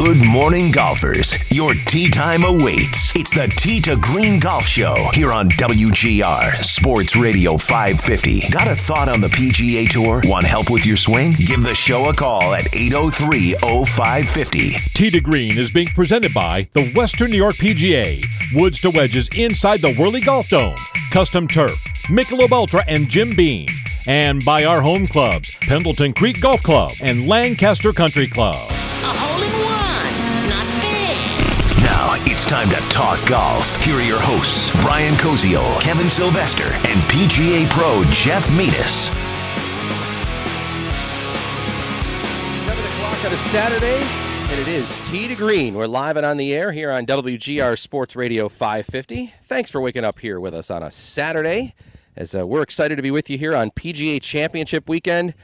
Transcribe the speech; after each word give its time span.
Good 0.00 0.24
morning, 0.24 0.70
golfers. 0.70 1.36
Your 1.52 1.74
tee 1.74 2.08
time 2.08 2.44
awaits. 2.44 3.14
It's 3.14 3.34
the 3.34 3.48
Tee 3.48 3.80
to 3.82 3.96
Green 3.96 4.40
Golf 4.40 4.64
Show 4.64 4.94
here 5.12 5.30
on 5.30 5.50
WGR 5.50 6.56
Sports 6.56 7.16
Radio 7.16 7.58
550. 7.58 8.48
Got 8.48 8.68
a 8.68 8.74
thought 8.74 9.10
on 9.10 9.20
the 9.20 9.28
PGA 9.28 9.90
Tour? 9.90 10.22
Want 10.24 10.46
help 10.46 10.70
with 10.70 10.86
your 10.86 10.96
swing? 10.96 11.32
Give 11.32 11.62
the 11.62 11.74
show 11.74 12.08
a 12.08 12.14
call 12.14 12.54
at 12.54 12.74
803 12.74 13.56
0550. 13.56 14.70
Tee 14.94 15.10
to 15.10 15.20
Green 15.20 15.58
is 15.58 15.70
being 15.70 15.88
presented 15.88 16.32
by 16.32 16.66
the 16.72 16.90
Western 16.94 17.30
New 17.30 17.36
York 17.36 17.56
PGA. 17.56 18.24
Woods 18.54 18.80
to 18.80 18.88
wedges 18.88 19.28
inside 19.36 19.80
the 19.82 19.92
Whirly 19.96 20.22
Golf 20.22 20.48
Dome. 20.48 20.76
Custom 21.10 21.46
turf, 21.46 21.78
Michelob 22.08 22.52
Ultra, 22.52 22.82
and 22.88 23.10
Jim 23.10 23.36
Beam. 23.36 23.68
And 24.06 24.42
by 24.46 24.64
our 24.64 24.80
home 24.80 25.06
clubs, 25.06 25.54
Pendleton 25.60 26.14
Creek 26.14 26.40
Golf 26.40 26.62
Club 26.62 26.92
and 27.02 27.28
Lancaster 27.28 27.92
Country 27.92 28.28
Club. 28.28 28.72
Time 32.50 32.68
to 32.68 32.80
talk 32.88 33.24
golf. 33.28 33.76
Here 33.84 33.94
are 33.94 34.02
your 34.02 34.18
hosts, 34.18 34.70
Brian 34.82 35.14
Koziol, 35.14 35.80
Kevin 35.80 36.10
Sylvester, 36.10 36.64
and 36.64 37.00
PGA 37.02 37.70
Pro 37.70 38.02
Jeff 38.10 38.50
Metis. 38.50 39.04
7 42.64 42.84
o'clock 42.84 43.24
on 43.24 43.32
a 43.32 43.36
Saturday, 43.36 44.02
and 44.02 44.60
it 44.60 44.66
is 44.66 44.98
Tee 45.08 45.28
to 45.28 45.36
Green. 45.36 45.76
We're 45.76 45.86
live 45.86 46.16
and 46.16 46.26
on 46.26 46.38
the 46.38 46.52
air 46.52 46.72
here 46.72 46.90
on 46.90 47.06
WGR 47.06 47.78
Sports 47.78 48.16
Radio 48.16 48.48
550. 48.48 49.32
Thanks 49.42 49.70
for 49.70 49.80
waking 49.80 50.02
up 50.02 50.18
here 50.18 50.40
with 50.40 50.52
us 50.52 50.72
on 50.72 50.82
a 50.82 50.90
Saturday, 50.90 51.76
as 52.16 52.34
uh, 52.34 52.44
we're 52.44 52.62
excited 52.62 52.96
to 52.96 53.02
be 53.02 53.12
with 53.12 53.30
you 53.30 53.38
here 53.38 53.54
on 53.54 53.70
PGA 53.70 54.20
Championship 54.20 54.88
weekend. 54.88 55.34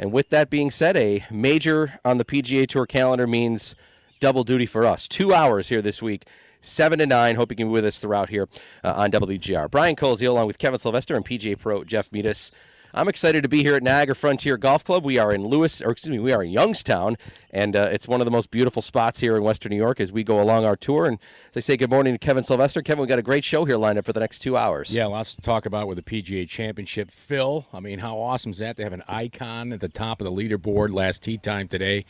And 0.00 0.10
with 0.10 0.30
that 0.30 0.50
being 0.50 0.72
said, 0.72 0.96
a 0.96 1.24
major 1.30 2.00
on 2.04 2.18
the 2.18 2.24
PGA 2.24 2.66
Tour 2.66 2.86
calendar 2.86 3.28
means 3.28 3.76
double 4.18 4.42
duty 4.42 4.66
for 4.66 4.84
us. 4.84 5.06
Two 5.06 5.32
hours 5.32 5.68
here 5.68 5.80
this 5.80 6.02
week. 6.02 6.24
Seven 6.66 6.98
to 6.98 7.06
nine. 7.06 7.36
Hope 7.36 7.52
you 7.52 7.56
can 7.56 7.68
be 7.68 7.72
with 7.72 7.84
us 7.84 8.00
throughout 8.00 8.28
here 8.28 8.48
uh, 8.82 8.92
on 8.96 9.12
WGR. 9.12 9.70
Brian 9.70 9.94
Colesy 9.94 10.26
along 10.26 10.48
with 10.48 10.58
Kevin 10.58 10.80
Sylvester 10.80 11.14
and 11.14 11.24
PGA 11.24 11.56
Pro 11.56 11.84
Jeff 11.84 12.10
Metis. 12.10 12.50
I'm 12.92 13.08
excited 13.08 13.42
to 13.42 13.48
be 13.48 13.62
here 13.62 13.76
at 13.76 13.84
Niagara 13.84 14.16
Frontier 14.16 14.56
Golf 14.56 14.82
Club. 14.82 15.04
We 15.04 15.16
are 15.16 15.32
in 15.32 15.44
Lewis, 15.44 15.80
or 15.80 15.90
excuse 15.90 16.10
me, 16.10 16.18
we 16.18 16.32
are 16.32 16.42
in 16.42 16.50
Youngstown, 16.50 17.18
and 17.50 17.76
uh, 17.76 17.90
it's 17.92 18.08
one 18.08 18.20
of 18.20 18.24
the 18.24 18.30
most 18.32 18.50
beautiful 18.50 18.82
spots 18.82 19.20
here 19.20 19.36
in 19.36 19.44
Western 19.44 19.70
New 19.70 19.76
York 19.76 20.00
as 20.00 20.10
we 20.10 20.24
go 20.24 20.40
along 20.40 20.64
our 20.64 20.74
tour. 20.74 21.06
And 21.06 21.18
as 21.50 21.58
I 21.58 21.60
say 21.60 21.76
good 21.76 21.90
morning 21.90 22.14
to 22.14 22.18
Kevin 22.18 22.42
Sylvester. 22.42 22.82
Kevin, 22.82 23.02
we 23.02 23.06
got 23.06 23.20
a 23.20 23.22
great 23.22 23.44
show 23.44 23.64
here 23.64 23.76
lined 23.76 23.98
up 23.98 24.04
for 24.04 24.12
the 24.12 24.20
next 24.20 24.40
two 24.40 24.56
hours. 24.56 24.92
Yeah, 24.92 25.06
lots 25.06 25.36
to 25.36 25.42
talk 25.42 25.66
about 25.66 25.86
with 25.86 25.98
the 25.98 26.02
PGA 26.02 26.48
Championship. 26.48 27.12
Phil, 27.12 27.66
I 27.72 27.78
mean, 27.78 28.00
how 28.00 28.18
awesome 28.18 28.50
is 28.50 28.58
that 28.58 28.76
to 28.78 28.82
have 28.82 28.92
an 28.92 29.04
icon 29.06 29.72
at 29.72 29.80
the 29.80 29.88
top 29.88 30.20
of 30.20 30.24
the 30.24 30.32
leaderboard 30.32 30.92
last 30.92 31.22
tee 31.22 31.38
time 31.38 31.68
today? 31.68 32.06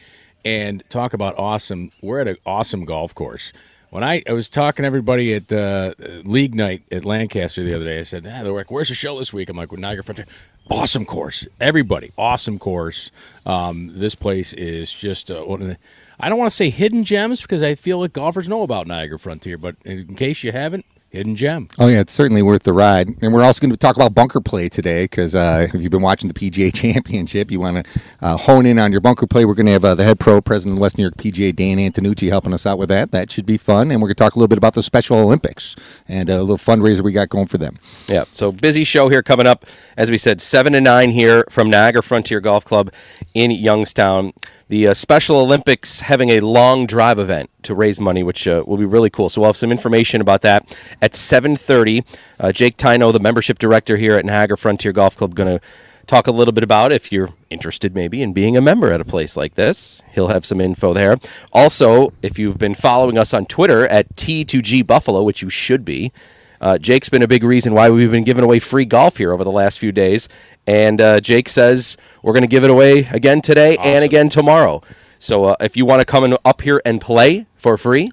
And 0.47 0.83
talk 0.89 1.13
about 1.13 1.35
awesome. 1.37 1.91
We're 2.01 2.21
at 2.21 2.29
an 2.29 2.37
awesome 2.47 2.85
golf 2.85 3.15
course. 3.15 3.53
When 3.91 4.03
I, 4.03 4.23
I 4.29 4.33
was 4.33 4.49
talking 4.49 4.83
to 4.83 4.87
everybody 4.87 5.35
at 5.35 5.51
uh, 5.51 5.95
league 6.25 6.55
night 6.55 6.83
at 6.91 7.05
Lancaster 7.05 7.63
the 7.63 7.75
other 7.75 7.85
day, 7.85 8.01
I 8.01 8.03
said, 8.03 8.27
ah, 8.27 8.43
they're 8.43 8.53
like, 8.53 8.71
where's 8.71 8.89
the 8.89 8.95
show 8.95 9.19
this 9.19 9.33
week? 9.33 9.49
I'm 9.49 9.57
like, 9.57 9.71
with 9.71 9.81
Niagara 9.81 10.03
Frontier. 10.03 10.27
Awesome 10.69 11.05
course. 11.05 11.47
Everybody, 11.61 12.13
awesome 12.19 12.59
course. 12.59 13.13
Um, 13.45 13.93
this 13.95 14.17
place 14.17 14.53
is 14.53 14.93
just, 14.93 15.31
uh, 15.31 15.43
one 15.43 15.63
of 15.63 15.69
the, 15.69 15.79
I 16.19 16.29
don't 16.29 16.39
want 16.39 16.51
to 16.51 16.57
say 16.57 16.71
hidden 16.71 17.05
gems 17.05 17.41
because 17.41 17.63
I 17.63 17.77
feel 17.77 18.01
like 18.01 18.13
golfers 18.13 18.49
know 18.49 18.63
about 18.63 18.89
Niagara 18.89 19.19
Frontier, 19.19 19.57
but 19.57 19.77
in 19.85 20.17
case 20.17 20.43
you 20.43 20.51
haven't, 20.51 20.85
hidden 21.17 21.35
gem. 21.35 21.67
Oh 21.79 21.89
yeah, 21.89 22.01
it's 22.01 22.13
certainly 22.13 22.43
worth 22.43 22.63
the 22.63 22.73
ride. 22.73 23.09
And 23.23 23.33
we're 23.33 23.43
also 23.43 23.61
going 23.61 23.71
to 23.71 23.77
talk 23.77 23.97
about 23.97 24.15
bunker 24.15 24.41
play 24.41 24.69
today 24.69 25.05
because 25.05 25.35
uh, 25.35 25.67
if 25.73 25.83
you've 25.83 25.91
been 25.91 26.03
watching 26.03 26.29
the 26.29 26.35
PGA 26.35 26.73
Championship, 26.75 27.51
you 27.51 27.59
want 27.59 27.85
to 27.85 28.01
uh, 28.21 28.37
hone 28.37 28.67
in 28.67 28.79
on 28.79 28.93
your 28.93 29.01
bunker 29.01 29.27
play. 29.27 29.45
We're 29.45 29.55
going 29.55 29.67
to 29.67 29.73
have 29.73 29.85
uh, 29.85 29.95
the 29.95 30.05
head 30.05 30.21
pro 30.21 30.41
president 30.41 30.75
of 30.75 30.79
the 30.79 30.83
West 30.83 30.99
New 30.99 31.05
York 31.05 31.17
PGA, 31.17 31.57
Dan 31.57 31.79
Antonucci, 31.79 32.29
helping 32.29 32.53
us 32.53 32.67
out 32.67 32.79
with 32.79 32.91
that. 32.91 33.11
That 33.11 33.31
should 33.31 33.47
be 33.47 33.57
fun. 33.57 33.91
And 33.91 34.01
we're 34.01 34.09
going 34.09 34.17
to 34.17 34.25
talk 34.25 34.35
a 34.35 34.39
little 34.39 34.49
bit 34.49 34.59
about 34.59 34.75
the 34.75 34.83
Special 34.83 35.19
Olympics 35.19 35.75
and 36.07 36.29
a 36.29 36.41
little 36.41 36.59
fundraiser 36.59 37.03
we 37.03 37.13
got 37.13 37.31
going 37.31 37.47
for 37.47 37.59
them. 37.59 37.79
Yeah, 38.09 38.25
so 38.33 38.53
busy 38.53 38.85
show 38.85 39.09
here 39.09 39.23
coming 39.23 39.47
up. 39.47 39.65
As 39.97 40.11
we 40.11 40.19
said, 40.19 40.41
7 40.41 40.75
to 40.75 40.81
9 40.81 41.11
here 41.11 41.45
from 41.51 41.71
Niagara 41.71 42.03
Frontier 42.03 42.41
Golf 42.41 42.65
Club 42.65 42.91
in 43.35 43.51
Youngstown. 43.51 44.33
The 44.69 44.89
uh, 44.89 44.95
Special 44.95 45.37
Olympics 45.37 46.01
having 46.01 46.31
a 46.31 46.41
long 46.41 46.87
drive 46.87 47.21
event 47.21 47.51
to 47.63 47.75
raise 47.75 48.01
money, 48.01 48.25
which 48.25 48.49
uh, 48.49 48.65
will 48.67 48.77
be 48.77 48.85
really 48.85 49.11
cool. 49.11 49.29
So 49.29 49.41
we'll 49.41 49.51
have 49.51 49.57
some 49.57 49.71
information 49.71 50.21
about 50.21 50.43
that 50.43 50.77
at 51.01 51.13
7:30. 51.13 52.05
Uh, 52.41 52.51
Jake 52.51 52.77
Tino, 52.77 53.13
the 53.13 53.21
membership 53.21 53.61
director 53.61 53.97
here 53.97 54.15
at 54.17 54.25
Niagara 54.25 54.57
Frontier 54.57 54.91
Golf 54.91 55.17
Club, 55.17 55.37
going 55.37 55.59
to 55.59 55.65
talk 56.07 56.27
a 56.27 56.33
little 56.33 56.53
bit 56.53 56.65
about 56.65 56.93
if 56.93 57.13
you're 57.13 57.31
interested 57.51 57.95
maybe 57.95 58.23
in 58.23 58.33
being 58.33 58.57
a 58.57 58.61
member 58.61 58.93
at 58.93 59.01
a 59.01 59.05
place 59.05 59.37
like 59.37 59.55
this. 59.55 60.03
He'll 60.13 60.29
have 60.29 60.45
some 60.45 60.61
info 60.61 60.93
there. 60.93 61.17
Also, 61.53 62.13
if 62.23 62.39
you've 62.39 62.59
been 62.59 62.75
following 62.75 63.19
us 63.19 63.33
on 63.33 63.47
Twitter 63.47 63.87
at 63.87 64.15
T2G 64.17 64.87
Buffalo, 64.87 65.23
which 65.23 65.43
you 65.43 65.51
should 65.51 65.85
be, 65.85 66.13
uh, 66.61 66.79
Jake's 66.79 67.09
been 67.09 67.23
a 67.23 67.29
big 67.29 67.45
reason 67.45 67.75
why 67.75 67.91
we've 67.91 68.11
been 68.11 68.25
giving 68.25 68.45
away 68.45 68.59
free 68.59 68.85
golf 68.85 69.17
here 69.17 69.33
over 69.33 69.45
the 69.45 69.53
last 69.53 69.79
few 69.79 69.93
days. 69.93 70.29
And 70.67 71.01
uh, 71.01 71.21
Jake 71.21 71.49
says 71.49 71.97
we're 72.23 72.33
going 72.33 72.43
to 72.43 72.49
give 72.49 72.65
it 72.65 72.71
away 72.71 73.09
again 73.13 73.41
today 73.41 73.77
and 73.79 74.05
again 74.05 74.29
tomorrow. 74.29 74.83
So 75.19 75.45
uh, 75.45 75.57
if 75.61 75.77
you 75.77 75.85
want 75.85 76.01
to 76.01 76.05
come 76.05 76.25
in, 76.25 76.37
up 76.45 76.63
here 76.63 76.83
and 76.85 77.01
play 77.01 77.47
for 77.57 77.77
free, 77.77 78.11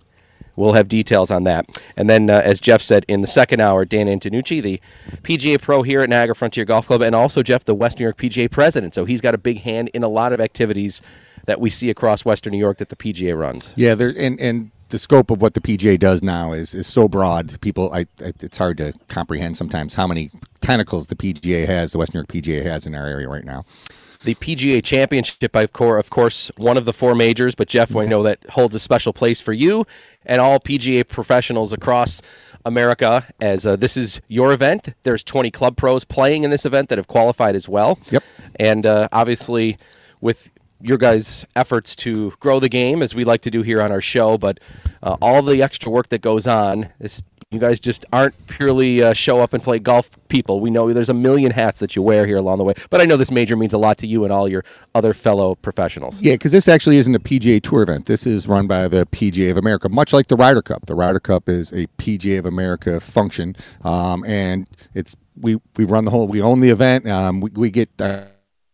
we'll 0.55 0.73
have 0.73 0.87
details 0.87 1.31
on 1.31 1.43
that. 1.45 1.65
And 1.97 2.09
then, 2.09 2.29
uh, 2.29 2.41
as 2.43 2.61
Jeff 2.61 2.81
said 2.81 3.05
in 3.07 3.21
the 3.21 3.27
second 3.27 3.59
hour, 3.59 3.85
Dan 3.85 4.07
Antonucci, 4.07 4.61
the 4.61 4.81
PGA 5.21 5.61
pro 5.61 5.81
here 5.81 6.01
at 6.01 6.09
Niagara 6.09 6.35
Frontier 6.35 6.65
Golf 6.65 6.87
Club, 6.87 7.01
and 7.01 7.15
also 7.15 7.43
Jeff, 7.43 7.65
the 7.65 7.75
West 7.75 7.99
New 7.99 8.03
York 8.03 8.17
PGA 8.17 8.49
president. 8.49 8.93
So 8.93 9.05
he's 9.05 9.21
got 9.21 9.33
a 9.33 9.37
big 9.37 9.61
hand 9.61 9.89
in 9.93 10.03
a 10.03 10.07
lot 10.07 10.33
of 10.33 10.39
activities 10.39 11.01
that 11.45 11.59
we 11.59 11.69
see 11.69 11.89
across 11.89 12.23
Western 12.23 12.51
New 12.51 12.59
York 12.59 12.77
that 12.77 12.89
the 12.89 12.95
PGA 12.95 13.37
runs. 13.37 13.73
Yeah, 13.75 13.95
there 13.95 14.13
and 14.17 14.39
and 14.39 14.71
the 14.93 14.99
scope 14.99 15.31
of 15.31 15.41
what 15.41 15.55
the 15.55 15.59
PGA 15.59 15.97
does 15.97 16.21
now 16.21 16.53
is 16.53 16.75
is 16.75 16.85
so 16.85 17.07
broad. 17.07 17.59
People, 17.61 17.91
I, 17.91 18.01
I, 18.21 18.31
it's 18.39 18.59
hard 18.59 18.77
to 18.77 18.93
comprehend 19.07 19.57
sometimes 19.57 19.95
how 19.95 20.05
many 20.05 20.29
tentacles 20.61 21.07
the 21.07 21.15
PGA 21.15 21.65
has, 21.65 21.93
the 21.93 21.97
Western 21.97 22.19
New 22.19 22.39
York 22.39 22.45
PGA 22.45 22.63
has 22.63 22.85
in 22.85 22.93
our 22.93 23.07
area 23.07 23.27
right 23.27 23.43
now. 23.43 23.65
The 24.23 24.35
PGA 24.35 24.83
Championship, 24.83 25.55
of 25.55 25.73
course, 25.73 26.05
of 26.05 26.09
course, 26.11 26.51
one 26.57 26.77
of 26.77 26.85
the 26.85 26.93
four 26.93 27.15
majors, 27.15 27.55
but 27.55 27.67
Jeff, 27.67 27.95
I 27.95 28.05
know 28.05 28.21
that 28.23 28.37
holds 28.51 28.75
a 28.75 28.79
special 28.79 29.13
place 29.13 29.41
for 29.41 29.51
you 29.51 29.85
and 30.27 30.39
all 30.39 30.59
PGA 30.59 31.05
professionals 31.05 31.73
across 31.73 32.21
America. 32.63 33.25
As 33.41 33.65
uh, 33.65 33.75
this 33.75 33.97
is 33.97 34.21
your 34.27 34.53
event, 34.53 34.93
there's 35.01 35.23
20 35.23 35.49
club 35.49 35.75
pros 35.75 36.05
playing 36.05 36.43
in 36.43 36.51
this 36.51 36.65
event 36.65 36.89
that 36.89 36.99
have 36.99 37.07
qualified 37.07 37.55
as 37.55 37.67
well. 37.67 37.99
Yep. 38.11 38.23
And 38.57 38.85
uh, 38.85 39.09
obviously, 39.11 39.75
with 40.21 40.51
your 40.83 40.97
guys' 40.97 41.45
efforts 41.55 41.95
to 41.95 42.31
grow 42.39 42.59
the 42.59 42.69
game, 42.69 43.01
as 43.01 43.15
we 43.15 43.23
like 43.23 43.41
to 43.41 43.49
do 43.51 43.61
here 43.61 43.81
on 43.81 43.91
our 43.91 44.01
show, 44.01 44.37
but 44.37 44.59
uh, 45.01 45.15
all 45.21 45.41
the 45.41 45.63
extra 45.63 45.89
work 45.89 46.09
that 46.09 46.21
goes 46.21 46.45
on 46.45 46.89
is 46.99 47.23
You 47.51 47.59
guys 47.59 47.79
just 47.79 48.03
aren't 48.11 48.33
purely 48.47 49.03
uh, 49.03 49.13
show 49.13 49.39
up 49.39 49.53
and 49.53 49.61
play 49.61 49.77
golf 49.77 50.09
people. 50.27 50.59
We 50.59 50.71
know 50.71 50.91
there's 50.91 51.09
a 51.09 51.13
million 51.13 51.51
hats 51.51 51.79
that 51.81 51.95
you 51.95 52.01
wear 52.01 52.25
here 52.25 52.37
along 52.37 52.57
the 52.57 52.63
way. 52.63 52.73
But 52.89 52.99
I 52.99 53.05
know 53.05 53.15
this 53.15 53.29
major 53.29 53.55
means 53.55 53.73
a 53.73 53.77
lot 53.77 53.99
to 53.99 54.07
you 54.07 54.23
and 54.23 54.33
all 54.33 54.47
your 54.47 54.63
other 54.95 55.13
fellow 55.13 55.53
professionals. 55.53 56.19
Yeah, 56.19 56.33
because 56.33 56.51
this 56.51 56.67
actually 56.67 56.97
isn't 56.97 57.13
a 57.13 57.19
PGA 57.19 57.61
Tour 57.61 57.83
event. 57.83 58.07
This 58.07 58.25
is 58.25 58.47
run 58.47 58.65
by 58.65 58.87
the 58.87 59.05
PGA 59.05 59.51
of 59.51 59.57
America, 59.57 59.87
much 59.87 60.13
like 60.13 60.27
the 60.29 60.35
Ryder 60.35 60.63
Cup. 60.63 60.87
The 60.87 60.95
Ryder 60.95 61.19
Cup 61.19 61.47
is 61.47 61.71
a 61.73 61.85
PGA 61.99 62.39
of 62.39 62.47
America 62.47 62.99
function, 62.99 63.55
um, 63.83 64.25
and 64.25 64.67
it's 64.95 65.15
we 65.39 65.61
we 65.77 65.85
run 65.85 66.05
the 66.05 66.11
whole. 66.11 66.27
We 66.27 66.41
own 66.41 66.59
the 66.59 66.71
event. 66.71 67.07
Um, 67.07 67.39
we, 67.39 67.51
we 67.51 67.69
get. 67.69 67.89
Uh, 68.01 68.25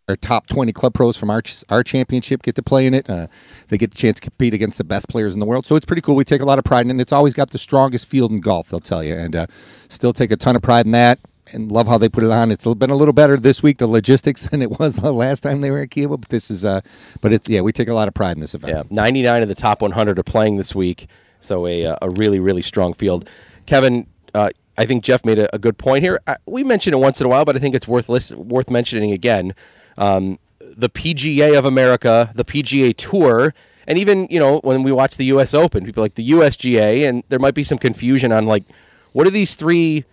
our 0.10 0.16
top 0.16 0.48
20 0.48 0.74
club 0.74 0.94
pros 0.94 1.16
from 1.16 1.30
our 1.30 1.42
our 1.70 1.84
championship 1.84 2.42
get 2.42 2.56
to 2.56 2.64
play 2.64 2.86
in 2.86 2.94
it. 2.94 3.10
Uh, 3.10 3.28
they 3.68 3.78
get 3.78 3.92
the 3.92 3.98
chance 3.98 4.20
to 4.20 4.30
compete 4.30 4.54
against 4.54 4.78
the 4.78 4.84
best 4.84 5.08
players 5.08 5.34
in 5.34 5.40
the 5.40 5.46
world. 5.46 5.66
So 5.66 5.76
it's 5.76 5.86
pretty 5.86 6.02
cool. 6.02 6.16
We 6.16 6.24
take 6.24 6.42
a 6.42 6.46
lot 6.46 6.60
of 6.60 6.66
pride 6.66 6.82
in 6.82 6.88
it. 6.88 6.92
And 6.92 7.02
it's 7.02 7.14
always 7.14 7.34
got 7.34 7.52
the 7.52 7.58
strongest 7.58 8.08
field 8.08 8.32
in 8.32 8.42
golf, 8.42 8.70
they'll 8.70 8.80
tell 8.80 9.04
you. 9.04 9.16
And 9.16 9.36
uh, 9.36 9.48
still 9.88 10.12
take 10.12 10.32
a 10.32 10.36
ton 10.36 10.56
of 10.56 10.62
pride 10.62 10.86
in 10.86 10.92
that 10.92 11.20
and 11.54 11.72
love 11.72 11.88
how 11.88 11.98
they 11.98 12.10
put 12.10 12.24
it 12.24 12.32
on. 12.32 12.52
It's 12.52 12.66
been 12.66 12.90
a 12.90 12.96
little 12.96 13.14
better 13.14 13.38
this 13.38 13.64
week, 13.64 13.78
the 13.78 13.88
logistics, 13.88 14.44
than 14.50 14.62
it 14.62 14.80
was 14.80 14.96
the 14.98 15.14
last 15.14 15.42
time 15.42 15.62
they 15.62 15.72
were 15.72 15.80
at 15.80 15.90
Kiawah. 15.90 16.20
But 16.20 16.30
this 16.30 16.52
is, 16.52 16.66
uh, 16.66 16.82
but 17.22 17.32
it's, 17.32 17.48
yeah, 17.48 17.62
we 17.62 17.72
take 17.72 17.88
a 17.88 17.94
lot 17.94 18.08
of 18.08 18.14
pride 18.14 18.36
in 18.36 18.42
this 18.42 18.56
event. 18.56 18.74
Yeah, 18.74 18.84
99 18.90 19.44
of 19.44 19.48
the 19.48 19.56
top 19.56 19.82
100 19.82 20.20
are 20.20 20.24
playing 20.24 20.58
this 20.58 20.74
week. 20.74 21.08
So 21.42 21.68
a, 21.68 21.86
uh, 21.86 21.96
a 22.02 22.10
really, 22.10 22.40
really 22.40 22.62
strong 22.62 22.94
field. 22.94 23.30
Kevin, 23.66 24.08
uh, 24.34 24.50
I 24.78 24.86
think 24.86 25.04
Jeff 25.04 25.26
made 25.26 25.40
a, 25.40 25.60
good 25.60 25.78
point 25.78 26.04
here. 26.04 26.20
We 26.46 26.64
mention 26.64 26.94
it 26.94 26.98
once 26.98 27.20
in 27.20 27.26
a 27.26 27.30
while, 27.30 27.44
but 27.44 27.56
I 27.56 27.60
think 27.60 27.76
it's 27.76 27.88
worth 27.88 28.08
list, 28.08 28.34
worth 28.34 28.70
mentioning 28.70 29.12
again. 29.12 29.54
Um, 30.00 30.40
the 30.60 30.90
PGA 30.90 31.58
of 31.58 31.66
America, 31.66 32.32
the 32.34 32.46
PGA 32.46 32.96
Tour, 32.96 33.54
and 33.86 34.00
even 34.00 34.28
you 34.30 34.40
know 34.40 34.60
when 34.60 34.82
we 34.82 34.92
watch 34.92 35.18
the 35.18 35.26
U.S. 35.26 35.54
Open, 35.54 35.86
people 35.86 36.02
like 36.02 36.16
the 36.16 36.32
USGA, 36.32 37.08
and 37.08 37.24
there 37.30 37.40
might 37.40 37.54
be 37.54 37.64
some 37.64 37.78
confusion 37.78 38.32
on 38.32 38.46
like 38.46 38.64
what 39.12 39.28
are 39.28 39.32
these 39.32 39.56
three 39.56 40.06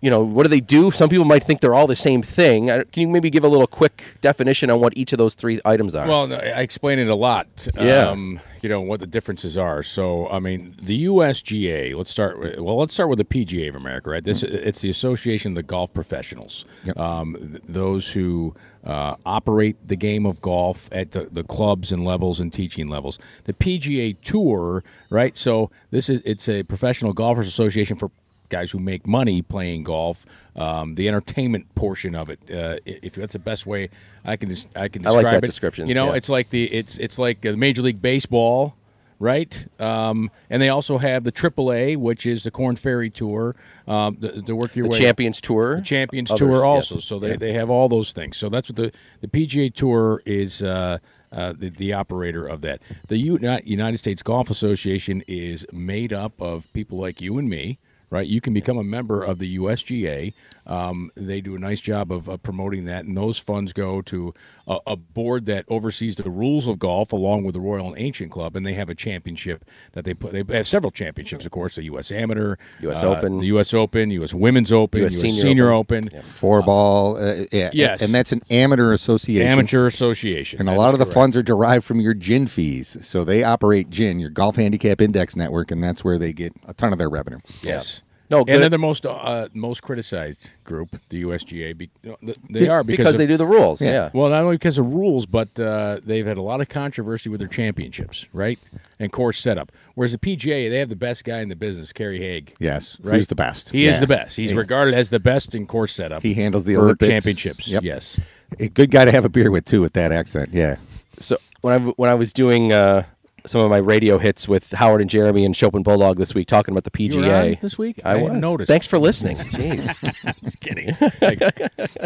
you 0.00 0.10
know, 0.10 0.22
what 0.22 0.44
do 0.44 0.48
they 0.48 0.60
do? 0.60 0.90
Some 0.90 1.08
people 1.08 1.24
might 1.24 1.42
think 1.42 1.60
they're 1.60 1.74
all 1.74 1.86
the 1.86 1.96
same 1.96 2.22
thing. 2.22 2.66
Can 2.66 2.86
you 2.94 3.08
maybe 3.08 3.30
give 3.30 3.44
a 3.44 3.48
little 3.48 3.66
quick 3.66 4.02
definition 4.20 4.70
on 4.70 4.80
what 4.80 4.96
each 4.96 5.12
of 5.12 5.18
those 5.18 5.34
three 5.34 5.60
items 5.64 5.94
are? 5.94 6.06
Well, 6.08 6.32
I 6.32 6.60
explain 6.60 6.98
it 6.98 7.08
a 7.08 7.14
lot. 7.14 7.68
Yeah. 7.74 8.08
Um, 8.08 8.40
you 8.62 8.68
know 8.68 8.80
what 8.80 9.00
the 9.00 9.06
differences 9.06 9.56
are. 9.56 9.82
So, 9.82 10.28
I 10.28 10.38
mean, 10.38 10.74
the 10.80 11.06
USGA. 11.06 11.94
Let's 11.94 12.10
start. 12.10 12.38
With, 12.38 12.58
well, 12.58 12.78
let's 12.78 12.92
start 12.94 13.08
with 13.08 13.18
the 13.18 13.24
PGA 13.24 13.68
of 13.68 13.76
America, 13.76 14.10
right? 14.10 14.24
This 14.24 14.42
it's 14.42 14.80
the 14.80 14.90
Association 14.90 15.52
of 15.52 15.56
the 15.56 15.62
Golf 15.62 15.92
Professionals. 15.92 16.64
Um, 16.96 17.36
th- 17.52 17.62
those 17.68 18.10
who 18.10 18.54
uh, 18.84 19.16
operate 19.26 19.76
the 19.86 19.96
game 19.96 20.26
of 20.26 20.40
golf 20.40 20.88
at 20.92 21.12
the, 21.12 21.28
the 21.30 21.44
clubs 21.44 21.92
and 21.92 22.04
levels 22.04 22.40
and 22.40 22.52
teaching 22.52 22.88
levels. 22.88 23.18
The 23.44 23.52
PGA 23.52 24.16
Tour, 24.22 24.82
right? 25.10 25.36
So 25.36 25.70
this 25.90 26.08
is 26.08 26.22
it's 26.24 26.48
a 26.48 26.62
professional 26.62 27.12
golfers 27.12 27.46
association 27.46 27.96
for 27.96 28.10
guys 28.50 28.70
who 28.70 28.78
make 28.78 29.06
money 29.06 29.40
playing 29.40 29.84
golf. 29.84 30.26
Um, 30.56 30.96
the 30.96 31.08
entertainment 31.08 31.74
portion 31.74 32.14
of 32.14 32.28
it, 32.28 32.40
uh, 32.50 32.76
if 32.84 33.14
that's 33.14 33.32
the 33.32 33.38
best 33.38 33.66
way 33.66 33.88
I 34.24 34.36
can 34.36 34.54
I 34.76 34.88
can 34.88 35.06
I 35.06 35.10
describe 35.10 35.14
like 35.14 35.24
that 35.32 35.44
it. 35.44 35.46
description, 35.46 35.88
You 35.88 35.94
know, 35.94 36.10
yeah. 36.10 36.16
it's 36.16 36.28
like 36.28 36.50
the 36.50 36.64
it's 36.64 36.98
it's 36.98 37.18
like 37.18 37.46
uh, 37.46 37.52
Major 37.52 37.80
League 37.82 38.02
Baseball, 38.02 38.74
right? 39.18 39.66
Um, 39.78 40.30
and 40.50 40.60
they 40.60 40.68
also 40.68 40.98
have 40.98 41.24
the 41.24 41.32
AAA, 41.32 41.96
which 41.96 42.26
is 42.26 42.42
the 42.42 42.50
Korn 42.50 42.76
Ferry 42.76 43.10
Tour, 43.10 43.54
um, 43.86 44.16
the, 44.18 44.42
the 44.42 44.56
work 44.56 44.74
your 44.74 44.84
the 44.84 44.90
way 44.90 44.98
Champions 44.98 45.40
Tour, 45.40 45.76
the 45.76 45.82
Champions 45.82 46.30
Others, 46.30 46.38
Tour 46.40 46.52
yes. 46.56 46.62
also. 46.64 46.98
So 46.98 47.18
they, 47.18 47.36
they 47.36 47.52
have 47.52 47.70
all 47.70 47.88
those 47.88 48.12
things. 48.12 48.36
So 48.36 48.48
that's 48.48 48.68
what 48.70 48.76
the 48.76 48.92
the 49.20 49.28
PGA 49.28 49.72
Tour 49.72 50.22
is. 50.26 50.62
Uh, 50.62 50.98
uh, 51.32 51.52
the, 51.56 51.70
the 51.70 51.92
operator 51.92 52.44
of 52.44 52.60
that. 52.62 52.82
The 53.06 53.16
Uni- 53.16 53.62
United 53.64 53.98
States 53.98 54.20
Golf 54.20 54.50
Association 54.50 55.22
is 55.28 55.64
made 55.72 56.12
up 56.12 56.32
of 56.42 56.66
people 56.72 56.98
like 56.98 57.20
you 57.20 57.38
and 57.38 57.48
me, 57.48 57.78
right? 58.10 58.26
You 58.26 58.40
can 58.40 58.52
become 58.52 58.76
a 58.76 58.84
member 58.84 59.22
of 59.22 59.38
the 59.38 59.56
USGA. 59.58 60.34
Um, 60.70 61.10
they 61.16 61.40
do 61.40 61.56
a 61.56 61.58
nice 61.58 61.80
job 61.80 62.12
of, 62.12 62.28
of 62.28 62.42
promoting 62.44 62.84
that, 62.84 63.04
and 63.04 63.16
those 63.16 63.38
funds 63.38 63.72
go 63.72 64.00
to 64.02 64.32
a, 64.68 64.78
a 64.86 64.96
board 64.96 65.46
that 65.46 65.64
oversees 65.68 66.14
the 66.14 66.30
rules 66.30 66.68
of 66.68 66.78
golf, 66.78 67.12
along 67.12 67.42
with 67.42 67.54
the 67.54 67.60
Royal 67.60 67.88
and 67.88 67.98
Ancient 67.98 68.30
Club, 68.30 68.54
and 68.54 68.64
they 68.64 68.74
have 68.74 68.88
a 68.88 68.94
championship 68.94 69.64
that 69.92 70.04
they 70.04 70.14
put. 70.14 70.32
They 70.32 70.44
have 70.56 70.68
several 70.68 70.92
championships, 70.92 71.44
of 71.44 71.50
course, 71.50 71.74
the 71.74 71.82
U.S. 71.84 72.12
Amateur, 72.12 72.54
US 72.82 73.02
uh, 73.02 73.08
Open. 73.08 73.38
the 73.40 73.46
U.S. 73.46 73.74
Open, 73.74 74.10
U.S. 74.12 74.32
Women's 74.32 74.72
Open, 74.72 75.04
US. 75.06 75.16
Senior 75.16 75.42
Senior, 75.42 75.70
Open. 75.72 76.06
Open, 76.06 76.22
Four 76.22 76.62
ball, 76.62 77.16
uh, 77.16 77.46
yeah, 77.50 77.70
Yes. 77.72 78.00
and 78.00 78.14
that's 78.14 78.30
an 78.30 78.42
amateur 78.48 78.92
association. 78.92 79.48
Amateur 79.50 79.88
Association, 79.88 80.60
And 80.60 80.68
a 80.68 80.74
lot 80.76 80.94
of 80.94 81.00
the 81.00 81.04
correct. 81.04 81.14
funds 81.14 81.36
are 81.36 81.42
derived 81.42 81.84
from 81.84 81.98
your 81.98 82.14
GHIN 82.14 82.46
fees. 82.46 82.96
So 83.00 83.24
they 83.24 83.42
operate 83.42 83.90
GHIN, 83.90 84.20
your 84.20 84.30
Golf 84.30 84.54
Handicap 84.54 85.00
Index 85.00 85.34
Network, 85.34 85.72
and 85.72 85.82
that's 85.82 86.04
where 86.04 86.16
they 86.18 86.32
get 86.32 86.52
a 86.68 86.74
ton 86.74 86.92
of 86.92 86.98
their 86.98 87.10
revenue. 87.10 87.40
Yes. 87.62 88.02
No, 88.30 88.38
and 88.46 88.62
they're 88.62 88.68
the 88.68 88.78
most 88.78 89.04
uh, 89.06 89.48
most 89.54 89.82
criticized 89.82 90.50
group, 90.62 90.96
the 91.08 91.24
USGA. 91.24 91.76
Be, 91.76 91.90
you 92.02 92.10
know, 92.10 92.16
th- 92.24 92.36
they 92.48 92.68
are 92.68 92.84
because, 92.84 92.98
because 92.98 93.14
of- 93.16 93.18
they 93.18 93.26
do 93.26 93.36
the 93.36 93.46
rules. 93.46 93.80
Yeah. 93.82 94.10
Well, 94.14 94.30
not 94.30 94.44
only 94.44 94.54
because 94.56 94.78
of 94.78 94.86
rules, 94.86 95.26
but 95.26 95.58
uh, 95.58 95.98
they've 96.04 96.24
had 96.26 96.38
a 96.38 96.42
lot 96.42 96.60
of 96.60 96.68
controversy 96.68 97.28
with 97.28 97.40
their 97.40 97.48
championships, 97.48 98.26
right? 98.32 98.58
And 99.00 99.10
course 99.10 99.40
setup. 99.40 99.72
Whereas 99.96 100.12
the 100.12 100.18
PGA, 100.18 100.70
they 100.70 100.78
have 100.78 100.88
the 100.88 100.94
best 100.96 101.24
guy 101.24 101.40
in 101.40 101.48
the 101.48 101.56
business, 101.56 101.92
Kerry 101.92 102.18
Haigh. 102.18 102.44
Yes, 102.60 102.98
Right? 103.02 103.16
who's 103.16 103.26
the 103.26 103.34
best? 103.34 103.70
He 103.70 103.86
is 103.86 103.98
the 103.98 104.06
best. 104.06 104.36
He's 104.36 104.54
regarded 104.54 104.94
as 104.94 105.10
the 105.10 105.20
best 105.20 105.54
in 105.54 105.66
course 105.66 105.92
setup. 105.92 106.22
He 106.22 106.34
handles 106.34 106.64
the 106.64 106.74
for 106.74 106.82
Olympics. 106.82 107.08
championships. 107.08 107.66
Yep. 107.68 107.82
Yes. 107.82 108.18
A 108.60 108.68
good 108.68 108.90
guy 108.92 109.04
to 109.04 109.10
have 109.12 109.24
a 109.24 109.28
beer 109.28 109.50
with 109.50 109.64
too, 109.64 109.80
with 109.80 109.94
that 109.94 110.12
accent. 110.12 110.50
Yeah. 110.52 110.76
So 111.18 111.36
when 111.62 111.74
I 111.82 111.84
when 111.96 112.08
I 112.10 112.14
was 112.14 112.32
doing 112.32 112.72
uh, 112.72 113.04
some 113.46 113.60
of 113.60 113.70
my 113.70 113.78
radio 113.78 114.18
hits 114.18 114.46
with 114.48 114.70
Howard 114.72 115.00
and 115.00 115.08
Jeremy 115.10 115.44
and 115.44 115.56
Chopin 115.56 115.82
Bulldog 115.82 116.18
this 116.18 116.34
week, 116.34 116.46
talking 116.48 116.72
about 116.72 116.84
the 116.84 116.90
PGA 116.90 117.12
You 117.14 117.20
were 117.20 117.34
on 117.34 117.56
this 117.60 117.78
week? 117.78 118.00
I, 118.04 118.12
I 118.18 118.22
was. 118.22 118.32
noticed. 118.32 118.68
Thanks 118.68 118.86
for 118.86 118.98
listening. 118.98 119.36
Jeez. 119.38 120.40
Just 120.44 120.60
kidding. 120.60 120.96
Like, 121.20 121.40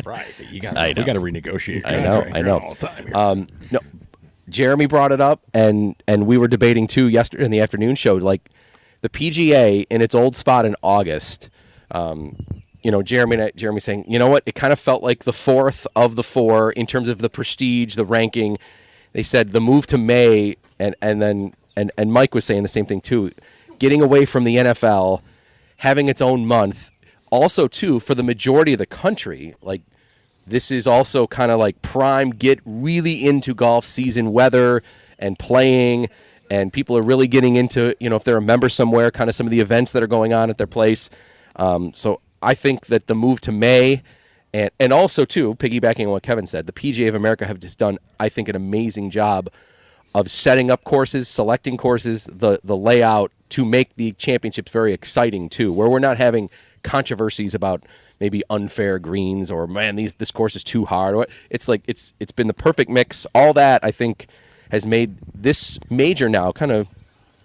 right. 0.06 0.40
You 0.50 0.60
got 0.60 0.74
we 0.96 1.04
got 1.04 1.12
to 1.14 1.20
renegotiate. 1.20 1.82
I 1.84 2.00
know, 2.00 2.26
I 2.32 2.42
know. 2.42 2.58
All 2.58 2.74
the 2.74 2.86
time 2.86 3.06
here. 3.06 3.16
Um, 3.16 3.46
no, 3.70 3.78
Jeremy 4.48 4.86
brought 4.86 5.12
it 5.12 5.20
up, 5.20 5.42
and 5.54 5.94
and 6.06 6.26
we 6.26 6.36
were 6.38 6.48
debating 6.48 6.86
too 6.86 7.06
yesterday 7.08 7.44
in 7.44 7.50
the 7.50 7.60
afternoon 7.60 7.94
show. 7.94 8.14
Like 8.14 8.50
the 9.02 9.08
PGA 9.08 9.86
in 9.90 10.00
its 10.00 10.14
old 10.14 10.36
spot 10.36 10.64
in 10.64 10.74
August. 10.82 11.50
Um, 11.90 12.36
you 12.82 12.90
know, 12.90 13.02
Jeremy, 13.02 13.40
I- 13.40 13.52
Jeremy 13.56 13.80
saying, 13.80 14.04
you 14.08 14.18
know 14.18 14.28
what? 14.28 14.42
It 14.46 14.54
kind 14.54 14.72
of 14.72 14.78
felt 14.78 15.02
like 15.02 15.24
the 15.24 15.32
fourth 15.32 15.86
of 15.96 16.16
the 16.16 16.22
four 16.22 16.72
in 16.72 16.86
terms 16.86 17.08
of 17.08 17.18
the 17.18 17.30
prestige, 17.30 17.94
the 17.94 18.04
ranking. 18.04 18.58
They 19.12 19.22
said 19.22 19.52
the 19.52 19.60
move 19.60 19.86
to 19.86 19.96
May, 19.98 20.56
and 20.78 20.94
and 21.00 21.20
then 21.20 21.54
and 21.76 21.90
and 21.96 22.12
Mike 22.12 22.34
was 22.34 22.44
saying 22.44 22.62
the 22.62 22.68
same 22.68 22.86
thing 22.86 23.00
too. 23.00 23.32
Getting 23.78 24.02
away 24.02 24.24
from 24.24 24.44
the 24.44 24.56
NFL, 24.56 25.20
having 25.78 26.08
its 26.08 26.20
own 26.20 26.46
month. 26.46 26.90
Also, 27.30 27.66
too, 27.66 27.98
for 27.98 28.14
the 28.14 28.22
majority 28.22 28.74
of 28.74 28.78
the 28.78 28.86
country, 28.86 29.56
like 29.60 29.82
this 30.46 30.70
is 30.70 30.86
also 30.86 31.26
kind 31.26 31.50
of 31.50 31.58
like 31.58 31.80
prime 31.82 32.30
get 32.30 32.60
really 32.64 33.24
into 33.24 33.54
golf 33.54 33.84
season 33.84 34.32
weather 34.32 34.82
and 35.18 35.38
playing 35.38 36.08
and 36.50 36.72
people 36.72 36.96
are 36.96 37.02
really 37.02 37.26
getting 37.26 37.56
into 37.56 37.94
you 38.00 38.10
know 38.10 38.16
if 38.16 38.24
they're 38.24 38.36
a 38.36 38.42
member 38.42 38.68
somewhere 38.68 39.10
kind 39.10 39.28
of 39.28 39.34
some 39.34 39.46
of 39.46 39.50
the 39.50 39.60
events 39.60 39.92
that 39.92 40.02
are 40.02 40.06
going 40.08 40.32
on 40.32 40.50
at 40.50 40.58
their 40.58 40.66
place 40.66 41.08
um, 41.56 41.92
so 41.94 42.20
i 42.42 42.54
think 42.54 42.86
that 42.86 43.06
the 43.06 43.14
move 43.14 43.40
to 43.40 43.52
may 43.52 44.02
and 44.52 44.70
and 44.78 44.92
also 44.92 45.24
too 45.24 45.54
piggybacking 45.54 46.04
on 46.04 46.10
what 46.10 46.22
kevin 46.22 46.46
said 46.46 46.66
the 46.66 46.72
pga 46.72 47.08
of 47.08 47.14
america 47.14 47.46
have 47.46 47.58
just 47.58 47.78
done 47.78 47.98
i 48.20 48.28
think 48.28 48.48
an 48.48 48.56
amazing 48.56 49.10
job 49.10 49.48
of 50.14 50.30
setting 50.30 50.70
up 50.70 50.84
courses, 50.84 51.28
selecting 51.28 51.76
courses, 51.76 52.28
the 52.32 52.60
the 52.62 52.76
layout 52.76 53.32
to 53.50 53.64
make 53.64 53.94
the 53.96 54.12
championships 54.12 54.70
very 54.70 54.92
exciting 54.92 55.48
too, 55.48 55.72
where 55.72 55.88
we're 55.88 55.98
not 55.98 56.16
having 56.16 56.50
controversies 56.82 57.54
about 57.54 57.82
maybe 58.20 58.42
unfair 58.50 58.98
greens 58.98 59.50
or 59.50 59.66
man 59.66 59.96
these 59.96 60.14
this 60.14 60.30
course 60.30 60.54
is 60.54 60.64
too 60.64 60.84
hard. 60.84 61.28
It's 61.50 61.68
like 61.68 61.82
it's 61.86 62.14
it's 62.20 62.32
been 62.32 62.46
the 62.46 62.54
perfect 62.54 62.90
mix. 62.90 63.26
All 63.34 63.52
that 63.54 63.84
I 63.84 63.90
think 63.90 64.26
has 64.70 64.86
made 64.86 65.16
this 65.34 65.78
major 65.90 66.28
now 66.28 66.52
kind 66.52 66.72
of 66.72 66.88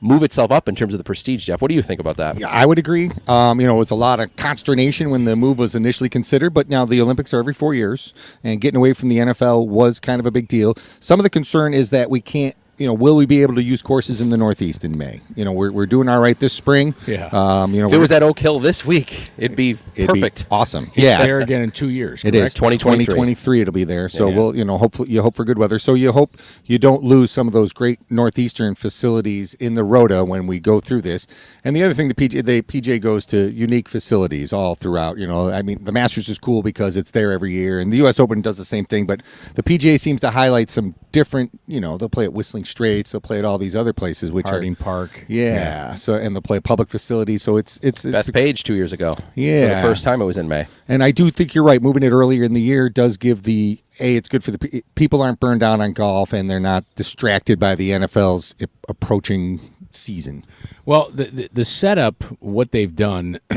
move 0.01 0.23
itself 0.23 0.51
up 0.51 0.69
in 0.69 0.75
terms 0.75 0.93
of 0.93 0.97
the 0.97 1.03
prestige. 1.03 1.45
Jeff, 1.45 1.61
what 1.61 1.69
do 1.69 1.75
you 1.75 1.81
think 1.81 1.99
about 1.99 2.17
that? 2.17 2.39
Yeah, 2.39 2.47
I 2.49 2.65
would 2.65 2.79
agree. 2.79 3.11
Um, 3.27 3.59
you 3.59 3.67
know, 3.67 3.75
it 3.75 3.79
was 3.79 3.91
a 3.91 3.95
lot 3.95 4.19
of 4.19 4.35
consternation 4.35 5.09
when 5.09 5.25
the 5.25 5.35
move 5.35 5.59
was 5.59 5.75
initially 5.75 6.09
considered, 6.09 6.51
but 6.51 6.69
now 6.69 6.85
the 6.85 7.01
Olympics 7.01 7.33
are 7.33 7.39
every 7.39 7.53
four 7.53 7.73
years, 7.73 8.13
and 8.43 8.61
getting 8.61 8.77
away 8.77 8.93
from 8.93 9.09
the 9.09 9.17
NFL 9.17 9.67
was 9.67 9.99
kind 9.99 10.19
of 10.19 10.25
a 10.25 10.31
big 10.31 10.47
deal. 10.47 10.75
Some 10.99 11.19
of 11.19 11.23
the 11.23 11.29
concern 11.29 11.73
is 11.73 11.89
that 11.89 12.09
we 12.09 12.21
can't. 12.21 12.55
You 12.79 12.87
know, 12.87 12.93
will 12.93 13.15
we 13.17 13.25
be 13.25 13.41
able 13.41 13.55
to 13.55 13.63
use 13.63 13.81
courses 13.81 14.21
in 14.21 14.29
the 14.29 14.37
Northeast 14.37 14.85
in 14.85 14.97
May? 14.97 15.19
You 15.35 15.43
know, 15.45 15.51
we're, 15.51 15.71
we're 15.71 15.85
doing 15.85 16.07
all 16.07 16.19
right 16.19 16.39
this 16.39 16.53
spring. 16.53 16.95
Yeah. 17.05 17.29
Um, 17.31 17.73
you 17.73 17.81
know, 17.81 17.87
If 17.87 17.93
it 17.93 17.97
was 17.97 18.11
at 18.11 18.23
Oak 18.23 18.39
Hill 18.39 18.59
this 18.59 18.85
week, 18.85 19.31
it'd 19.37 19.57
be 19.57 19.71
it'd 19.95 20.13
be 20.13 20.21
perfect. 20.21 20.45
awesome. 20.49 20.85
He's 20.87 21.03
yeah. 21.03 21.21
there 21.23 21.41
again 21.41 21.61
in 21.61 21.71
two 21.71 21.89
years. 21.89 22.23
It 22.23 22.31
correct? 22.31 22.47
is 22.47 22.53
2023. 22.53 23.05
2023 23.05 23.61
It'll 23.61 23.73
be 23.73 23.83
there. 23.83 24.07
So 24.07 24.29
Yeah. 24.29 24.35
we'll, 24.35 24.55
you 24.55 24.63
know, 24.65 24.77
hopefully 24.77 25.11
you 25.11 25.21
hope 25.21 25.35
for 25.35 25.43
good 25.43 25.57
weather. 25.57 25.77
So 25.77 25.93
you 25.93 26.13
hope 26.13 26.37
you 26.65 26.79
don't 26.79 27.03
lose 27.03 27.31
some 27.31 27.47
of 27.47 27.53
those 27.53 27.73
great 27.73 27.99
northeastern 28.09 28.75
facilities 28.75 29.55
in 29.55 29.73
the 29.73 29.83
Rota 29.83 30.23
when 30.23 30.47
we 30.47 30.59
go 30.59 30.79
through 30.79 31.01
this. 31.01 31.27
And 31.65 31.75
the 31.75 31.83
other 31.83 31.93
thing, 31.93 32.07
the 32.07 32.15
PJ, 32.15 32.45
the 32.45 32.61
PJ 32.61 33.01
goes 33.01 33.25
to 33.27 33.51
unique 33.51 33.89
facilities 33.89 34.53
all 34.53 34.75
throughout. 34.75 35.17
You 35.17 35.27
know, 35.27 35.49
I 35.49 35.61
mean, 35.61 35.83
the 35.83 35.91
Masters 35.91 36.29
is 36.29 36.39
cool 36.39 36.63
because 36.63 36.95
it's 36.95 37.11
there 37.11 37.33
every 37.33 37.51
year, 37.51 37.79
and 37.81 37.91
the 37.91 37.97
U.S. 37.97 38.19
Open 38.19 38.41
does 38.41 38.57
the 38.57 38.65
same 38.65 38.85
thing. 38.85 39.05
But 39.05 39.21
the 39.55 39.63
PGA 39.63 39.99
seems 39.99 40.21
to 40.21 40.31
highlight 40.31 40.69
some 40.69 40.95
different. 41.11 41.59
You 41.67 41.79
know, 41.81 41.97
they'll 41.97 42.09
play 42.09 42.25
at 42.25 42.33
Whistling 42.33 42.65
Straits. 42.65 43.11
They'll 43.11 43.21
play 43.21 43.39
at 43.39 43.45
all 43.45 43.57
these 43.57 43.75
other 43.75 43.93
places, 43.93 44.31
which 44.31 44.47
Harding 44.49 44.73
are 44.73 44.75
Park. 44.75 45.25
yeah, 45.27 45.95
So 45.95 46.15
and 46.15 46.35
they'll 46.35 46.41
play 46.41 46.57
at 46.57 46.63
public 46.63 46.89
facilities. 46.89 47.43
So 47.43 47.57
it's 47.57 47.79
it's, 47.81 48.05
it's 48.05 48.29
Bethpage 48.29 48.63
two 48.63 48.75
years 48.75 48.93
ago. 48.93 49.13
For 49.13 49.23
Yeah. 49.35 49.81
the 49.81 49.87
first 49.87 50.03
time 50.03 50.21
it 50.21 50.25
was 50.25 50.37
in 50.37 50.47
May. 50.47 50.67
And 50.87 51.03
I 51.03 51.11
do 51.11 51.29
think 51.29 51.53
you're 51.55 51.63
right. 51.63 51.81
Moving 51.81 52.03
it 52.03 52.11
earlier 52.11 52.43
in 52.43 52.53
the 52.53 52.61
year 52.61 52.89
does 52.89 53.17
give 53.17 53.43
the 53.43 53.79
a. 53.99 54.15
It's 54.15 54.27
good 54.29 54.43
for 54.43 54.51
the 54.51 54.83
people 54.95 55.21
aren't 55.21 55.39
burned 55.39 55.63
out 55.63 55.79
on 55.81 55.93
golf 55.93 56.33
and 56.33 56.49
they're 56.49 56.59
not 56.59 56.85
distracted 56.95 57.59
by 57.59 57.75
the 57.75 57.91
NFL's 57.91 58.55
approaching 58.87 59.73
season. 59.91 60.45
Well, 60.85 61.09
the, 61.13 61.25
the 61.25 61.49
the 61.53 61.65
setup, 61.65 62.23
what 62.39 62.71
they've 62.71 62.95
done, 62.95 63.39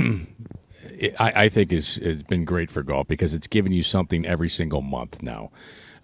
I, 1.18 1.32
I 1.44 1.48
think 1.48 1.72
is 1.72 1.96
has 1.96 2.22
been 2.22 2.44
great 2.44 2.70
for 2.70 2.82
golf 2.82 3.08
because 3.08 3.34
it's 3.34 3.46
given 3.46 3.72
you 3.72 3.82
something 3.82 4.24
every 4.26 4.48
single 4.48 4.82
month 4.82 5.22
now. 5.22 5.50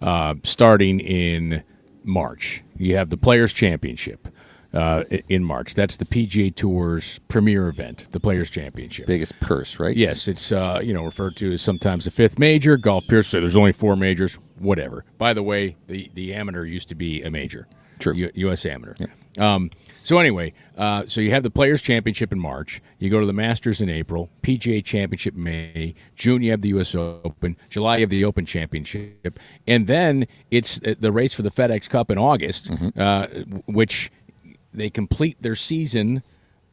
Uh, 0.01 0.35
starting 0.43 0.99
in 0.99 1.63
March, 2.03 2.63
you 2.77 2.95
have 2.95 3.09
the 3.09 3.17
Players 3.17 3.51
Championship 3.53 4.27
uh, 4.73 5.03
in 5.27 5.43
March. 5.43 5.73
That's 5.73 5.97
the 5.97 6.05
PGA 6.05 6.53
Tour's 6.55 7.19
premier 7.27 7.67
event, 7.67 8.07
the 8.11 8.19
Players 8.19 8.49
Championship. 8.49 9.07
Biggest 9.07 9.39
purse, 9.39 9.79
right? 9.79 9.95
Yes, 9.95 10.27
it's 10.27 10.51
uh, 10.51 10.79
you 10.83 10.93
know 10.93 11.03
referred 11.03 11.35
to 11.37 11.53
as 11.53 11.61
sometimes 11.61 12.05
the 12.05 12.11
fifth 12.11 12.39
major. 12.39 12.77
Golf 12.77 13.07
Pierce, 13.07 13.27
so 13.27 13.39
there's 13.39 13.57
only 13.57 13.71
four 13.71 13.95
majors. 13.95 14.35
Whatever. 14.57 15.05
By 15.17 15.33
the 15.33 15.43
way, 15.43 15.75
the 15.87 16.09
the 16.13 16.33
amateur 16.33 16.65
used 16.65 16.89
to 16.89 16.95
be 16.95 17.23
a 17.23 17.31
major. 17.31 17.67
True. 17.99 18.13
U- 18.13 18.31
U.S. 18.33 18.65
Amateur. 18.65 19.07
Um, 19.37 19.69
so 20.01 20.17
anyway, 20.17 20.53
uh, 20.77 21.03
so 21.07 21.21
you 21.21 21.29
have 21.31 21.43
the 21.43 21.51
Players 21.51 21.81
Championship 21.81 22.31
in 22.31 22.39
March. 22.39 22.81
You 22.97 23.09
go 23.09 23.19
to 23.19 23.25
the 23.25 23.33
Masters 23.33 23.79
in 23.81 23.89
April. 23.89 24.29
PGA 24.41 24.83
Championship 24.83 25.35
in 25.35 25.43
May. 25.43 25.93
June 26.15 26.41
you 26.41 26.51
have 26.51 26.61
the 26.61 26.69
U.S. 26.69 26.95
Open. 26.95 27.55
July 27.69 27.97
you 27.97 28.01
have 28.01 28.09
the 28.09 28.25
Open 28.25 28.45
Championship, 28.45 29.39
and 29.67 29.87
then 29.87 30.25
it's 30.49 30.81
uh, 30.83 30.95
the 30.99 31.11
race 31.11 31.33
for 31.33 31.41
the 31.43 31.51
FedEx 31.51 31.89
Cup 31.89 32.09
in 32.09 32.17
August, 32.17 32.71
uh, 32.97 33.27
which 33.67 34.11
they 34.73 34.89
complete 34.89 35.41
their 35.41 35.55
season. 35.55 36.23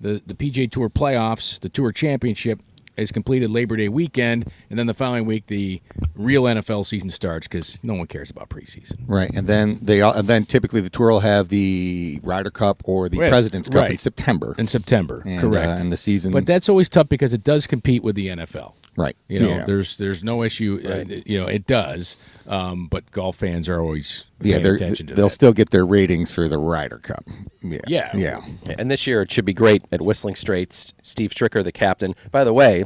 The 0.01 0.23
the 0.27 0.35
PGA 0.35 0.71
Tour 0.71 0.89
playoffs, 0.89 1.59
the 1.61 1.69
Tour 1.69 1.93
Championship 1.93 2.61
is 2.97 3.13
completed 3.13 3.51
Labor 3.51 3.77
Day 3.77 3.89
weekend, 3.89 4.51
and 4.71 4.79
then 4.79 4.87
the 4.87 4.95
following 4.95 5.27
week 5.27 5.47
the 5.47 5.81
real 6.15 6.45
NFL 6.45 6.85
season 6.87 7.11
starts 7.11 7.47
because 7.47 7.79
no 7.83 7.95
one 7.95 8.07
cares 8.07 8.31
about 8.31 8.49
preseason. 8.49 8.97
Right, 9.07 9.31
and 9.35 9.47
then 9.47 9.79
they 9.83 10.01
all, 10.01 10.13
and 10.13 10.27
then 10.29 10.45
typically 10.45 10.81
the 10.81 10.91
tour 10.91 11.11
will 11.11 11.21
have 11.21 11.49
the 11.49 12.21
Ryder 12.23 12.51
Cup 12.51 12.83
or 12.87 13.09
the 13.09 13.19
Right, 13.19 13.29
President's 13.31 13.69
Cup 13.69 13.91
in. 13.91 13.97
September. 13.99 14.55
In 14.59 14.67
September, 14.67 15.23
And, 15.27 15.41
correct. 15.41 15.69
uh, 15.79 15.83
and 15.83 15.93
the 15.93 15.97
season- 15.97 16.33
but 16.33 16.47
that's 16.47 16.69
always 16.69 16.89
tough 16.89 17.09
because 17.09 17.33
it 17.33 17.45
does 17.45 17.67
compete 17.67 18.03
with 18.03 18.17
the 18.17 18.29
NFL. 18.29 18.75
Right. 18.97 19.17
You 19.29 19.41
know, 19.41 19.49
Yeah. 19.49 19.65
there's 19.65 19.97
there's 19.99 20.25
no 20.25 20.43
issue. 20.43 20.81
Uh, 20.85 21.05
you 21.27 21.39
know, 21.39 21.47
it 21.47 21.67
does. 21.67 22.17
Um, 22.47 22.89
but 22.89 23.11
golf 23.11 23.37
fans 23.37 23.69
are 23.69 23.81
always 23.81 24.25
yeah, 24.41 24.59
they're, 24.59 24.75
attention 24.75 25.07
to 25.09 25.15
they'll 25.15 25.27
that. 25.27 25.35
still 25.35 25.53
get 25.53 25.71
their 25.71 25.85
ratings 25.85 26.31
for 26.31 26.49
the 26.49 26.59
Ryder 26.59 26.99
Cup. 26.99 27.25
Yeah, 27.63 27.81
Yeah. 27.87 28.11
yeah. 28.15 28.41
And 28.79 28.91
this 28.91 29.07
year 29.07 29.23
it 29.23 29.31
should 29.33 29.45
be 29.45 29.53
great 29.53 29.83
at 29.93 30.01
Whistling 30.01 30.35
Straits. 30.35 30.95
Steve 31.03 31.33
Stricker, 31.33 31.63
the 31.63 31.73
captain. 31.73 32.15
By 32.31 32.45
the 32.45 32.53
way, 32.55 32.85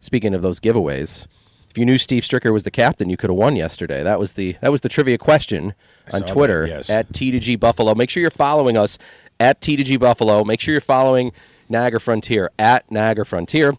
speaking 0.00 0.34
of 0.34 0.40
those 0.42 0.58
giveaways, 0.60 1.26
if 1.70 1.76
you 1.78 1.84
knew 1.84 1.98
Steve 1.98 2.22
Stricker 2.22 2.52
was 2.52 2.62
the 2.62 2.70
captain, 2.70 3.10
you 3.10 3.16
could 3.16 3.30
have 3.30 3.36
won 3.36 3.56
yesterday. 3.56 4.02
That 4.02 4.18
was 4.18 4.32
the 4.34 4.56
that 4.62 4.70
was 4.72 4.80
the 4.82 4.88
trivia 4.88 5.18
question 5.18 5.74
on 6.06 6.10
saw 6.10 6.18
that, 6.20 6.28
Twitter 6.28 6.66
yes. 6.66 6.88
at 6.88 7.10
T2G 7.12 7.58
Buffalo. 7.60 7.94
Make 7.94 8.08
sure 8.10 8.20
you're 8.20 8.30
following 8.30 8.76
us 8.76 8.98
at 9.40 9.60
T2G 9.60 9.98
Buffalo. 9.98 10.44
Make 10.44 10.60
sure 10.60 10.72
you're 10.72 10.80
following 10.80 11.32
Niagara 11.68 12.00
Frontier 12.00 12.50
at 12.58 12.90
Niagara 12.90 13.24
Frontier. 13.26 13.74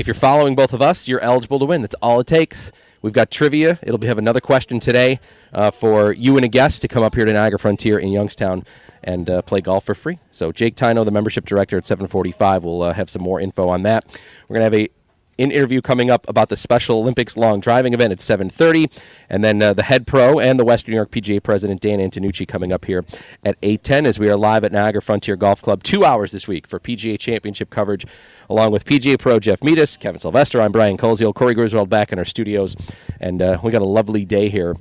If 0.00 0.06
you're 0.06 0.14
following 0.14 0.54
both 0.54 0.72
of 0.72 0.80
us, 0.80 1.08
you're 1.08 1.20
eligible 1.20 1.58
to 1.58 1.66
win. 1.66 1.82
That's 1.82 1.94
all 2.00 2.20
it 2.20 2.26
takes. 2.26 2.72
We've 3.02 3.12
got 3.12 3.30
trivia. 3.30 3.78
It'll 3.82 3.98
be, 3.98 4.06
have 4.06 4.16
another 4.16 4.40
question 4.40 4.80
today 4.80 5.20
uh, 5.52 5.70
for 5.70 6.14
you 6.14 6.36
and 6.36 6.44
a 6.46 6.48
guest 6.48 6.80
to 6.80 6.88
come 6.88 7.02
up 7.02 7.14
here 7.14 7.26
to 7.26 7.32
Niagara 7.34 7.58
Frontier 7.58 7.98
in 7.98 8.08
Youngstown 8.08 8.64
and 9.04 9.28
uh, 9.28 9.42
play 9.42 9.60
golf 9.60 9.84
for 9.84 9.94
free. 9.94 10.18
So 10.30 10.52
Jake 10.52 10.74
Tino, 10.74 11.04
the 11.04 11.10
membership 11.10 11.44
director 11.44 11.76
at 11.76 11.84
745, 11.84 12.64
will 12.64 12.80
uh, 12.80 12.94
have 12.94 13.10
some 13.10 13.20
more 13.20 13.42
info 13.42 13.68
on 13.68 13.82
that. 13.82 14.18
We're 14.48 14.54
to 14.60 14.62
have 14.62 14.74
a 14.74 14.88
interview 15.48 15.80
coming 15.80 16.10
up 16.10 16.28
about 16.28 16.48
the 16.48 16.56
Special 16.56 16.98
Olympics 16.98 17.36
long 17.36 17.60
driving 17.60 17.94
event 17.94 18.12
at 18.12 18.18
7:30, 18.18 18.90
and 19.28 19.42
then 19.44 19.62
uh, 19.62 19.72
the 19.72 19.84
head 19.84 20.06
pro 20.06 20.38
and 20.38 20.58
the 20.58 20.64
Western 20.64 20.92
New 20.92 20.96
York 20.96 21.10
PGA 21.10 21.42
president 21.42 21.80
Dan 21.80 21.98
Antonucci 21.98 22.46
coming 22.46 22.72
up 22.72 22.84
here 22.84 23.04
at 23.44 23.60
8:10 23.62 24.06
as 24.06 24.18
we 24.18 24.28
are 24.28 24.36
live 24.36 24.64
at 24.64 24.72
Niagara 24.72 25.00
Frontier 25.00 25.36
Golf 25.36 25.62
Club, 25.62 25.82
two 25.82 26.04
hours 26.04 26.32
this 26.32 26.46
week 26.46 26.66
for 26.66 26.78
PGA 26.78 27.18
Championship 27.18 27.70
coverage, 27.70 28.06
along 28.48 28.72
with 28.72 28.84
PGA 28.84 29.18
Pro 29.18 29.38
Jeff 29.38 29.62
Metis, 29.62 29.96
Kevin 29.96 30.18
Sylvester. 30.18 30.60
I'm 30.60 30.72
Brian 30.72 30.96
Coleshiel, 30.96 31.34
Corey 31.34 31.54
Griswold 31.54 31.88
back 31.88 32.12
in 32.12 32.18
our 32.18 32.24
studios, 32.24 32.76
and 33.20 33.40
uh, 33.40 33.58
we 33.62 33.70
got 33.70 33.82
a 33.82 33.88
lovely 33.88 34.24
day 34.24 34.48
here 34.48 34.76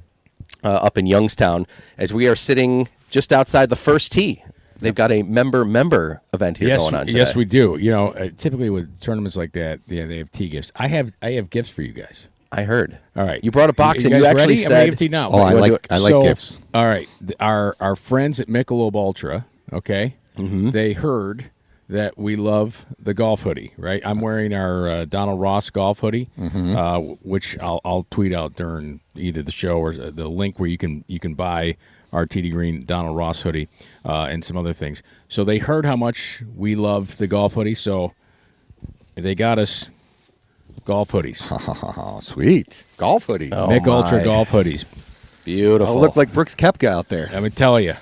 uh, 0.64 0.68
up 0.68 0.98
in 0.98 1.06
Youngstown 1.06 1.66
as 1.98 2.14
we 2.14 2.28
are 2.28 2.36
sitting 2.36 2.88
just 3.10 3.32
outside 3.34 3.70
the 3.70 3.76
first 3.76 4.12
tee. 4.12 4.44
They've 4.80 4.96
got 4.96 5.12
a 5.12 5.22
member 5.24 5.66
member 5.66 6.22
event 6.34 6.58
here 6.58 6.70
yes, 6.70 6.80
going 6.82 6.96
on 6.96 7.06
today. 7.08 7.20
yes, 7.20 7.36
we 7.36 7.46
do. 7.46 7.78
You 7.80 7.92
know, 7.92 8.08
uh, 8.10 8.30
typically 8.38 8.70
with 8.70 9.00
tournaments 9.00 9.36
like 9.36 9.52
that, 9.54 9.80
yeah, 9.88 10.06
they 10.06 10.18
have 10.20 10.32
tea 10.32 10.50
gifts. 10.50 10.72
I 10.76 10.88
have 10.88 11.12
I 11.22 11.32
have 11.32 11.50
gifts 11.50 11.70
for 11.70 11.82
you 11.82 11.94
guys. 11.94 12.28
I 12.52 12.64
heard. 12.64 12.98
All 13.16 13.26
right, 13.26 13.44
You 13.44 13.52
brought 13.52 13.70
a 13.70 13.74
box 13.74 14.06
and 14.06 14.12
guys 14.12 14.22
you 14.22 14.26
actually 14.26 14.42
ready? 14.42 14.54
I'm 14.54 14.70
gonna 14.70 14.80
said 14.80 14.86
give 14.86 14.94
it 14.94 14.98
to 14.98 15.04
you 15.04 15.10
now. 15.12 15.30
Oh, 15.32 15.38
I 15.40 15.54
like- 15.54 15.88
I 15.92 15.98
like 15.98 16.10
So, 16.10 16.22
gifts. 16.22 16.58
All 16.74 16.86
right, 16.86 17.08
th- 17.20 17.34
our 17.40 17.76
our 17.80 17.96
friends 17.96 18.40
at 18.40 18.48
Michelob 18.48 18.96
Ultra, 18.96 19.46
okay, 19.72 20.16
Mm-hmm. 20.38 20.70
they 20.72 20.94
heard 20.94 21.52
that 21.90 22.18
we 22.18 22.36
love 22.36 22.86
the 23.02 23.14
golf 23.14 23.42
hoodie, 23.44 23.74
right? 23.78 24.02
I'm 24.06 24.22
wearing 24.22 24.54
our 24.54 24.88
uh, 24.90 25.06
Donald 25.06 25.40
Ross 25.42 25.70
golf 25.70 26.00
hoodie, 26.00 26.30
Mm-hmm. 26.40 26.76
uh, 26.76 27.00
which 27.24 27.58
I'll, 27.60 27.82
I'll 27.84 28.06
tweet 28.10 28.32
out 28.34 28.56
during 28.56 29.02
either 29.16 29.42
the 29.44 29.52
show 29.52 29.78
or 29.80 29.92
uh, 29.94 30.10
the 30.12 30.28
link 30.28 30.60
where 30.60 30.70
you 30.70 30.78
can 30.78 31.04
you 31.08 31.20
can 31.20 31.34
buy 31.36 31.78
our 32.12 32.26
TD 32.26 32.52
Green 32.52 32.84
Donald 32.86 33.16
Ross 33.16 33.42
hoodie 33.42 33.68
uh, 34.06 34.24
and 34.30 34.44
some 34.44 34.58
other 34.58 34.74
things. 34.74 35.04
So 35.28 35.44
they 35.44 35.58
heard 35.60 35.86
how 35.86 35.96
much 35.96 36.42
we 36.56 36.76
love 36.76 37.18
the 37.18 37.28
golf 37.28 37.54
hoodie, 37.54 37.76
so 37.76 38.14
they 39.16 39.36
got 39.36 39.60
us 39.60 39.88
golf 40.86 41.12
hoodies. 41.12 41.46
Oh, 41.98 42.20
sweet 42.22 42.84
golf 42.98 43.28
hoodies. 43.28 43.50
Oh, 43.54 43.68
Mick 43.70 43.88
Ultra 43.88 44.24
golf 44.24 44.52
hoodies. 44.52 44.86
Beautiful. 45.46 45.98
Oh, 45.98 46.00
look 46.00 46.16
like 46.16 46.34
Brooks 46.34 46.56
Koepka 46.56 46.88
out 46.88 47.10
there. 47.10 47.30
Let 47.32 47.42
me 47.44 47.50
tell 47.50 47.80
you, 47.80 47.94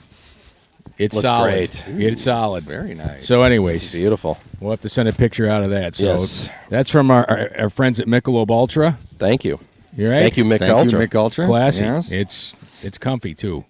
it's 0.97 1.15
Looks 1.15 1.27
solid. 1.29 1.51
great. 1.51 1.85
It's 1.87 2.23
solid. 2.23 2.63
Very 2.63 2.93
nice. 2.95 3.27
So, 3.27 3.43
It's 3.43 3.45
anyways, 3.47 3.91
beautiful. 3.93 4.37
we'll 4.59 4.71
have 4.71 4.81
to 4.81 4.89
send 4.89 5.07
a 5.07 5.13
picture 5.13 5.47
out 5.47 5.63
of 5.63 5.69
that. 5.69 5.95
So 5.95 6.05
Yes. 6.07 6.49
that's 6.69 6.89
from 6.89 7.11
our, 7.11 7.29
our, 7.29 7.51
our 7.57 7.69
friends 7.69 7.99
at 7.99 8.07
Michelob 8.07 8.49
Ultra. 8.49 8.97
Thank 9.19 9.45
you. 9.45 9.59
You're 9.95 10.11
right? 10.11 10.21
Thank 10.21 10.37
you, 10.37 10.45
Mick 10.45 10.59
Thank 10.59 10.73
Ultra. 10.73 10.99
you, 11.01 11.07
Mick 11.07 11.15
Ultra. 11.15 11.45
Classy. 11.45 11.85
Yes. 11.85 12.11
It's 12.11 12.55
it's 12.83 12.97
comfy 12.97 13.33
too. 13.33 13.65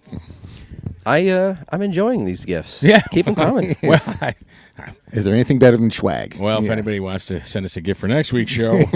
I 1.08 1.28
uh, 1.28 1.56
I'm 1.70 1.82
enjoying 1.82 2.24
these 2.26 2.44
gifts. 2.44 2.82
Yeah. 2.82 3.00
keep 3.10 3.26
them 3.26 3.34
coming. 3.34 3.76
Well, 3.82 4.00
I, 4.20 4.34
Is 5.12 5.24
there 5.24 5.34
anything 5.34 5.58
better 5.58 5.76
than 5.76 5.90
swag? 5.90 6.36
well, 6.38 6.58
if 6.58 6.64
Yeah. 6.64 6.72
anybody 6.72 7.00
wants 7.00 7.26
to 7.26 7.40
send 7.40 7.64
us 7.66 7.76
a 7.76 7.80
gift 7.80 8.00
for 8.00 8.06
next 8.08 8.32
week's 8.32 8.52
show, 8.52 8.78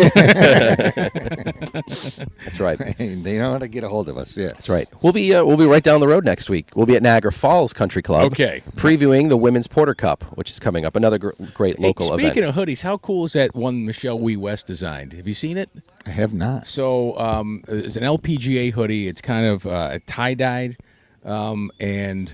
That's 2.44 2.60
right. 2.60 2.78
They 2.98 3.38
know 3.38 3.52
how 3.52 3.58
to 3.58 3.68
get 3.68 3.84
a 3.84 3.88
hold 3.88 4.08
of 4.08 4.16
us. 4.16 4.36
Yeah. 4.36 4.48
That's 4.48 4.68
right. 4.68 4.88
We'll 5.02 5.12
be 5.12 5.34
uh, 5.34 5.44
we'll 5.44 5.56
be 5.56 5.66
right 5.66 5.82
down 5.82 6.00
the 6.00 6.08
road 6.08 6.24
next 6.24 6.50
week. 6.50 6.68
We'll 6.74 6.86
be 6.86 6.96
at 6.96 7.02
Niagara 7.02 7.32
Falls 7.32 7.72
Country 7.72 8.02
Club. 8.02 8.32
Okay. 8.32 8.62
Previewing 8.76 9.28
the 9.28 9.36
Women's 9.36 9.66
Porter 9.66 9.94
Cup, 9.94 10.24
which 10.36 10.50
is 10.50 10.58
coming 10.60 10.84
up. 10.84 10.96
Another 10.96 11.18
gr- 11.18 11.30
great 11.54 11.78
Hey, 11.78 11.82
local 11.86 12.06
speaking 12.06 12.42
event. 12.44 12.46
of 12.46 12.54
hoodies, 12.54 12.82
how 12.82 12.98
cool 12.98 13.24
is 13.24 13.32
that 13.32 13.54
one 13.54 13.84
Michelle 13.86 14.18
Wie 14.18 14.36
West 14.36 14.66
designed? 14.66 15.12
Have 15.14 15.26
you 15.26 15.34
seen 15.34 15.56
it? 15.56 15.70
I 16.06 16.10
have 16.10 16.32
not. 16.34 16.66
So 16.66 17.18
um, 17.18 17.62
it's 17.68 17.96
an 17.96 18.02
LPGA 18.04 18.72
hoodie. 18.72 19.08
It's 19.08 19.20
kind 19.20 19.46
of 19.46 19.66
uh, 19.66 19.98
tie 20.06 20.34
dyed, 20.34 20.76
um, 21.24 21.70
and 21.80 22.32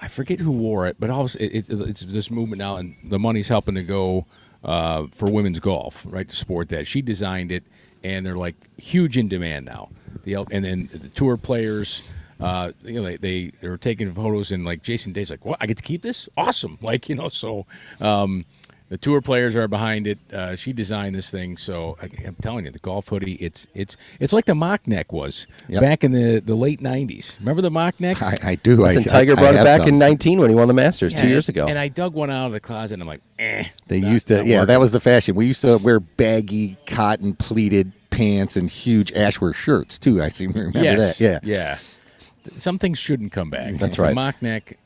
I 0.00 0.08
forget 0.08 0.40
who 0.40 0.50
wore 0.50 0.86
it, 0.86 0.96
but 0.98 1.10
also 1.10 1.38
it, 1.38 1.68
it, 1.68 1.80
it's 1.80 2.00
this 2.02 2.30
movement 2.30 2.58
now, 2.58 2.76
and 2.76 2.96
the 3.04 3.18
money's 3.18 3.48
helping 3.48 3.76
to 3.76 3.82
go 3.82 4.26
uh, 4.64 5.06
for 5.12 5.30
women's 5.30 5.60
golf, 5.60 6.04
right? 6.08 6.28
To 6.28 6.34
support 6.34 6.68
that. 6.70 6.86
She 6.86 7.02
designed 7.02 7.52
it, 7.52 7.64
and 8.02 8.26
they're 8.26 8.36
like 8.36 8.56
huge 8.76 9.16
in 9.16 9.28
demand 9.28 9.66
now. 9.66 9.90
The 10.24 10.34
and 10.50 10.64
then 10.64 10.90
the 10.92 11.08
tour 11.08 11.36
players. 11.36 12.08
Uh, 12.40 12.72
you 12.82 13.00
know, 13.00 13.04
they, 13.04 13.52
they 13.60 13.68
were 13.68 13.78
taking 13.78 14.12
photos 14.12 14.50
and 14.50 14.64
like 14.64 14.82
Jason 14.82 15.12
Day's 15.12 15.30
like, 15.30 15.44
what? 15.44 15.58
I 15.60 15.66
get 15.66 15.76
to 15.76 15.82
keep 15.82 16.02
this? 16.02 16.28
Awesome! 16.36 16.76
Like 16.82 17.08
you 17.08 17.14
know, 17.14 17.28
so 17.28 17.66
um, 18.00 18.44
the 18.92 18.98
tour 18.98 19.22
players 19.22 19.56
are 19.56 19.66
behind 19.68 20.06
it. 20.06 20.18
Uh, 20.30 20.54
she 20.54 20.74
designed 20.74 21.14
this 21.14 21.30
thing, 21.30 21.56
so 21.56 21.96
I, 22.02 22.10
I'm 22.26 22.34
telling 22.42 22.66
you, 22.66 22.70
the 22.70 22.78
golf 22.78 23.08
hoodie. 23.08 23.36
It's 23.36 23.66
it's 23.74 23.96
it's 24.20 24.34
like 24.34 24.44
the 24.44 24.54
mock 24.54 24.86
neck 24.86 25.14
was 25.14 25.46
Yep. 25.70 25.80
back 25.80 26.04
in 26.04 26.12
the, 26.12 26.40
the 26.44 26.54
late 26.54 26.82
'90s. 26.82 27.38
Remember 27.40 27.62
the 27.62 27.70
mock 27.70 27.98
necks? 28.00 28.22
I, 28.22 28.34
I 28.50 28.54
do. 28.56 28.76
Listen, 28.76 29.00
I, 29.00 29.04
Tiger 29.04 29.32
I, 29.32 29.36
brought 29.36 29.54
I 29.56 29.60
it 29.62 29.64
back 29.64 29.78
some. 29.80 29.88
in 29.88 29.98
19 29.98 30.40
when 30.40 30.50
he 30.50 30.54
won 30.54 30.68
the 30.68 30.74
Masters 30.74 31.14
two 31.14 31.26
years 31.26 31.48
ago. 31.48 31.66
And 31.68 31.78
I 31.78 31.88
dug 31.88 32.12
one 32.12 32.28
out 32.28 32.48
of 32.48 32.52
the 32.52 32.60
closet. 32.60 32.96
and 32.96 33.02
I'm 33.02 33.08
like, 33.08 33.22
eh. 33.38 33.64
They 33.86 34.00
not- 34.02 34.12
used 34.12 34.28
to, 34.28 34.36
not 34.36 34.46
yeah, 34.46 34.66
that 34.66 34.78
was 34.78 34.92
the 34.92 35.00
fashion. 35.00 35.36
We 35.36 35.46
used 35.46 35.62
to 35.62 35.78
wear 35.78 35.98
baggy 35.98 36.76
cotton 36.84 37.32
pleated 37.32 37.92
pants 38.10 38.58
and 38.58 38.68
huge 38.68 39.10
Ashworth 39.12 39.56
shirts 39.56 39.98
too. 39.98 40.22
I 40.22 40.28
seem 40.28 40.52
to 40.52 40.58
remember 40.58 40.82
yes, 40.82 41.16
that. 41.18 41.42
Yeah. 41.44 41.56
yeah. 41.56 41.78
Some 42.56 42.78
things 42.78 42.98
shouldn't 42.98 43.32
come 43.32 43.48
back. 43.48 43.76
That's 43.76 43.96
The 43.96 44.02
right. 44.02 44.14
mock 44.14 44.42
neck. 44.42 44.76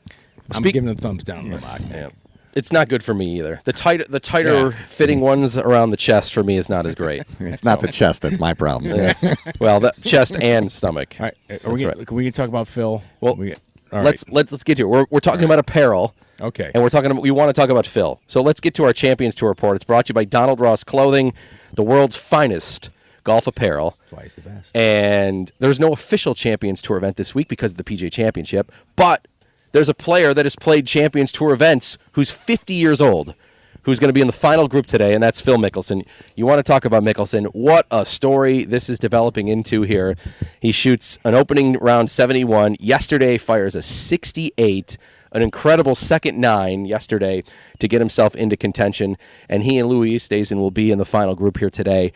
I'm 0.51 0.61
Speak- 0.63 0.75
giving 0.75 0.89
a 0.89 0.95
thumbs 0.95 1.25
down 1.25 1.39
on 1.39 1.49
the 1.49 1.59
mock 1.59 1.81
neck. 1.81 1.91
Yeah. 1.91 2.09
It's 2.57 2.71
not 2.73 2.89
good 2.89 3.03
for 3.03 3.13
me 3.13 3.37
either. 3.37 3.59
The 3.65 3.73
tighter 3.73 4.05
the 4.09 4.19
tighter 4.19 4.65
Yeah. 4.65 4.71
fitting 4.71 5.21
ones 5.21 5.57
around 5.57 5.91
the 5.91 5.97
chest 5.97 6.33
for 6.33 6.43
me 6.43 6.57
is 6.57 6.69
not 6.69 6.85
as 6.85 6.95
great. 6.95 7.23
It's 7.39 7.63
not 7.63 7.81
the 7.81 7.87
chest 7.91 8.23
that's 8.23 8.39
my 8.39 8.53
problem. 8.53 8.95
Yes. 8.97 9.23
well, 9.59 9.79
the 9.79 9.93
chest 10.01 10.37
and 10.41 10.71
stomach. 10.71 11.15
All 11.19 11.25
right, 11.27 11.37
uh, 11.49 11.57
are 11.69 11.73
we 11.73 11.79
gonna, 11.81 11.95
right. 11.97 12.07
can 12.07 12.17
we 12.17 12.31
talk 12.31 12.49
about 12.49 12.67
Phil? 12.67 13.03
Well, 13.21 13.35
we, 13.35 13.53
All 13.91 14.01
let's 14.01 14.25
right. 14.27 14.33
let's 14.33 14.51
let's 14.51 14.63
get 14.63 14.75
to 14.77 14.83
it. 14.83 14.89
We're 14.89 15.05
we're 15.11 15.19
talking 15.19 15.43
about 15.43 15.59
apparel. 15.59 16.15
Okay. 16.39 16.71
And 16.73 16.83
we're 16.83 16.89
talking 16.89 17.09
about, 17.09 17.23
we 17.23 17.31
want 17.31 17.49
to 17.49 17.53
talk 17.59 17.69
about 17.71 17.87
Phil. 17.87 18.21
So 18.27 18.41
let's 18.41 18.59
get 18.59 18.73
to 18.75 18.83
our 18.83 18.93
Champions 18.93 19.33
Tour 19.35 19.49
report. 19.49 19.75
It's 19.75 19.85
brought 19.85 20.05
to 20.05 20.11
you 20.11 20.13
by 20.13 20.23
Donald 20.23 20.59
Ross 20.59 20.83
Clothing, 20.83 21.33
the 21.75 21.81
world's 21.81 22.15
finest 22.15 22.91
golf 23.23 23.47
apparel. 23.47 23.97
Twice 24.09 24.35
the 24.35 24.41
best. 24.41 24.75
And 24.75 25.51
there's 25.59 25.79
no 25.79 25.91
official 25.93 26.35
Champions 26.35 26.81
Tour 26.81 26.97
event 26.97 27.17
this 27.17 27.33
week 27.33 27.47
because 27.47 27.71
of 27.71 27.77
the 27.77 27.83
PJ 27.83 28.11
Championship, 28.11 28.71
but 28.95 29.27
there's 29.71 29.89
a 29.89 29.93
player 29.93 30.33
that 30.33 30.45
has 30.45 30.55
played 30.55 30.87
Champions 30.87 31.31
Tour 31.31 31.53
events 31.53 31.97
who's 32.13 32.31
50 32.31 32.73
years 32.73 33.01
old, 33.01 33.35
who's 33.83 33.99
going 33.99 34.09
to 34.09 34.13
be 34.13 34.21
in 34.21 34.27
the 34.27 34.33
final 34.33 34.67
group 34.67 34.85
today, 34.85 35.13
and 35.13 35.21
that's 35.21 35.41
Phil 35.41 35.57
Mickelson. 35.57 36.05
You 36.35 36.45
want 36.45 36.59
to 36.59 36.63
talk 36.63 36.85
about 36.85 37.03
Mickelson? 37.03 37.45
What 37.53 37.85
a 37.91 38.05
story 38.05 38.63
this 38.65 38.89
is 38.89 38.99
developing 38.99 39.47
into 39.47 39.83
here. 39.83 40.15
He 40.59 40.71
shoots 40.71 41.19
an 41.23 41.35
opening 41.35 41.73
round 41.79 42.09
71. 42.09 42.77
Yesterday, 42.79 43.37
fires 43.37 43.75
a 43.75 43.81
68 43.81 44.97
an 45.33 45.41
incredible 45.41 45.93
second 45.93 46.39
nine 46.39 46.85
yesterday 46.85 47.43
to 47.79 47.87
get 47.89 47.99
himself 47.99 48.33
into 48.33 48.55
contention, 48.55 49.17
and 49.49 49.61
he 49.61 49.77
and 49.77 49.89
Louis 49.89 50.15
Oosthuizen 50.15 50.57
will 50.57 50.71
be 50.71 50.89
in 50.89 50.97
the 50.97 51.05
final 51.05 51.35
group 51.35 51.57
here 51.57 51.69
today 51.69 52.13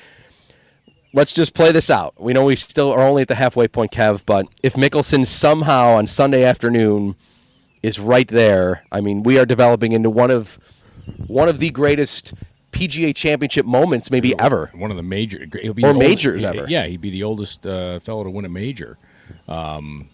let's 1.14 1.34
just 1.34 1.54
play 1.54 1.72
this 1.72 1.90
out. 1.90 2.14
We 2.20 2.34
know 2.34 2.46
we 2.46 2.56
still 2.56 2.92
are 2.92 3.02
only 3.02 3.24
at 3.24 3.28
the 3.28 3.36
halfway 3.36 3.68
point, 3.68 3.92
Kev, 3.92 4.26
but 4.26 4.46
if 4.64 4.74
Mickelson 4.76 5.26
somehow 5.26 5.90
on 5.90 6.08
Sunday 6.08 6.44
afternoon 6.44 7.16
is 7.84 8.00
right 8.00 8.28
there, 8.28 8.84
I 8.92 9.02
mean, 9.02 9.24
we 9.24 9.38
are 9.40 9.46
developing 9.46 9.92
into 9.92 10.10
one 10.10 10.32
of 10.32 10.60
one 11.28 11.50
of 11.50 11.60
the 11.60 11.70
greatest 11.72 12.34
PGA 12.72 13.14
Championship 13.16 13.66
moments 13.66 14.12
maybe 14.12 14.38
ever. 14.40 14.70
One 14.74 14.92
of 14.92 14.98
the 14.98 15.04
major, 15.04 15.46
he'll 15.62 15.74
be 15.74 15.84
Or 15.84 15.94
the 15.94 16.00
majors 16.00 16.44
oldest, 16.44 16.60
ever. 16.62 16.70
Yeah, 16.70 16.86
he'd 16.86 17.02
be 17.02 17.10
the 17.10 17.24
oldest 17.24 17.66
uh, 17.66 18.00
fellow 18.00 18.24
to 18.24 18.30
win 18.30 18.46
a 18.46 18.50
major. 18.50 18.98
Um, 19.48 20.10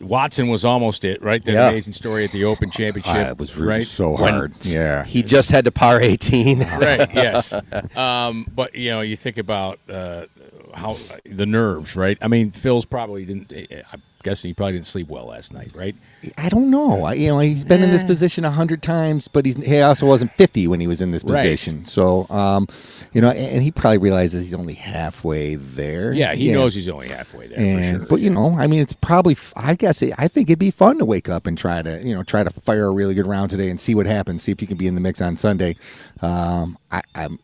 Watson 0.00 0.48
was 0.48 0.64
almost 0.64 1.04
it, 1.04 1.22
right? 1.22 1.44
That 1.44 1.52
Yeah. 1.52 1.68
amazing 1.68 1.92
story 1.92 2.24
at 2.24 2.32
the 2.32 2.44
Open 2.44 2.70
Championship. 2.70 3.14
I 3.14 3.32
was 3.34 3.56
right? 3.58 3.82
so 3.82 4.12
When 4.20 4.32
hard. 4.34 4.54
yeah. 4.64 5.04
He 5.04 5.22
just 5.22 5.50
had 5.50 5.66
to 5.66 5.70
par 5.70 6.00
18. 6.00 6.60
right. 6.80 7.08
Yes. 7.14 7.54
Um, 7.94 8.46
but 8.54 8.74
you 8.74 8.90
know, 8.90 9.02
you 9.02 9.16
think 9.16 9.36
about 9.36 9.78
uh, 9.90 10.26
how 10.74 10.96
the 11.26 11.44
nerves, 11.46 11.94
right? 11.94 12.16
I 12.22 12.28
mean, 12.28 12.50
Phil's 12.52 12.86
probably 12.86 13.26
didn't. 13.26 13.52
I'm 13.92 14.02
guessing 14.26 14.48
he 14.50 14.54
probably 14.54 14.74
didn't 14.74 14.86
sleep 14.88 15.08
well 15.08 15.26
last 15.26 15.52
night, 15.54 15.72
right? 15.74 15.94
I 16.36 16.48
don't 16.50 16.68
know. 16.70 17.04
I, 17.04 17.14
you 17.14 17.28
know, 17.28 17.38
he's 17.38 17.64
been 17.64 17.82
in 17.82 17.90
this 17.90 18.04
position 18.04 18.44
a 18.44 18.50
hundred 18.50 18.82
times, 18.82 19.28
but 19.28 19.46
he's 19.46 19.56
he 19.56 19.80
also 19.80 20.04
wasn't 20.06 20.32
fifty 20.32 20.66
when 20.68 20.80
he 20.80 20.86
was 20.86 21.00
in 21.00 21.12
this 21.12 21.24
Right. 21.24 21.42
position. 21.42 21.84
So, 21.86 22.28
um, 22.28 22.66
you 23.12 23.20
know, 23.20 23.30
and, 23.30 23.38
and 23.38 23.62
he 23.62 23.70
probably 23.70 23.98
realizes 23.98 24.44
he's 24.46 24.54
only 24.54 24.74
halfway 24.74 25.54
there. 25.54 26.12
Yeah, 26.12 26.34
he 26.34 26.50
knows 26.52 26.74
he's 26.74 26.88
only 26.88 27.08
halfway 27.08 27.46
there 27.46 27.58
And, 27.58 27.84
for 27.84 27.98
sure. 28.00 28.06
But 28.08 28.20
you 28.20 28.30
know, 28.30 28.58
I 28.58 28.66
mean, 28.66 28.80
it's 28.80 28.92
probably. 28.92 29.36
I 29.56 29.74
guess 29.74 30.02
it, 30.02 30.12
I 30.18 30.28
think 30.28 30.50
it'd 30.50 30.58
be 30.58 30.70
fun 30.70 30.98
to 30.98 31.04
wake 31.04 31.28
up 31.28 31.46
and 31.46 31.56
try 31.56 31.80
to, 31.80 32.02
you 32.06 32.14
know, 32.14 32.22
try 32.22 32.44
to 32.44 32.50
fire 32.50 32.86
a 32.86 32.90
really 32.90 33.14
good 33.14 33.26
round 33.26 33.50
today 33.50 33.70
and 33.70 33.80
see 33.80 33.94
what 33.94 34.06
happens. 34.06 34.42
See 34.42 34.52
if 34.52 34.60
you 34.60 34.68
can 34.68 34.76
be 34.76 34.86
in 34.86 34.94
the 34.94 35.00
mix 35.00 35.20
on 35.22 35.36
Sunday. 35.36 35.76
Um, 36.20 36.76
I, 36.90 37.02
I'm 37.14 37.38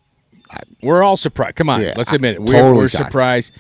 We're 0.83 1.03
all 1.03 1.17
surprised. 1.17 1.57
Come 1.57 1.69
on, 1.71 1.81
Yeah, 1.81 1.95
let's 1.97 2.13
admit 2.13 2.35
it. 2.35 2.43
We're, 2.43 2.53
totally 2.53 2.77
we're 2.83 2.89
surprised. 2.89 3.53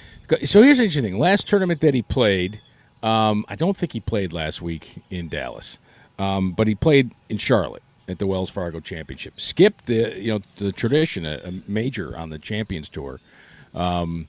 So 0.45 0.62
here's 0.62 0.79
the 0.79 0.85
interesting 0.85 1.02
thing. 1.12 1.19
Last 1.19 1.47
tournament 1.49 1.81
that 1.83 1.95
he 1.95 2.02
played, 2.02 2.61
um, 3.02 3.44
I 3.49 3.56
don't 3.56 3.76
think 3.76 3.92
he 3.92 4.00
played 4.00 4.32
last 4.32 4.62
week 4.62 5.02
in 5.11 5.28
Dallas, 5.28 5.78
um, 6.18 6.52
but 6.52 6.68
he 6.68 6.75
played 6.75 7.11
in 7.28 7.38
Charlotte 7.38 7.82
at 8.09 8.18
the 8.18 8.26
Wells 8.26 8.50
Fargo 8.50 8.80
Championship. 8.80 9.40
Skipped 9.40 9.87
the 9.87 10.21
you 10.21 10.32
know 10.32 10.40
the 10.56 10.73
tradition, 10.73 11.25
a, 11.25 11.40
a 11.44 11.52
major 11.66 12.16
on 12.16 12.30
the 12.30 12.38
Champions 12.38 12.88
Tour, 12.88 13.21
um, 13.75 14.28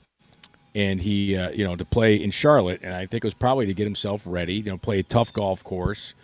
and 0.74 1.00
he 1.00 1.36
uh, 1.36 1.50
you 1.50 1.64
know 1.64 1.76
to 1.76 1.84
play 1.84 2.16
in 2.16 2.30
Charlotte, 2.30 2.80
and 2.82 2.94
I 2.94 3.06
think 3.06 3.24
it 3.24 3.26
was 3.26 3.34
probably 3.34 3.66
to 3.66 3.74
get 3.74 3.84
himself 3.84 4.22
ready. 4.24 4.54
You 4.54 4.64
know, 4.64 4.78
play 4.78 4.98
a 4.98 5.04
tough 5.04 5.32
golf 5.32 5.62
course. 5.64 6.14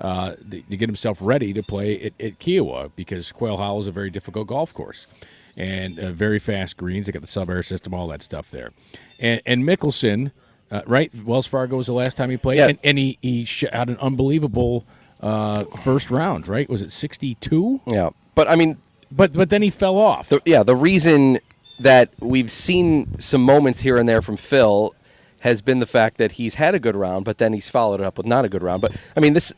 Uh, 0.00 0.36
to, 0.48 0.62
to 0.62 0.76
get 0.76 0.88
himself 0.88 1.18
ready 1.20 1.52
to 1.52 1.60
play 1.60 2.00
at, 2.00 2.12
at 2.20 2.38
Kiawah 2.38 2.92
because 2.94 3.32
Quail 3.32 3.56
Hollow 3.56 3.80
is 3.80 3.88
a 3.88 3.90
very 3.90 4.10
difficult 4.10 4.46
golf 4.46 4.72
course 4.72 5.08
and 5.56 5.98
uh, 5.98 6.12
very 6.12 6.38
fast 6.38 6.76
greens. 6.76 7.06
They 7.06 7.12
got 7.12 7.20
the 7.20 7.26
sub 7.26 7.50
air 7.50 7.64
system, 7.64 7.92
all 7.92 8.06
that 8.08 8.22
stuff 8.22 8.48
there. 8.50 8.70
And, 9.18 9.42
and 9.44 9.64
Mickelson, 9.64 10.30
uh, 10.70 10.82
right? 10.86 11.10
Wells 11.24 11.46
Fargo 11.46 11.76
was 11.76 11.86
the 11.86 11.92
last 11.92 12.16
time 12.16 12.30
he 12.30 12.36
played, 12.36 12.58
Yeah. 12.58 12.68
and, 12.68 12.78
and 12.84 12.98
he 12.98 13.18
he 13.22 13.44
shot 13.44 13.72
an 13.88 13.96
unbelievable 14.00 14.84
uh, 15.20 15.64
first 15.82 16.10
round. 16.10 16.46
Right? 16.48 16.68
Was 16.68 16.82
it 16.82 16.92
sixty 16.92 17.34
two? 17.36 17.80
yeah. 17.86 18.10
But 18.34 18.48
I 18.48 18.56
mean, 18.56 18.76
But 19.10 19.32
but 19.32 19.50
then 19.50 19.62
he 19.62 19.70
fell 19.70 19.96
off. 19.96 20.28
the, 20.28 20.40
yeah, 20.44 20.62
the 20.62 20.76
reason 20.76 21.38
that 21.80 22.10
we've 22.20 22.50
seen 22.50 23.18
some 23.20 23.42
moments 23.42 23.80
here 23.80 23.96
and 23.96 24.08
there 24.08 24.20
from 24.22 24.36
Phil 24.36 24.94
has 25.42 25.62
been 25.62 25.78
the 25.78 25.86
fact 25.86 26.18
that 26.18 26.32
he's 26.32 26.54
had 26.54 26.74
a 26.74 26.80
good 26.80 26.96
round, 26.96 27.24
but 27.24 27.38
then 27.38 27.52
he's 27.52 27.68
followed 27.68 28.00
it 28.00 28.04
up 28.04 28.16
with 28.18 28.26
not 28.26 28.44
a 28.44 28.48
good 28.48 28.62
round. 28.62 28.82
But 28.82 28.92
I 29.16 29.20
mean, 29.20 29.32
this 29.34 29.52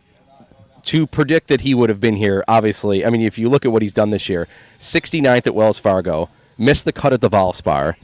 to 0.83 1.07
predict 1.07 1.49
that 1.49 1.61
he 1.63 1.75
would 1.75 1.89
have 1.91 2.01
been 2.01 2.17
here, 2.17 2.43
obviously. 2.49 3.05
I 3.05 3.11
mean, 3.11 3.21
if 3.23 3.39
you 3.39 3.49
look 3.51 3.65
at 3.67 3.73
what 3.73 3.83
he's 3.83 3.93
done 3.93 4.11
this 4.11 4.29
year, 4.31 4.49
69th 4.79 5.47
at 5.47 5.55
Wells 5.55 5.79
Fargo, 5.79 6.31
missed 6.57 6.85
the 6.87 6.93
cut 6.93 7.13
at 7.13 7.21
the 7.21 7.29
Valspar. 7.29 7.97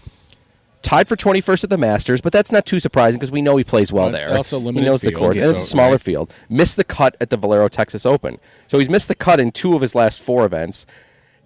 Tied 0.86 1.08
for 1.08 1.16
21st 1.16 1.64
at 1.64 1.70
the 1.70 1.78
Masters, 1.78 2.20
but 2.20 2.32
that's 2.32 2.52
not 2.52 2.64
too 2.64 2.78
surprising 2.78 3.18
because 3.18 3.32
we 3.32 3.42
know 3.42 3.56
he 3.56 3.64
plays 3.64 3.92
well 3.92 4.08
there. 4.12 4.36
also 4.36 4.60
he 4.60 4.66
limited 4.66 4.86
knows 4.86 5.00
the 5.00 5.08
field, 5.08 5.20
course, 5.20 5.36
and 5.36 5.50
it's 5.50 5.62
a 5.62 5.64
smaller 5.64 5.92
right. 5.92 6.00
field. 6.00 6.32
Missed 6.48 6.76
the 6.76 6.84
cut 6.84 7.16
at 7.20 7.28
the 7.28 7.36
Valero 7.36 7.66
Texas 7.66 8.06
Open, 8.06 8.38
so 8.68 8.78
he's 8.78 8.88
missed 8.88 9.08
the 9.08 9.16
cut 9.16 9.40
in 9.40 9.50
two 9.50 9.74
of 9.74 9.82
his 9.82 9.96
last 9.96 10.22
four 10.22 10.46
events 10.46 10.86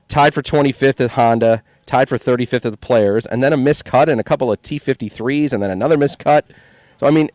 tied 0.08 0.34
for 0.34 0.42
25th 0.42 1.02
at 1.02 1.12
Honda, 1.12 1.62
tied 1.86 2.10
for 2.10 2.18
35th 2.18 2.66
at 2.66 2.72
the 2.72 2.76
Players, 2.76 3.24
and 3.24 3.42
then 3.42 3.54
a 3.54 3.56
miscut 3.56 4.08
and 4.08 4.20
a 4.20 4.24
couple 4.24 4.52
of 4.52 4.60
T53s, 4.60 5.54
and 5.54 5.62
then 5.62 5.70
another 5.70 5.96
miscut. 5.96 6.42
So 6.98 7.06
I 7.06 7.10
mean, 7.10 7.30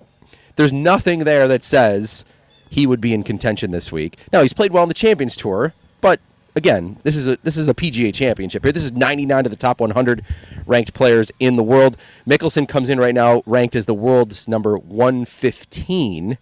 there's 0.58 0.72
nothing 0.72 1.24
there 1.24 1.48
that 1.48 1.64
says 1.64 2.24
he 2.70 2.86
would 2.86 3.02
be 3.02 3.16
in 3.16 3.24
contention 3.24 3.72
this 3.72 3.92
week. 3.92 4.20
Now 4.32 4.44
he's 4.44 4.54
played 4.54 4.72
well 4.72 4.84
in 4.84 4.90
the 4.90 4.94
Champions 4.94 5.36
Tour, 5.36 5.74
but 6.02 6.20
again, 6.56 6.98
this 7.04 7.16
is 7.16 7.28
a 7.28 7.38
this 7.44 7.58
is 7.58 7.66
the 7.66 7.76
PGA 7.76 8.14
Championship 8.14 8.64
here. 8.64 8.72
This 8.72 8.84
is 8.84 8.94
99 8.94 9.46
of 9.46 9.50
the 9.50 9.58
top 9.58 9.80
100 9.80 10.24
ranked 10.66 10.94
players 10.94 11.32
in 11.40 11.56
the 11.56 11.64
world. 11.64 11.98
Mickelson 12.28 12.68
comes 12.68 12.90
in 12.90 13.00
right 13.00 13.14
now 13.14 13.44
ranked 13.46 13.76
as 13.76 13.86
the 13.86 13.94
world's 13.94 14.48
number 14.48 14.78
115 14.78 16.38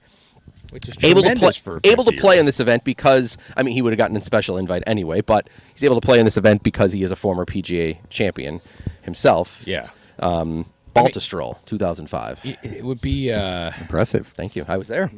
which 0.73 0.89
is 0.89 0.95
able 1.03 1.21
to 1.21 1.35
play 1.35 1.51
for 1.51 1.79
able 1.83 2.03
to 2.03 2.11
play 2.13 2.39
in 2.39 2.47
this 2.47 2.59
event 2.59 2.83
because 2.83 3.37
I 3.55 3.61
mean 3.61 3.75
he 3.75 3.83
would 3.83 3.93
have 3.93 3.97
gotten 3.97 4.17
a 4.17 4.21
special 4.21 4.57
invite 4.57 4.81
anyway, 4.87 5.21
but 5.21 5.47
he's 5.71 5.83
able 5.83 6.01
to 6.01 6.05
play 6.05 6.17
in 6.17 6.25
this 6.25 6.35
event 6.35 6.63
because 6.63 6.93
he 6.93 7.03
is 7.03 7.11
a 7.11 7.15
former 7.15 7.45
PGA 7.45 7.97
champion 8.09 8.59
himself. 9.03 9.67
Yeah. 9.67 9.89
Um, 10.17 10.65
Baltusrol, 10.95 11.63
2005. 11.65 12.41
It, 12.43 12.57
it 12.63 12.83
would 12.83 13.01
be. 13.01 13.31
Uh, 13.31 13.71
impressive. 13.79 14.27
Thank 14.27 14.55
you. 14.55 14.65
I 14.67 14.77
was 14.77 14.87
there. 14.87 15.11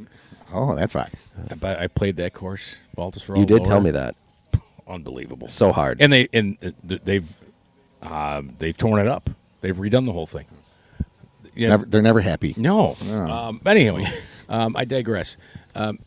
Oh, 0.54 0.76
that's 0.76 0.94
fine. 0.94 1.12
But 1.60 1.80
I 1.80 1.88
played 1.88 2.18
that 2.18 2.34
course, 2.34 2.78
Baltusrol. 2.98 3.38
You 3.40 3.46
did 3.46 3.64
tell 3.64 3.82
me 3.82 3.92
that. 3.92 4.16
Unbelievable. 4.88 5.48
So 5.48 5.72
hard. 5.72 6.02
and 6.02 6.12
they 6.14 6.28
and 6.34 6.58
uh, 6.64 6.72
th- 6.88 7.02
they've 7.04 7.38
um, 8.02 8.56
they've 8.60 8.78
torn 8.78 9.02
it 9.02 9.08
up. 9.08 9.30
They've 9.62 9.76
redone 9.76 10.06
the 10.06 10.14
whole 10.14 10.28
thing. 10.28 10.46
Yeah, 11.56 11.70
Never, 11.70 11.86
they're 11.86 12.02
never 12.02 12.20
happy. 12.22 12.54
no. 12.58 12.96
Um, 13.10 13.62
but 13.64 13.78
anyway, 13.78 14.06
um, 14.50 14.76
I 14.76 14.84
digress. 14.86 15.38
Um, 15.74 16.00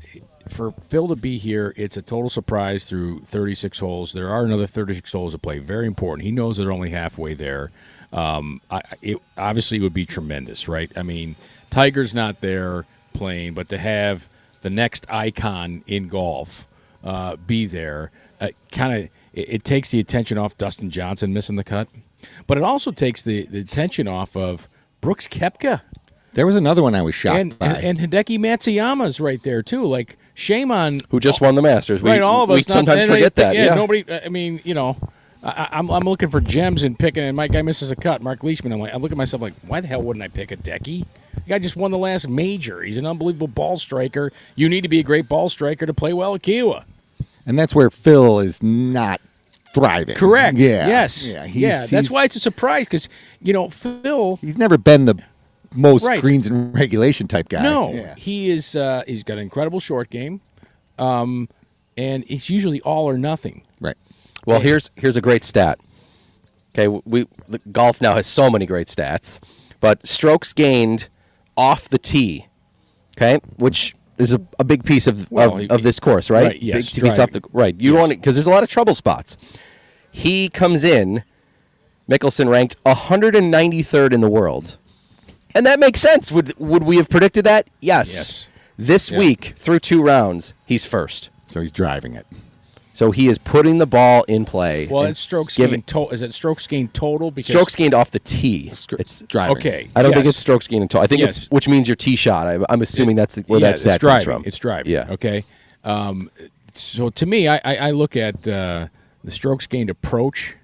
for 0.48 0.72
Phil 0.82 1.08
to 1.08 1.16
be 1.16 1.38
here, 1.38 1.72
it's 1.76 1.96
a 1.96 2.02
total 2.02 2.30
surprise 2.30 2.84
through 2.84 3.20
36 3.20 3.78
holes. 3.78 4.12
There 4.12 4.28
are 4.30 4.44
another 4.44 4.66
36 4.66 5.10
holes 5.10 5.32
to 5.32 5.38
play. 5.38 5.58
Very 5.58 5.86
important. 5.86 6.24
He 6.24 6.30
knows 6.32 6.56
they're 6.58 6.72
only 6.72 6.90
halfway 6.90 7.34
there. 7.34 7.70
Um, 8.12 8.60
I, 8.70 8.82
it 9.02 9.18
obviously 9.36 9.80
would 9.80 9.92
be 9.94 10.06
tremendous, 10.06 10.68
right? 10.68 10.90
I 10.96 11.02
mean, 11.02 11.36
Tiger's 11.70 12.14
not 12.14 12.40
there 12.40 12.84
playing, 13.12 13.54
but 13.54 13.68
to 13.70 13.78
have 13.78 14.28
the 14.62 14.70
next 14.70 15.06
icon 15.10 15.82
in 15.86 16.08
golf 16.08 16.66
uh, 17.04 17.36
be 17.36 17.66
there, 17.66 18.10
uh, 18.40 18.48
kind 18.72 18.92
of 19.04 19.10
it, 19.32 19.48
it 19.48 19.64
takes 19.64 19.90
the 19.90 20.00
attention 20.00 20.38
off 20.38 20.56
Dustin 20.58 20.90
Johnson 20.90 21.32
missing 21.32 21.56
the 21.56 21.64
cut, 21.64 21.88
but 22.46 22.58
it 22.58 22.64
also 22.64 22.90
takes 22.90 23.22
the, 23.22 23.46
the 23.46 23.60
attention 23.60 24.08
off 24.08 24.36
of 24.36 24.68
Brooks 25.00 25.26
Koepka. 25.28 25.82
There 26.34 26.46
was 26.46 26.54
another 26.56 26.82
one 26.82 26.94
I 26.94 27.02
was 27.02 27.14
shocked 27.14 27.38
And, 27.38 27.58
by. 27.58 27.66
and 27.66 27.98
and 28.00 28.12
Hideki 28.12 28.38
Matsuyama's 28.38 29.18
right 29.20 29.42
there 29.42 29.62
too. 29.62 29.84
Like 29.84 30.16
shame 30.34 30.70
on 30.70 31.00
Who 31.10 31.18
just 31.20 31.40
won 31.40 31.54
the 31.56 31.62
Masters? 31.62 32.02
We, 32.02 32.10
right 32.10 32.22
all 32.22 32.44
of 32.44 32.50
we 32.50 32.56
us. 32.58 32.68
not- 32.68 32.72
sometimes 32.74 33.00
and 33.02 33.10
forget 33.10 33.32
I- 33.38 33.42
that. 33.42 33.54
Yeah, 33.56 33.64
Yeah. 33.66 33.74
nobody. 33.74 34.04
I 34.12 34.28
mean, 34.28 34.60
you 34.64 34.74
know, 34.74 34.96
I, 35.42 35.48
I- 35.48 35.68
I'm 35.78 35.90
I'm 35.90 36.04
looking 36.04 36.28
for 36.28 36.40
gems 36.40 36.84
and 36.84 36.96
picking, 36.98 37.24
and 37.24 37.36
my 37.36 37.48
guy 37.48 37.62
misses 37.62 37.90
a 37.90 37.96
cut. 37.96 38.22
Mark 38.22 38.44
Leishman. 38.44 38.72
I'm 38.72 38.78
like, 38.80 38.92
I 38.94 38.98
look 38.98 39.10
at 39.10 39.16
myself 39.18 39.42
like, 39.42 39.54
why 39.66 39.80
the 39.80 39.88
hell 39.88 40.02
wouldn't 40.02 40.22
I 40.22 40.28
pick 40.28 40.50
Hideki? 40.50 41.06
The 41.34 41.40
guy 41.48 41.58
just 41.58 41.76
won 41.76 41.90
the 41.90 41.98
last 41.98 42.28
major. 42.28 42.82
He's 42.82 42.98
an 42.98 43.06
unbelievable 43.06 43.48
ball 43.48 43.76
striker. 43.78 44.30
You 44.54 44.68
need 44.68 44.82
to 44.82 44.88
be 44.88 44.98
a 45.00 45.04
great 45.04 45.28
ball 45.28 45.48
striker 45.48 45.86
to 45.86 45.94
play 45.94 46.12
well 46.12 46.34
at 46.34 46.42
Kiawah. 46.42 46.84
And 47.48 47.58
that's 47.58 47.74
where 47.74 47.90
Phil 47.90 48.38
is 48.38 48.62
not 48.62 49.20
thriving. 49.74 50.14
Correct. 50.14 50.56
Yeah. 50.58 50.86
Yes. 50.86 51.32
Yeah. 51.32 51.44
Yeah. 51.46 51.86
That's 51.86 52.10
why 52.10 52.24
it's 52.24 52.36
a 52.36 52.40
surprise 52.40 52.84
because 52.86 53.08
you 53.42 53.52
know 53.52 53.68
Phil. 53.68 54.36
he's 54.40 54.56
never 54.56 54.78
been 54.78 55.06
the 55.06 55.16
most 55.74 56.04
Right. 56.04 56.20
greens 56.20 56.46
and 56.46 56.72
regulation 56.74 57.26
type 57.28 57.48
guy. 57.48 57.62
No, 57.62 57.92
Yeah. 57.92 58.14
he 58.16 58.50
is. 58.50 58.76
Uh, 58.76 59.02
he's 59.06 59.22
got 59.24 59.34
an 59.34 59.40
incredible 59.40 59.80
short 59.80 60.08
game, 60.10 60.40
um, 60.98 61.48
and 61.96 62.24
it's 62.28 62.48
usually 62.48 62.80
all 62.82 63.08
or 63.08 63.18
nothing. 63.18 63.62
Right. 63.80 63.96
Well, 64.46 64.60
here's 64.60 64.90
here's 64.96 65.16
a 65.16 65.20
great 65.20 65.44
stat. 65.44 65.78
Okay, 66.74 66.86
we 67.04 67.26
the 67.48 67.58
golf 67.72 68.00
now 68.00 68.14
has 68.14 68.26
so 68.26 68.48
many 68.50 68.64
great 68.66 68.86
stats, 68.86 69.40
but 69.80 70.06
strokes 70.06 70.52
gained 70.52 71.08
off 71.56 71.88
the 71.88 71.98
tee. 71.98 72.46
Okay, 73.16 73.40
which 73.58 73.94
is 74.18 74.32
a, 74.32 74.40
a 74.58 74.64
big 74.64 74.84
piece 74.84 75.06
of 75.06 75.30
Well, 75.30 75.54
of, 75.54 75.60
he- 75.60 75.68
of 75.70 75.82
this 75.82 75.98
course, 76.00 76.30
right? 76.30 76.46
right, 76.48 76.62
yes, 76.62 76.92
big 76.92 77.04
piece 77.04 77.18
off 77.18 77.30
the 77.32 77.42
right. 77.52 77.74
You 77.80 77.94
want 77.94 78.10
because 78.10 78.34
there's 78.34 78.46
a 78.46 78.50
lot 78.50 78.62
of 78.62 78.68
trouble 78.68 78.94
spots. 78.94 79.36
He 80.10 80.48
comes 80.48 80.84
in. 80.84 81.24
Mickelson 82.10 82.48
ranked 82.48 82.82
193rd 82.84 84.12
in 84.14 84.20
the 84.22 84.30
world, 84.30 84.78
and 85.54 85.66
that 85.66 85.78
makes 85.78 86.00
sense. 86.00 86.32
Would 86.32 86.54
would 86.58 86.82
we 86.84 86.96
have 86.96 87.10
predicted 87.10 87.44
that? 87.44 87.68
Yes. 87.80 88.14
Yes. 88.14 88.48
This 88.78 89.10
Yeah. 89.10 89.18
week 89.18 89.52
through 89.56 89.80
two 89.80 90.02
rounds, 90.02 90.54
he's 90.64 90.84
first. 90.86 91.28
So 91.48 91.60
he's 91.60 91.72
driving 91.72 92.14
it. 92.14 92.26
So 92.98 93.12
he 93.12 93.28
is 93.28 93.38
putting 93.38 93.78
the 93.78 93.86
ball 93.86 94.24
in 94.24 94.44
play. 94.44 94.88
Well, 94.88 95.04
it's 95.04 95.20
strokes 95.20 95.56
giving- 95.56 95.74
gained. 95.74 95.86
To- 95.86 96.08
is 96.08 96.20
it 96.20 96.34
strokes 96.34 96.66
gained 96.66 96.94
total? 96.94 97.30
Because 97.30 97.46
strokes 97.46 97.76
gained 97.76 97.94
off 97.94 98.10
the 98.10 98.18
tee. 98.18 98.70
It's 98.72 99.22
Driving. 99.22 99.56
okay. 99.56 99.88
I 99.94 100.02
don't 100.02 100.12
think 100.12 100.26
it's 100.26 100.36
strokes 100.36 100.66
gained 100.66 100.90
total. 100.90 101.04
I 101.04 101.06
think 101.06 101.20
Yes. 101.20 101.36
it's 101.36 101.50
which 101.52 101.68
means 101.68 101.86
your 101.86 101.94
tee 101.94 102.16
shot. 102.16 102.48
I, 102.48 102.58
I'm 102.68 102.82
assuming 102.82 103.14
that's 103.14 103.36
where 103.46 103.60
yeah, 103.60 103.68
that 103.70 103.86
it's 103.86 103.98
comes 104.02 104.24
from. 104.24 104.42
It's 104.44 104.58
driving. 104.58 104.90
Yeah. 104.90 105.06
Okay. 105.10 105.44
Um, 105.84 106.28
so 106.74 107.08
to 107.10 107.24
me, 107.24 107.46
I, 107.46 107.58
I, 107.64 107.76
I 107.76 107.90
look 107.92 108.16
at 108.16 108.48
uh, 108.48 108.88
the 109.22 109.30
strokes 109.30 109.68
gained 109.68 109.90
approach. 109.90 110.56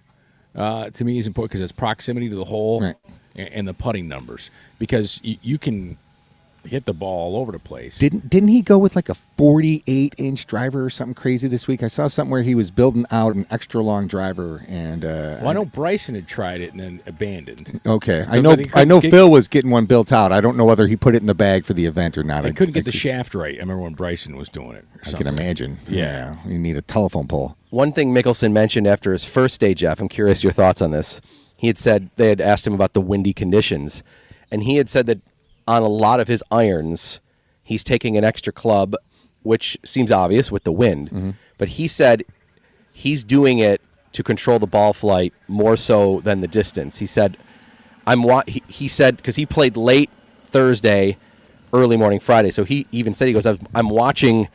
Uh, 0.56 0.90
to 0.90 1.04
me, 1.04 1.18
is 1.18 1.28
important 1.28 1.52
because 1.52 1.60
it's 1.62 1.70
proximity 1.70 2.28
to 2.30 2.34
the 2.34 2.46
hole 2.46 2.80
Right. 2.80 2.96
and, 3.36 3.48
and 3.52 3.68
the 3.68 3.74
putting 3.74 4.08
numbers. 4.08 4.50
Because 4.80 5.20
you, 5.22 5.36
you 5.40 5.56
can 5.56 5.98
hit 6.66 6.86
the 6.86 6.92
ball 6.92 7.34
all 7.34 7.40
over 7.40 7.52
the 7.52 7.58
place. 7.58 7.98
Didn't 7.98 8.28
didn't 8.30 8.48
he 8.48 8.62
go 8.62 8.78
with 8.78 8.96
like 8.96 9.08
a 9.08 9.14
48 9.14 10.14
inch 10.18 10.46
driver 10.46 10.84
or 10.84 10.90
something 10.90 11.14
crazy 11.14 11.48
this 11.48 11.66
week? 11.68 11.82
I 11.82 11.88
saw 11.88 12.06
something 12.06 12.30
where 12.30 12.42
he 12.42 12.54
was 12.54 12.70
building 12.70 13.06
out 13.10 13.34
an 13.34 13.46
extra 13.50 13.82
long 13.82 14.06
driver 14.06 14.64
and 14.68 15.04
uh, 15.04 15.38
well, 15.40 15.48
I 15.48 15.52
know 15.52 15.64
Bryson 15.64 16.14
had 16.14 16.26
tried 16.26 16.60
it 16.60 16.72
and 16.72 16.80
then 16.80 17.00
abandoned. 17.06 17.80
Okay, 17.86 18.24
I 18.28 18.40
know. 18.40 18.56
I 18.74 18.84
know 18.84 19.00
get- 19.00 19.10
Phil 19.10 19.30
was 19.30 19.48
getting 19.48 19.70
one 19.70 19.86
built 19.86 20.12
out. 20.12 20.32
I 20.32 20.40
don't 20.40 20.56
know 20.56 20.64
whether 20.64 20.86
he 20.86 20.96
put 20.96 21.14
it 21.14 21.18
in 21.20 21.26
the 21.26 21.34
bag 21.34 21.64
for 21.64 21.74
the 21.74 21.86
event 21.86 22.16
or 22.18 22.24
not. 22.24 22.42
They 22.42 22.48
I 22.48 22.52
couldn't 22.52 22.74
I 22.74 22.78
get 22.80 22.84
the 22.86 22.90
could- 22.92 23.00
shaft 23.00 23.34
right. 23.34 23.54
I 23.56 23.58
remember 23.58 23.82
when 23.82 23.94
Bryson 23.94 24.36
was 24.36 24.48
doing 24.48 24.76
it. 24.76 24.84
I 25.06 25.12
can 25.12 25.26
imagine. 25.26 25.78
Yeah. 25.88 26.36
you 26.46 26.58
need 26.58 26.76
a 26.76 26.82
telephone 26.82 27.28
pole. 27.28 27.56
One 27.70 27.92
thing 27.92 28.14
Mickelson 28.14 28.52
mentioned 28.52 28.86
after 28.86 29.12
his 29.12 29.24
first 29.24 29.60
day, 29.60 29.74
Jeff, 29.74 30.00
I'm 30.00 30.08
curious 30.08 30.42
your 30.44 30.52
thoughts 30.52 30.80
on 30.80 30.92
this. 30.92 31.20
He 31.56 31.66
had 31.66 31.76
said 31.78 32.10
they 32.16 32.28
had 32.28 32.40
asked 32.40 32.66
him 32.66 32.72
about 32.74 32.92
the 32.94 33.00
windy 33.00 33.32
conditions, 33.32 34.02
and 34.50 34.62
he 34.62 34.76
had 34.76 34.88
said 34.88 35.06
that 35.06 35.20
on 35.66 35.82
a 35.82 35.88
lot 35.88 36.20
of 36.20 36.28
his 36.28 36.42
irons, 36.50 37.20
he's 37.62 37.84
taking 37.84 38.16
an 38.16 38.24
extra 38.24 38.52
club, 38.52 38.94
which 39.42 39.78
seems 39.84 40.10
obvious 40.10 40.50
with 40.50 40.64
the 40.64 40.72
wind. 40.72 41.08
Mm-hmm. 41.08 41.30
But 41.58 41.68
he 41.68 41.88
said 41.88 42.24
he's 42.92 43.24
doing 43.24 43.58
it 43.58 43.80
to 44.12 44.22
control 44.22 44.58
the 44.58 44.66
ball 44.66 44.92
flight 44.92 45.32
more 45.48 45.76
so 45.76 46.20
than 46.20 46.40
the 46.40 46.48
distance. 46.48 46.98
He 46.98 47.06
said, 47.06 47.36
"I'm 48.06 48.22
wa-, 48.22 48.44
he, 48.46 48.62
he 48.68 48.88
said 48.88 49.16
because 49.16 49.36
he 49.36 49.46
played 49.46 49.76
late 49.76 50.10
Thursday, 50.46 51.16
early 51.72 51.96
morning 51.96 52.20
Friday. 52.20 52.50
So 52.50 52.64
he 52.64 52.86
even 52.92 53.14
said 53.14 53.26
he 53.28 53.34
goes, 53.34 53.46
"I'm- 53.46 53.66
"I'm 53.74 53.88
watching." 53.88 54.48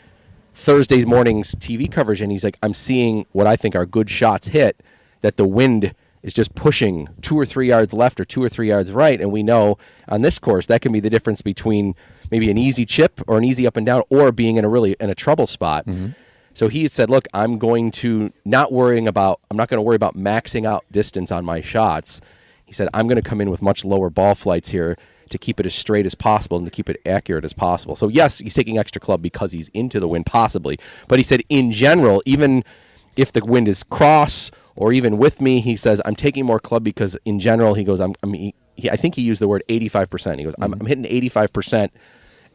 Thursday 0.51 1.05
morning's 1.05 1.55
TV 1.55 1.89
coverage, 1.89 2.19
and 2.19 2.31
he's 2.33 2.43
like, 2.43 2.57
I'm 2.61 2.73
seeing 2.73 3.25
what 3.31 3.47
I 3.47 3.55
think 3.55 3.75
are 3.75 3.85
good 3.85 4.09
shots 4.09 4.47
hit 4.47 4.81
that 5.21 5.37
the 5.37 5.47
wind 5.47 5.93
is 6.21 6.33
just 6.33 6.53
pushing 6.55 7.07
two 7.21 7.37
or 7.37 7.45
three 7.45 7.67
yards 7.67 7.93
left 7.93 8.19
or 8.19 8.25
two 8.25 8.43
or 8.43 8.49
three 8.49 8.67
yards 8.67 8.91
right. 8.91 9.19
And 9.21 9.31
we 9.31 9.43
know 9.43 9.77
on 10.07 10.21
this 10.21 10.39
course 10.39 10.67
that 10.67 10.81
can 10.81 10.91
be 10.91 10.99
the 10.99 11.09
difference 11.09 11.41
between 11.41 11.95
maybe 12.31 12.51
an 12.51 12.57
easy 12.57 12.85
chip 12.85 13.21
or 13.27 13.37
an 13.37 13.43
easy 13.43 13.65
up 13.65 13.77
and 13.77 13.85
down 13.85 14.03
or 14.09 14.31
being 14.31 14.57
in 14.57 14.65
a 14.65 14.69
really 14.69 14.95
in 14.99 15.09
a 15.09 15.15
trouble 15.15 15.47
spot. 15.47 15.85
Mm-hmm. 15.85 16.09
So 16.53 16.67
he 16.67 16.83
had 16.83 16.91
said, 16.91 17.09
Look, 17.09 17.25
I'm 17.33 17.57
going 17.57 17.91
to 17.91 18.33
not 18.43 18.71
worrying 18.71 19.07
about 19.07 19.39
I'm 19.49 19.57
not 19.57 19.69
going 19.69 19.77
to 19.77 19.81
worry 19.81 19.95
about 19.95 20.15
maxing 20.15 20.65
out 20.65 20.83
distance 20.91 21.31
on 21.31 21.45
my 21.45 21.61
shots. 21.61 22.19
He 22.65 22.73
said, 22.73 22.89
I'm 22.93 23.07
going 23.07 23.21
to 23.21 23.27
come 23.27 23.41
in 23.41 23.49
with 23.49 23.61
much 23.61 23.83
lower 23.83 24.09
ball 24.09 24.35
flights 24.35 24.69
here 24.69 24.95
to 25.29 25.37
keep 25.37 25.59
it 25.59 25.65
as 25.65 25.73
straight 25.73 26.05
as 26.05 26.15
possible 26.15 26.57
and 26.57 26.65
to 26.67 26.71
keep 26.71 26.89
it 26.89 27.01
accurate 27.05 27.45
as 27.45 27.53
possible. 27.53 27.95
So, 27.95 28.07
yes, 28.07 28.39
he's 28.39 28.53
taking 28.53 28.77
extra 28.77 28.99
club 28.99 29.21
because 29.21 29.51
he's 29.51 29.69
into 29.69 29.99
the 29.99 30.07
wind, 30.07 30.25
possibly. 30.25 30.79
But 31.07 31.17
he 31.17 31.23
said, 31.23 31.41
in 31.49 31.71
general, 31.71 32.21
even 32.25 32.63
if 33.15 33.31
the 33.31 33.43
wind 33.43 33.67
is 33.67 33.83
cross 33.83 34.51
or 34.79 34.93
even 34.93 35.17
with 35.17 35.41
me, 35.41 35.59
he 35.59 35.75
says, 35.75 36.01
I'm 36.05 36.15
taking 36.15 36.45
more 36.45 36.57
club 36.57 36.85
because, 36.85 37.17
in 37.25 37.41
general, 37.41 37.73
he 37.73 37.83
goes, 37.83 37.99
I'm, 37.99 38.15
I'm 38.23 38.33
he, 38.33 38.53
I 38.89 38.95
think 38.95 39.15
he 39.15 39.21
used 39.21 39.41
the 39.41 39.47
word 39.49 39.61
85%. 39.67 40.37
He 40.37 40.45
goes, 40.45 40.55
I'm, 40.61 40.71
I'm 40.71 40.85
hitting 40.85 41.03
85% 41.03 41.89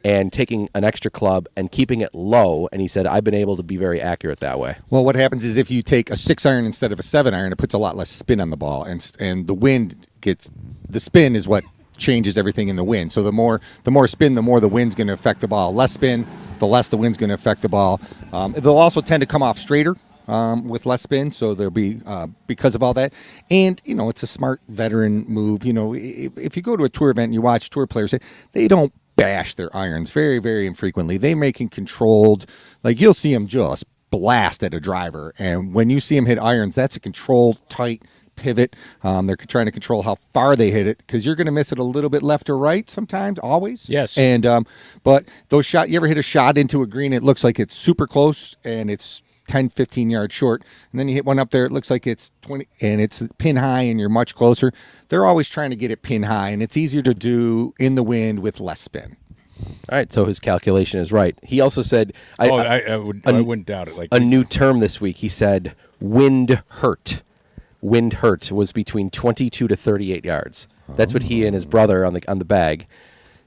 and 0.04 0.32
taking 0.32 0.70
an 0.74 0.84
extra 0.84 1.10
club 1.10 1.48
and 1.54 1.70
keeping 1.70 2.00
it 2.00 2.14
low. 2.14 2.66
And 2.72 2.80
he 2.80 2.88
said, 2.88 3.06
I've 3.06 3.24
been 3.24 3.34
able 3.34 3.58
to 3.58 3.62
be 3.62 3.76
very 3.76 4.00
accurate 4.00 4.40
that 4.40 4.58
way. 4.58 4.78
Well, 4.88 5.04
what 5.04 5.16
happens 5.16 5.44
is 5.44 5.58
if 5.58 5.70
you 5.70 5.82
take 5.82 6.10
a 6.10 6.16
six 6.16 6.46
iron 6.46 6.64
instead 6.64 6.92
of 6.92 6.98
a 6.98 7.02
seven 7.02 7.34
iron, 7.34 7.52
it 7.52 7.58
puts 7.58 7.74
a 7.74 7.78
lot 7.78 7.94
less 7.94 8.08
spin 8.08 8.40
on 8.40 8.48
the 8.48 8.56
ball, 8.56 8.84
and 8.84 9.12
and 9.20 9.46
the 9.46 9.54
wind 9.54 10.06
gets 10.22 10.50
the 10.88 11.00
spin 11.00 11.36
is 11.36 11.46
what 11.46 11.62
changes 11.98 12.38
everything 12.38 12.68
in 12.68 12.76
the 12.76 12.84
wind. 12.84 13.12
So 13.12 13.22
the 13.22 13.32
more 13.32 13.60
the 13.82 13.90
more 13.90 14.08
spin, 14.08 14.34
the 14.34 14.42
more 14.42 14.60
the 14.60 14.68
wind's 14.68 14.94
going 14.94 15.08
to 15.08 15.12
affect 15.12 15.42
the 15.42 15.48
ball. 15.48 15.74
Less 15.74 15.92
spin, 15.92 16.26
the 16.58 16.66
less 16.66 16.88
the 16.88 16.96
wind's 16.96 17.18
going 17.18 17.28
to 17.28 17.34
affect 17.34 17.60
the 17.60 17.68
ball. 17.68 18.00
Um, 18.32 18.52
they'll 18.52 18.78
also 18.78 19.02
tend 19.02 19.20
to 19.20 19.26
come 19.26 19.42
off 19.42 19.58
straighter. 19.58 19.94
Um, 20.26 20.68
with 20.68 20.86
less 20.86 21.02
spin, 21.02 21.32
so 21.32 21.54
there'll 21.54 21.70
be 21.70 22.00
uh, 22.06 22.28
because 22.46 22.74
of 22.74 22.82
all 22.82 22.94
that, 22.94 23.12
and 23.50 23.80
you 23.84 23.94
know 23.94 24.08
it's 24.08 24.22
a 24.22 24.26
smart 24.26 24.62
veteran 24.68 25.26
move. 25.28 25.66
You 25.66 25.74
know, 25.74 25.94
if, 25.94 26.36
if 26.38 26.56
you 26.56 26.62
go 26.62 26.78
to 26.78 26.84
a 26.84 26.88
tour 26.88 27.10
event 27.10 27.24
and 27.24 27.34
you 27.34 27.42
watch 27.42 27.68
tour 27.68 27.86
players, 27.86 28.14
they, 28.52 28.66
don't 28.66 28.92
bash 29.16 29.54
their 29.54 29.74
irons 29.76 30.10
very, 30.10 30.38
very 30.38 30.66
infrequently. 30.66 31.16
They 31.18 31.34
making 31.34 31.68
controlled, 31.68 32.46
like 32.82 33.00
you'll 33.00 33.14
see 33.14 33.32
them 33.32 33.46
just 33.46 33.84
blast 34.10 34.62
at 34.62 34.74
a 34.74 34.80
driver. 34.80 35.34
And 35.38 35.74
when 35.74 35.90
you 35.90 36.00
see 36.00 36.16
them 36.16 36.26
hit 36.26 36.38
irons, 36.38 36.74
that's 36.74 36.96
a 36.96 37.00
controlled, 37.00 37.58
tight 37.68 38.02
pivot. 38.36 38.76
Um, 39.02 39.26
they're 39.26 39.36
trying 39.36 39.66
to 39.66 39.72
control 39.72 40.02
how 40.02 40.16
far 40.32 40.56
they 40.56 40.70
hit 40.70 40.86
it 40.86 40.98
because 40.98 41.24
you're 41.24 41.34
going 41.34 41.46
to 41.46 41.52
miss 41.52 41.72
it 41.72 41.78
a 41.78 41.84
little 41.84 42.10
bit 42.10 42.22
left 42.22 42.50
or 42.50 42.58
right 42.58 42.88
sometimes, 42.88 43.38
always. 43.38 43.88
Yes. 43.88 44.18
And 44.18 44.44
um, 44.46 44.66
but 45.02 45.28
those 45.48 45.66
shot, 45.66 45.88
you 45.88 45.96
ever 45.96 46.06
hit 46.06 46.18
a 46.18 46.22
shot 46.22 46.58
into 46.58 46.82
a 46.82 46.86
green? 46.86 47.12
It 47.12 47.22
looks 47.22 47.44
like 47.44 47.58
it's 47.58 47.74
super 47.74 48.06
close 48.06 48.56
and 48.64 48.90
it's 48.90 49.22
10, 49.48 49.68
15 49.68 50.10
yards 50.10 50.34
short. 50.34 50.62
And 50.90 51.00
then 51.00 51.08
you 51.08 51.14
hit 51.14 51.24
one 51.24 51.38
up 51.38 51.50
there, 51.50 51.64
it 51.64 51.72
looks 51.72 51.90
like 51.90 52.06
it's 52.06 52.32
20 52.42 52.66
and 52.80 53.00
it's 53.00 53.22
pin 53.38 53.56
high 53.56 53.82
and 53.82 53.98
you're 54.00 54.08
much 54.08 54.34
closer. 54.34 54.72
They're 55.08 55.26
always 55.26 55.48
trying 55.48 55.70
to 55.70 55.76
get 55.76 55.90
it 55.90 56.02
pin 56.02 56.24
high 56.24 56.50
and 56.50 56.62
it's 56.62 56.76
easier 56.76 57.02
to 57.02 57.14
do 57.14 57.74
in 57.78 57.94
the 57.94 58.02
wind 58.02 58.40
with 58.40 58.60
less 58.60 58.80
spin. 58.80 59.16
All 59.88 59.98
right, 59.98 60.12
so 60.12 60.24
his 60.24 60.40
calculation 60.40 61.00
is 61.00 61.12
right. 61.12 61.38
He 61.42 61.60
also 61.60 61.82
said, 61.82 62.12
I, 62.38 62.48
oh, 62.48 62.56
I, 62.56 62.78
I, 62.80 62.96
would, 62.96 63.22
I 63.24 63.40
wouldn't 63.40 63.66
doubt 63.66 63.88
it. 63.88 63.96
Like 63.96 64.08
a 64.12 64.18
new 64.18 64.44
term 64.44 64.80
this 64.80 65.00
week. 65.00 65.18
He 65.18 65.28
said 65.28 65.74
wind 66.00 66.62
hurt. 66.68 67.22
Wind 67.80 68.14
hurt 68.14 68.50
was 68.50 68.72
between 68.72 69.10
22 69.10 69.68
to 69.68 69.76
38 69.76 70.24
yards. 70.24 70.68
That's 70.88 71.14
what 71.14 71.24
he 71.24 71.46
and 71.46 71.54
his 71.54 71.64
brother 71.64 72.04
on 72.04 72.14
the 72.14 72.30
on 72.30 72.38
the 72.38 72.44
bag, 72.44 72.86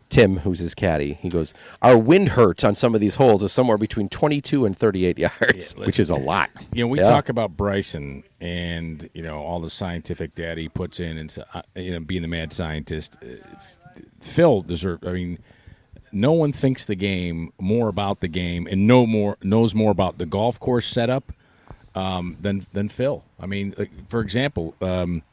Tim, 0.10 0.38
who's 0.38 0.60
his 0.60 0.74
caddy. 0.74 1.14
He 1.22 1.30
goes, 1.30 1.54
"Our 1.82 1.98
wind 1.98 2.30
hurt 2.30 2.64
on 2.64 2.76
some 2.76 2.96
of 2.96 3.02
these 3.02 3.16
holes 3.16 3.44
is 3.44 3.52
somewhere 3.52 3.78
between 3.78 4.08
22 4.10 4.66
and 4.66 4.78
38 4.78 5.18
yards." 5.20 5.74
which 5.78 6.00
is 6.00 6.10
a 6.10 6.16
lot. 6.16 6.50
You 6.74 6.84
know, 6.84 6.88
we 6.88 7.00
Yeah. 7.00 7.04
talk 7.06 7.30
about 7.30 7.58
Bryson 7.58 8.24
and 8.40 9.10
you 9.14 9.22
know 9.22 9.40
all 9.40 9.60
the 9.60 9.70
scientific 9.70 10.34
data 10.36 10.62
he 10.62 10.70
puts 10.70 11.00
in, 11.00 11.18
and 11.18 11.38
uh, 11.54 11.62
you 11.76 11.92
know 11.92 12.00
being 12.00 12.22
the 12.22 12.28
mad 12.28 12.54
scientist. 12.54 13.18
Uh, 13.22 13.36
Phil 14.22 14.62
deserve. 14.62 15.00
I 15.06 15.12
mean, 15.12 15.40
no 16.12 16.32
one 16.32 16.52
thinks 16.52 16.86
the 16.86 16.96
game 16.96 17.52
more 17.60 17.88
about 17.90 18.22
the 18.22 18.28
game 18.28 18.68
and 18.70 18.88
no 18.88 19.06
more 19.06 19.38
knows 19.44 19.74
more 19.76 19.92
about 19.92 20.18
the 20.20 20.26
golf 20.26 20.60
course 20.60 20.86
setup 20.88 21.32
um, 21.96 22.38
than 22.40 22.66
than 22.74 22.90
Phil. 22.90 23.24
I 23.40 23.46
mean, 23.46 23.74
like, 23.78 23.92
for 24.08 24.22
example, 24.22 24.76
um, 24.82 25.24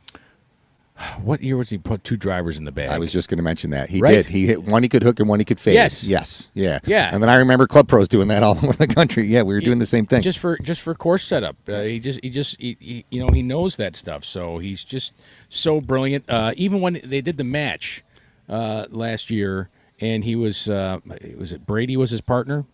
what 1.23 1.43
year 1.43 1.57
was 1.57 1.71
he 1.71 1.79
put 1.79 2.05
two 2.05 2.17
drivers 2.17 2.57
in 2.57 2.65
the 2.65 2.71
bag? 2.73 2.89
I 2.91 2.99
was 2.99 3.13
just 3.13 3.29
going 3.29 3.39
to 3.39 3.43
mention 3.43 3.71
that 3.71 3.91
he 3.91 4.01
Right. 4.01 4.13
did. 4.13 4.27
He 4.27 4.47
hit 4.47 4.63
one 4.65 4.83
he 4.85 4.89
could 4.89 5.03
hook 5.03 5.19
and 5.19 5.29
one 5.29 5.41
he 5.41 5.45
could 5.45 5.59
fade. 5.59 5.75
Yes. 5.75 6.05
yes, 6.05 6.51
yeah, 6.55 6.79
Yeah. 6.87 7.11
And 7.13 7.21
then 7.23 7.29
I 7.29 7.37
remember 7.37 7.67
club 7.67 7.89
pros 7.89 8.07
doing 8.07 8.29
that 8.29 8.43
all 8.45 8.57
over 8.63 8.73
the 8.75 8.87
country. 8.87 9.27
Yeah, 9.29 9.43
we 9.43 9.55
were 9.55 9.61
doing 9.61 9.79
the 9.81 9.87
same 9.87 10.07
thing. 10.07 10.23
just 10.23 10.39
for 10.39 10.57
just 10.59 10.81
for 10.83 10.95
course 10.95 11.25
setup. 11.25 11.57
Uh, 11.69 11.83
he 11.83 11.99
just 11.99 12.21
he 12.23 12.31
just 12.31 12.61
he, 12.61 12.77
he, 12.79 13.05
you 13.11 13.21
know 13.25 13.33
he 13.33 13.43
knows 13.43 13.77
that 13.77 13.97
stuff. 13.97 14.25
So 14.25 14.59
he's 14.59 14.85
just 14.85 15.13
so 15.49 15.81
brilliant. 15.81 16.25
Uh, 16.31 16.53
even 16.57 16.81
when 16.81 17.01
they 17.05 17.21
did 17.21 17.39
the 17.39 17.45
match 17.45 18.05
uh, 18.49 18.87
last 18.91 19.31
year, 19.31 19.69
and 20.01 20.23
he 20.23 20.37
was 20.37 20.69
uh, 20.69 21.01
was 21.37 21.53
it 21.53 21.67
Brady 21.67 21.97
was 21.97 22.11
his 22.11 22.21
partner, 22.21 22.65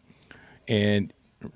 and 0.69 1.13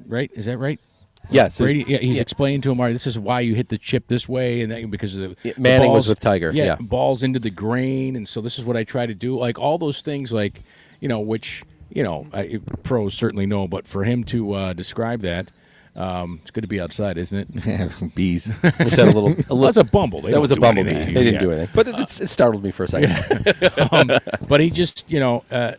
right 0.07 0.31
is 0.35 0.47
that 0.47 0.57
right? 0.57 0.81
Yes, 1.31 1.59
Brady. 1.59 1.85
Yeah, 1.87 1.99
he's 1.99 2.17
yeah. 2.17 2.23
explaining 2.23 2.61
to 2.63 2.71
him, 2.71 2.81
all 2.81 2.87
right, 2.87 2.93
this 2.93 3.07
is 3.07 3.19
why 3.19 3.41
you 3.41 3.55
hit 3.55 3.69
the 3.69 3.79
chip 3.79 4.09
this 4.09 4.29
way, 4.29 4.61
and 4.61 4.71
that 4.71 4.91
because 4.91 5.17
of 5.17 5.23
the 5.23 5.37
Yeah, 5.43 5.55
the 5.55 5.61
Manning 5.61 5.91
was 5.91 6.09
with 6.09 6.21
Tiger, 6.21 6.51
yeah. 6.53 6.77
balls 6.77 7.23
into 7.23 7.39
the 7.39 7.51
grain, 7.51 8.17
and 8.17 8.29
so 8.29 8.41
this 8.41 8.59
is 8.59 8.65
what 8.65 8.77
I 8.77 8.85
try 8.85 9.07
to 9.07 9.15
do. 9.15 9.39
Like 9.39 9.59
all 9.59 9.79
those 9.79 10.03
things, 10.03 10.33
like 10.33 10.63
you 11.01 11.09
know, 11.09 11.21
which 11.21 11.65
you 11.91 12.03
know, 12.03 12.27
I, 12.33 12.61
pros 12.83 13.15
certainly 13.15 13.47
know, 13.47 13.69
but 13.69 13.87
for 13.87 14.05
him 14.05 14.25
to 14.25 14.53
uh, 14.53 14.73
describe 14.73 15.21
that, 15.21 15.51
Um, 15.97 16.41
it's 16.43 16.51
good 16.51 16.63
to 16.63 16.69
be 16.69 16.81
outside, 16.81 17.17
isn't 17.19 17.39
it? 17.39 18.15
Bees. 18.15 18.51
We 18.81 18.91
said 18.91 19.07
a 19.09 19.13
little. 19.13 19.31
A 19.31 19.55
little 19.55 19.61
That's 19.61 19.77
a 19.77 19.85
bumble. 19.85 20.21
They 20.21 20.33
that 20.33 20.41
was 20.41 20.51
a 20.51 20.57
bumblebee. 20.57 20.93
They 20.93 21.13
didn't 21.13 21.35
Yeah. 21.35 21.41
do 21.41 21.51
anything, 21.53 21.69
but 21.75 21.87
it, 21.89 21.99
it's, 22.01 22.21
it 22.21 22.29
startled 22.31 22.65
me 22.65 22.71
for 22.73 22.85
a 22.85 22.89
second. 22.89 23.55
um, 23.93 24.11
but 24.49 24.61
he 24.61 24.71
just, 24.71 25.09
you 25.11 25.21
know, 25.21 25.45
uh, 25.53 25.73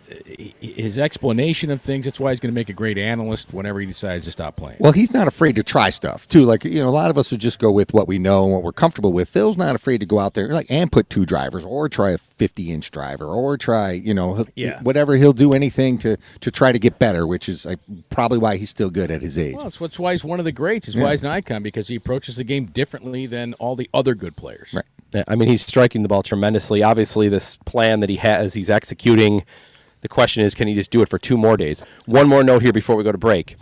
his 0.62 0.98
explanation 1.00 1.70
of 1.72 1.82
things. 1.82 2.06
That's 2.06 2.20
why 2.20 2.32
he's 2.32 2.40
going 2.40 2.54
to 2.54 2.56
make 2.56 2.70
a 2.70 2.74
great 2.74 2.98
analyst 2.98 3.54
whenever 3.54 3.80
he 3.80 3.86
decides 3.86 4.26
to 4.26 4.32
stop 4.32 4.56
playing. 4.56 4.78
Well, 4.80 4.92
he's 4.94 5.12
not 5.14 5.28
afraid 5.28 5.56
to 5.58 5.64
try 5.64 5.90
stuff 5.90 6.28
too. 6.28 6.46
Like 6.46 6.64
you 6.64 6.82
know, 6.82 6.90
a 6.90 6.92
lot 6.92 7.10
of 7.12 7.18
us 7.18 7.32
would 7.32 7.42
just 7.42 7.60
go 7.60 7.72
with 7.72 7.94
what 7.94 8.08
we 8.08 8.18
know 8.18 8.46
and 8.46 8.54
what 8.54 8.64
we're 8.64 8.72
comfortable 8.72 9.12
with. 9.12 9.28
Phil's 9.30 9.58
not 9.58 9.76
afraid 9.76 10.00
to 10.00 10.06
go 10.06 10.20
out 10.20 10.34
there 10.34 10.48
like 10.50 10.68
and 10.70 10.92
put 10.92 11.10
two 11.10 11.26
drivers, 11.26 11.66
or 11.66 11.90
try 11.90 12.12
a 12.12 12.18
fifty-inch 12.18 12.92
driver, 12.92 13.26
or 13.28 13.58
try 13.58 13.92
you 13.92 14.14
know 14.14 14.46
Yeah. 14.56 14.82
whatever. 14.82 15.16
He'll 15.18 15.34
do 15.34 15.52
anything 15.52 15.98
to 16.00 16.18
to 16.40 16.52
try 16.52 16.72
to 16.72 16.80
get 16.80 17.00
better, 17.00 17.28
which 17.28 17.50
is 17.50 17.66
like, 17.66 17.80
probably 18.10 18.38
why 18.38 18.58
he's 18.58 18.70
still 18.70 18.90
good 18.90 19.12
at 19.12 19.22
his 19.22 19.38
age. 19.38 19.56
Well, 19.56 19.64
that's 19.66 19.82
what's 19.82 20.00
why 20.06 20.12
he's 20.14 20.24
one 20.24 20.38
of 20.38 20.46
the 20.46 20.52
greats. 20.52 20.88
Is 20.88 20.96
why 20.96 21.12
he's 21.12 21.24
an 21.24 21.32
icon 21.32 21.64
because 21.64 21.88
he 21.88 21.96
approaches 21.96 22.36
the 22.36 22.44
game 22.44 22.66
differently 22.66 23.26
than 23.26 23.56
all 23.56 23.76
the 23.76 23.90
other 23.92 24.14
good 24.14 24.36
players. 24.36 24.72
Right. 24.74 24.86
Yeah, 25.14 25.24
I 25.28 25.36
mean, 25.36 25.50
he's 25.50 25.66
striking 25.66 26.04
the 26.04 26.08
ball 26.08 26.22
tremendously. 26.24 26.84
Obviously, 26.84 27.28
this 27.28 27.58
plan 27.66 28.02
that 28.02 28.10
he 28.10 28.18
has, 28.18 28.54
he's 28.54 28.70
executing. 28.70 29.44
The 30.02 30.08
question 30.08 30.44
is, 30.44 30.54
can 30.54 30.68
he 30.68 30.76
just 30.76 30.92
do 30.92 31.02
it 31.02 31.10
for 31.10 31.18
two 31.18 31.38
more 31.38 31.58
days? 31.58 31.82
One 32.06 32.28
more 32.30 32.44
note 32.44 32.62
here 32.62 32.74
before 32.74 32.96
we 32.96 33.04
go 33.04 33.12
to 33.12 33.18
break. 33.18 33.56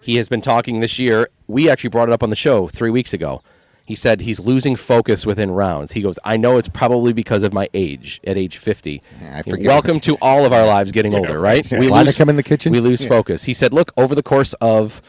He 0.00 0.16
has 0.16 0.28
been 0.28 0.40
talking 0.40 0.80
this 0.80 0.98
year. 0.98 1.28
We 1.46 1.70
actually 1.70 1.90
brought 1.90 2.08
it 2.08 2.12
up 2.12 2.22
on 2.22 2.30
the 2.30 2.36
show 2.36 2.66
three 2.66 2.90
weeks 2.90 3.12
ago. 3.14 3.42
He 3.86 3.94
said 3.94 4.22
he's 4.22 4.40
losing 4.40 4.74
focus 4.74 5.24
within 5.24 5.52
rounds. 5.52 5.92
He 5.92 6.02
goes, 6.02 6.18
I 6.24 6.36
know 6.36 6.56
it's 6.58 6.68
probably 6.68 7.12
because 7.12 7.44
of 7.44 7.52
my 7.52 7.68
age 7.72 8.20
at 8.26 8.36
age 8.36 8.56
50. 8.58 9.00
I 9.30 9.42
forget. 9.42 9.66
Welcome 9.66 10.00
to 10.00 10.16
all 10.20 10.44
of 10.44 10.52
our 10.52 10.66
lives 10.66 10.90
getting 10.90 11.14
older, 11.14 11.38
right? 11.38 11.64
Why 11.70 12.02
they 12.02 12.12
come 12.12 12.28
in 12.28 12.34
the 12.34 12.42
kitchen? 12.42 12.72
We 12.72 12.80
lose 12.80 13.02
Yeah. 13.02 13.10
focus. 13.10 13.44
He 13.44 13.54
said, 13.54 13.72
look, 13.72 13.92
over 13.96 14.16
the 14.16 14.24
course 14.24 14.54
of 14.54 15.00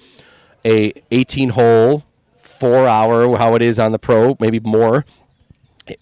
a 0.66 0.94
18 1.12 1.50
hole, 1.50 2.06
four 2.36 2.88
hour, 2.88 3.38
how 3.38 3.56
it 3.56 3.62
is 3.62 3.80
on 3.80 3.92
the 3.92 4.00
pro, 4.00 4.36
maybe 4.40 4.60
more, 4.60 5.06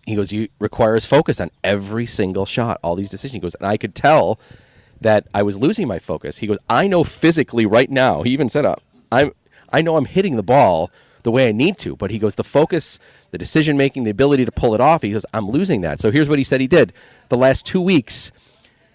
he 0.05 0.15
goes, 0.15 0.31
you 0.31 0.47
requires 0.59 1.05
focus 1.05 1.39
on 1.39 1.51
every 1.63 2.05
single 2.05 2.45
shot, 2.45 2.79
all 2.81 2.95
these 2.95 3.09
decisions. 3.09 3.35
He 3.35 3.39
goes, 3.39 3.55
and 3.55 3.67
I 3.67 3.77
could 3.77 3.93
tell 3.95 4.39
that 5.01 5.27
I 5.33 5.43
was 5.43 5.57
losing 5.57 5.87
my 5.87 5.99
focus. 5.99 6.37
He 6.37 6.47
goes, 6.47 6.57
I 6.69 6.87
know 6.87 7.03
physically 7.03 7.65
right 7.65 7.89
now. 7.89 8.23
He 8.23 8.31
even 8.31 8.49
said, 8.49 8.65
uh, 8.65 8.75
I'm, 9.11 9.31
I 9.71 9.81
know 9.81 9.97
I'm 9.97 10.05
hitting 10.05 10.35
the 10.35 10.43
ball 10.43 10.89
the 11.23 11.31
way 11.31 11.47
I 11.47 11.51
need 11.51 11.77
to, 11.79 11.95
but 11.95 12.11
he 12.11 12.19
goes, 12.19 12.35
the 12.35 12.43
focus, 12.43 12.99
the 13.31 13.37
decision 13.37 13.77
making, 13.77 14.03
the 14.03 14.11
ability 14.11 14.45
to 14.45 14.51
pull 14.51 14.73
it 14.75 14.81
off. 14.81 15.01
He 15.01 15.11
goes, 15.11 15.25
I'm 15.33 15.49
losing 15.49 15.81
that. 15.81 15.99
So 15.99 16.11
here's 16.11 16.29
what 16.29 16.37
he 16.37 16.43
said 16.43 16.61
he 16.61 16.67
did. 16.67 16.93
The 17.29 17.37
last 17.37 17.65
two 17.65 17.81
weeks, 17.81 18.31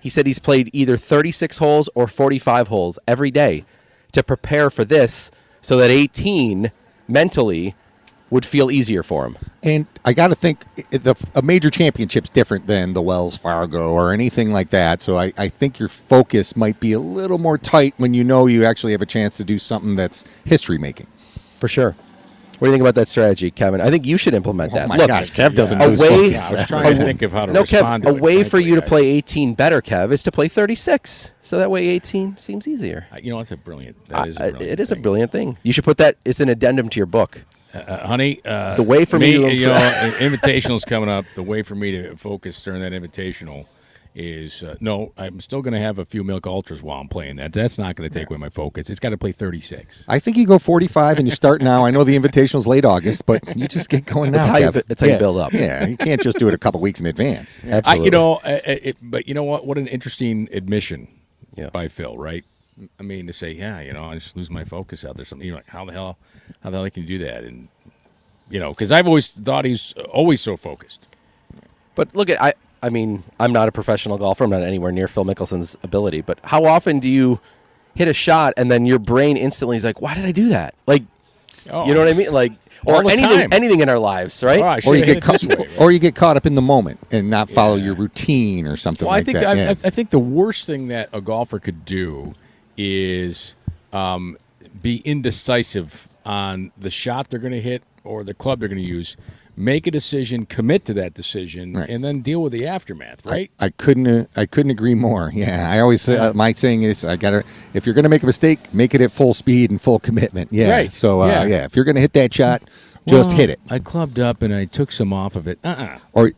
he 0.01 0.09
said 0.09 0.27
he's 0.27 0.39
played 0.39 0.71
either 0.73 0.97
36 0.97 1.59
holes 1.59 1.89
or 1.95 2.07
45 2.07 2.69
holes 2.69 2.99
every 3.07 3.31
day 3.31 3.65
to 4.13 4.23
prepare 4.23 4.71
for 4.71 4.85
this, 4.85 5.31
so 5.61 5.77
that 5.79 5.91
18 5.91 6.73
mentally 7.09 7.75
would 8.31 8.47
feel 8.47 8.71
easier 8.71 9.03
for 9.03 9.27
him. 9.27 9.37
And 9.63 9.87
I 10.05 10.13
got 10.13 10.29
to 10.29 10.35
think 10.35 10.65
the 10.91 11.17
a 11.35 11.43
major 11.43 11.69
championship's 11.69 12.31
different 12.31 12.67
than 12.67 12.93
the 12.93 13.03
Wells 13.03 13.37
Fargo 13.37 13.91
or 13.91 14.13
anything 14.13 14.53
like 14.53 14.71
that. 14.71 15.03
So 15.03 15.19
I, 15.19 15.33
I 15.37 15.49
think 15.49 15.79
your 15.79 15.89
focus 15.89 16.57
might 16.57 16.79
be 16.79 16.93
a 16.93 17.01
little 17.01 17.39
more 17.39 17.59
tight 17.59 17.95
when 17.97 18.15
you 18.15 18.23
know 18.23 18.47
you 18.47 18.65
actually 18.65 18.93
have 18.93 19.03
a 19.03 19.07
chance 19.07 19.37
to 19.39 19.45
do 19.45 19.59
something 19.59 19.97
that's 19.97 20.25
history 20.45 20.79
making. 20.79 21.09
For 21.59 21.69
sure. 21.69 21.97
What 22.61 22.67
do 22.67 22.73
you 22.73 22.73
think 22.75 22.83
about 22.83 22.95
that 22.97 23.09
strategy, 23.09 23.51
Kevin? 23.51 23.81
I 23.81 23.89
think 23.89 24.05
you 24.05 24.19
should 24.19 24.35
implement 24.35 24.75
that. 24.75 24.85
Oh 24.85 24.89
my 24.89 24.97
Look, 24.99 25.09
gosh, 25.09 25.31
Kev 25.31 25.55
doesn't 25.55 25.81
a 25.81 25.87
lose 25.87 25.99
way- 25.99 26.33
focus. 26.35 26.53
I 26.53 26.55
was 26.57 26.67
trying 26.67 26.99
to 26.99 27.05
think 27.05 27.23
of 27.23 27.33
how 27.33 27.47
to 27.47 27.53
no, 27.55 27.63
respond 27.63 28.05
Kev, 28.05 28.07
to 28.09 28.13
a 28.13 28.17
it, 28.17 28.21
way 28.21 28.45
for 28.45 28.59
you 28.61 28.75
to 28.77 28.83
play 28.83 29.07
18 29.07 29.55
better, 29.55 29.81
Kev, 29.81 30.13
is 30.13 30.23
to 30.25 30.31
play 30.31 30.47
36. 30.47 31.31
So 31.41 31.57
that 31.59 31.71
way 31.71 31.89
18 31.89 32.37
seems 32.37 32.69
easier. 32.69 33.07
I- 33.11 33.19
You 33.23 33.31
know, 33.31 33.41
it's 33.41 33.51
a 33.51 33.57
brilliant. 33.57 33.97
That 34.11 34.29
is 34.29 34.37
a 34.37 34.45
Uh, 34.45 34.51
brilliant 34.51 34.73
it 34.73 34.81
is 34.81 34.93
a 34.93 34.97
brilliant 34.97 35.33
thing. 35.33 35.57
You 35.63 35.73
should 35.73 35.85
put 35.85 35.97
that, 35.97 36.17
it's 36.27 36.39
an 36.41 36.51
addendum 36.51 36.91
to 36.91 37.01
your 37.01 37.07
book. 37.07 37.45
Uh, 37.73 38.07
honey, 38.07 38.41
uh, 38.45 38.75
The 38.77 38.83
way 38.83 39.07
for 39.07 39.19
me 39.19 39.33
to 39.33 39.55
you 39.55 39.67
know, 39.67 39.73
impress- 39.73 40.15
invitational's 40.21 40.85
coming 40.85 41.09
up. 41.09 41.25
The 41.37 41.43
way 41.43 41.63
for 41.63 41.75
me 41.77 41.93
to 41.93 42.15
focus 42.17 42.61
during 42.63 42.83
that 42.83 42.93
invitational 42.93 43.65
is 44.21 44.63
uh, 44.63 44.77
no. 44.81 45.13
I'm 45.17 45.41
still 45.41 45.63
going 45.63 45.73
to 45.73 45.81
have 45.81 45.99
a 45.99 46.05
few 46.05 46.23
milk 46.23 46.47
ultras 46.47 46.83
while 46.83 47.01
I'm 47.01 47.09
playing 47.09 47.37
that. 47.37 47.53
That's 47.55 47.79
not 47.79 47.97
going 47.97 48.09
to 48.09 48.19
take 48.19 48.29
away 48.29 48.39
my 48.39 48.51
focus. 48.51 48.91
It's 48.91 49.01
got 49.01 49.11
to 49.11 49.17
play 49.17 49.33
36. 49.33 50.05
I 50.09 50.19
think 50.19 50.37
you 50.37 50.47
go 50.47 50.59
45 50.59 51.19
and 51.19 51.27
you 51.27 51.33
start 51.35 51.63
now. 51.63 51.87
I 51.87 51.91
know 51.91 52.05
the 52.05 52.15
invitational's 52.17 52.67
late 52.67 52.85
August, 52.85 53.25
but 53.25 53.57
you 53.57 53.67
just 53.67 53.89
get 53.89 54.05
going 54.05 54.33
now. 54.33 54.39
That's 54.39 54.49
how 54.49 54.59
you 54.59 54.71
that's 54.87 55.01
how 55.01 55.07
you 55.07 55.17
build 55.19 55.39
up. 55.39 55.53
Yeah, 55.53 55.87
you 55.87 55.97
can't 55.97 56.21
just 56.21 56.39
do 56.39 56.49
it 56.49 56.55
a 56.55 56.59
couple 56.59 56.81
weeks 56.81 57.01
in 57.01 57.07
advance. 57.07 57.61
I, 57.65 57.69
Absolutely. 57.71 58.05
you 58.05 58.11
know, 58.11 58.35
uh, 58.45 58.61
it, 58.65 58.97
but 59.03 59.27
you 59.27 59.35
know 59.35 59.45
what? 59.45 59.67
What 59.67 59.79
an 59.79 59.87
interesting 59.87 60.49
admission 60.53 61.09
Yeah. 61.57 61.71
by 61.71 61.89
Phil, 61.89 62.19
right? 62.19 62.45
I 62.99 63.03
mean, 63.03 63.27
to 63.27 63.33
say, 63.33 63.53
yeah, 63.53 63.81
you 63.81 63.93
know, 63.93 64.05
I 64.05 64.15
just 64.15 64.37
lose 64.37 64.51
my 64.51 64.65
focus 64.65 65.05
out 65.05 65.17
there. 65.17 65.25
Something 65.25 65.47
you're 65.47 65.57
like, 65.57 65.67
how 65.69 65.85
the 65.85 65.93
hell, 65.93 66.19
how 66.63 66.71
the 66.71 66.77
hell 66.79 66.91
can 66.91 67.03
you 67.03 67.09
do 67.19 67.25
that? 67.25 67.45
And 67.45 67.69
you 68.51 68.61
know, 68.61 68.71
because 68.71 68.93
I've 68.93 69.07
always 69.07 69.29
thought 69.33 69.65
he's 69.65 69.93
always 70.13 70.41
so 70.41 70.57
focused. 70.57 71.07
But 71.95 72.15
look 72.15 72.29
at 72.29 72.41
I 72.43 72.53
I 72.83 72.89
mean, 72.91 73.23
I'm 73.39 73.53
not 73.53 73.69
a 73.69 73.73
professional 73.73 74.17
golfer. 74.19 74.45
I'm 74.45 74.51
not 74.51 74.63
anywhere 74.63 74.93
near 74.93 75.07
Phil 75.09 75.25
Mickelson's 75.25 75.77
ability, 75.83 76.21
but 76.23 76.39
how 76.45 76.65
often 76.65 76.99
do 76.99 77.11
you 77.11 77.41
hit 77.95 78.09
a 78.09 78.15
shot 78.15 78.55
and 78.57 78.71
then 78.71 78.87
your 78.87 78.99
brain 78.99 79.37
instantly 79.37 79.77
is 79.77 79.85
like, 79.85 80.01
"Why 80.01 80.15
did 80.15 80.25
I 80.25 80.33
do 80.33 80.49
that?" 80.49 80.75
Like, 80.87 81.03
Oh. 81.71 81.85
you 81.87 81.93
know 81.93 82.01
what 82.01 82.09
I 82.09 82.15
mean? 82.15 82.33
Like 82.33 82.53
or 82.87 83.03
anything 83.03 83.27
time. 83.41 83.49
anything 83.53 83.81
in 83.81 83.89
our 83.91 83.99
lives, 83.99 84.43
right? 84.43 84.61
Oh, 84.85 84.91
Or 84.91 84.97
you 84.97 85.05
get 85.05 85.19
it 85.19 85.23
caught, 85.23 85.43
way, 85.45 85.55
right? 85.57 85.69
or 85.79 85.93
you 85.93 85.99
get 85.99 86.15
caught 86.15 86.39
up 86.39 86.47
in 86.47 86.55
the 86.55 86.63
moment 86.63 86.99
and 87.11 87.29
not 87.29 87.51
follow 87.51 87.75
Yeah. 87.75 87.85
your 87.87 87.95
routine 87.95 88.67
or 88.67 88.77
something 88.77 89.07
Well, 89.07 89.15
I 89.15 89.23
think 89.23 89.39
that. 89.39 89.47
I, 89.47 89.53
yeah. 89.53 89.69
I, 89.71 89.89
I 89.89 89.91
think 89.91 90.09
the 90.09 90.19
worst 90.19 90.67
thing 90.67 90.89
that 90.89 91.11
a 91.13 91.21
golfer 91.21 91.59
could 91.59 91.85
do 91.85 92.35
is 92.79 93.55
um, 93.93 94.39
be 94.81 94.99
indecisive 95.05 96.09
on 96.25 96.73
the 96.79 96.89
shot 96.91 97.29
they're 97.29 97.39
going 97.39 97.53
to 97.53 97.61
hit 97.61 97.83
or 98.05 98.25
the 98.25 98.33
club 98.35 98.61
they're 98.61 98.69
going 98.71 98.83
to 98.83 98.89
use. 98.89 99.17
Make 99.57 99.87
a 99.87 99.91
decision, 99.91 100.47
commit 100.47 100.85
to 100.87 100.95
that 100.95 101.13
decision, 101.15 101.75
Right. 101.75 101.89
and 101.89 102.03
then 102.03 102.21
deal 102.21 102.43
with 102.43 102.53
the 102.53 102.67
aftermath. 102.67 103.25
Right? 103.27 103.51
I 103.61 103.69
couldn't. 103.71 104.07
Uh, 104.07 104.25
I 104.37 104.47
couldn't 104.47 104.71
agree 104.71 104.95
more. 104.95 105.31
Yeah, 105.41 105.71
I 105.71 105.81
always 105.81 106.03
say 106.03 106.17
uh, 106.17 106.33
my 106.33 106.53
saying 106.53 106.83
is, 106.83 107.05
I 107.05 107.17
gotta. 107.17 107.45
If 107.75 107.85
you're 107.87 107.95
gonna 107.95 108.09
make 108.09 108.23
a 108.23 108.27
mistake, 108.27 108.73
make 108.75 108.95
it 108.95 109.01
at 109.01 109.13
full 109.13 109.35
speed 109.35 109.71
and 109.71 109.81
full 109.81 109.99
commitment. 109.99 110.53
Yeah. 110.53 110.71
Right. 110.71 110.93
So 110.93 111.23
uh, 111.23 111.27
Yeah. 111.29 111.45
yeah. 111.45 111.65
if 111.65 111.77
you're 111.77 111.85
gonna 111.85 112.01
hit 112.01 112.13
that 112.15 112.33
shot, 112.33 112.63
just 113.07 113.31
Well, 113.31 113.39
hit 113.39 113.51
it. 113.51 113.61
I 113.69 113.79
clubbed 113.79 114.19
up 114.21 114.43
and 114.43 114.55
I 114.55 114.65
took 114.67 114.93
some 114.93 115.13
off 115.13 115.37
of 115.37 115.47
it. 115.49 115.59
Uh-uh. 115.65 115.99
Or 116.13 116.33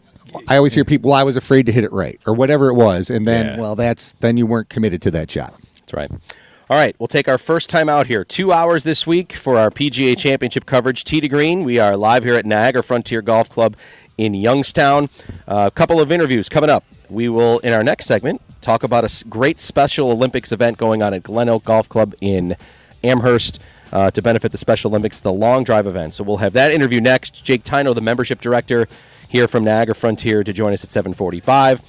I 0.48 0.56
always 0.56 0.72
hear 0.74 0.84
people, 0.84 1.10
well, 1.10 1.18
I 1.20 1.24
was 1.24 1.36
afraid 1.36 1.66
to 1.66 1.72
hit 1.72 1.84
it 1.84 1.92
right, 1.92 2.18
or 2.26 2.32
whatever 2.34 2.68
it 2.68 2.74
was, 2.74 3.10
and 3.10 3.26
then, 3.28 3.46
Yeah. 3.46 3.58
well, 3.60 3.76
that's 3.76 4.14
then 4.20 4.36
you 4.38 4.46
weren't 4.46 4.68
committed 4.70 5.02
to 5.02 5.10
that 5.10 5.30
shot. 5.30 5.54
That's 5.80 5.92
right. 5.92 6.10
All 6.72 6.78
right, 6.78 6.96
we'll 6.98 7.06
take 7.06 7.28
our 7.28 7.36
first 7.36 7.68
time 7.68 7.90
out 7.90 8.06
here. 8.06 8.24
Two 8.24 8.50
hours 8.50 8.82
this 8.82 9.06
week 9.06 9.34
for 9.34 9.58
our 9.58 9.70
PGA 9.70 10.16
Championship 10.16 10.64
coverage. 10.64 11.04
Tee 11.04 11.20
to 11.20 11.28
Green. 11.28 11.64
We 11.64 11.78
are 11.78 11.98
live 11.98 12.24
here 12.24 12.34
at 12.34 12.46
Niagara 12.46 12.82
Frontier 12.82 13.20
Golf 13.20 13.50
Club 13.50 13.76
in 14.16 14.32
Youngstown. 14.32 15.10
A 15.46 15.70
couple 15.70 16.00
of 16.00 16.10
interviews 16.10 16.48
coming 16.48 16.70
up. 16.70 16.82
We 17.10 17.28
will, 17.28 17.58
in 17.58 17.74
our 17.74 17.84
next 17.84 18.06
segment, 18.06 18.40
talk 18.62 18.84
about 18.84 19.04
a 19.04 19.24
great 19.26 19.60
Special 19.60 20.10
Olympics 20.12 20.50
event 20.50 20.78
going 20.78 21.02
on 21.02 21.12
at 21.12 21.24
Glen 21.24 21.50
Oak 21.50 21.62
Golf 21.64 21.90
Club 21.90 22.14
in 22.22 22.56
Amherst. 23.04 23.60
Uh, 23.92 24.10
to 24.10 24.22
benefit 24.22 24.50
the 24.50 24.56
Special 24.56 24.90
Olympics, 24.90 25.20
the 25.20 25.30
long 25.30 25.64
drive 25.64 25.86
event. 25.86 26.14
So 26.14 26.24
we'll 26.24 26.38
have 26.38 26.54
that 26.54 26.72
interview 26.72 27.02
next. 27.02 27.44
Jake 27.44 27.64
Tino, 27.64 27.92
the 27.92 28.00
membership 28.00 28.40
director 28.40 28.88
here 29.28 29.46
from 29.46 29.62
Niagara 29.62 29.94
Frontier, 29.94 30.42
to 30.42 30.54
join 30.54 30.72
us 30.72 30.82
at 30.82 30.90
745. 30.90 31.82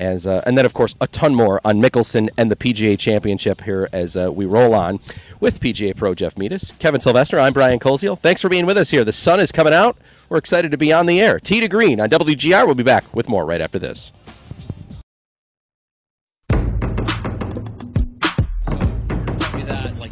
As, 0.00 0.26
uh, 0.26 0.42
and 0.46 0.56
then, 0.56 0.64
of 0.64 0.72
course, 0.72 0.96
a 1.00 1.06
ton 1.06 1.34
more 1.34 1.60
on 1.62 1.80
Mickelson 1.80 2.30
and 2.38 2.50
the 2.50 2.56
PGA 2.56 2.98
Championship 2.98 3.60
here 3.60 3.86
as 3.92 4.16
uh, 4.16 4.32
we 4.32 4.46
roll 4.46 4.74
on 4.74 4.98
with 5.40 5.60
PGA 5.60 5.94
Pro 5.94 6.14
Jeff 6.14 6.36
Meadis. 6.36 6.76
Kevin 6.78 7.00
Sylvester, 7.00 7.38
I'm 7.38 7.52
Brian 7.52 7.78
Koziol. 7.78 8.18
Thanks 8.18 8.40
for 8.40 8.48
being 8.48 8.64
with 8.64 8.78
us 8.78 8.90
here. 8.90 9.04
The 9.04 9.12
sun 9.12 9.40
is 9.40 9.52
coming 9.52 9.74
out. 9.74 9.98
We're 10.30 10.38
excited 10.38 10.70
to 10.70 10.78
be 10.78 10.90
on 10.90 11.04
the 11.04 11.20
air. 11.20 11.38
T 11.38 11.60
to 11.60 11.68
Green 11.68 12.00
on 12.00 12.08
WGR. 12.08 12.64
We'll 12.64 12.74
be 12.74 12.82
back 12.82 13.14
with 13.14 13.28
more 13.28 13.44
right 13.44 13.60
after 13.60 13.78
this. 13.78 14.12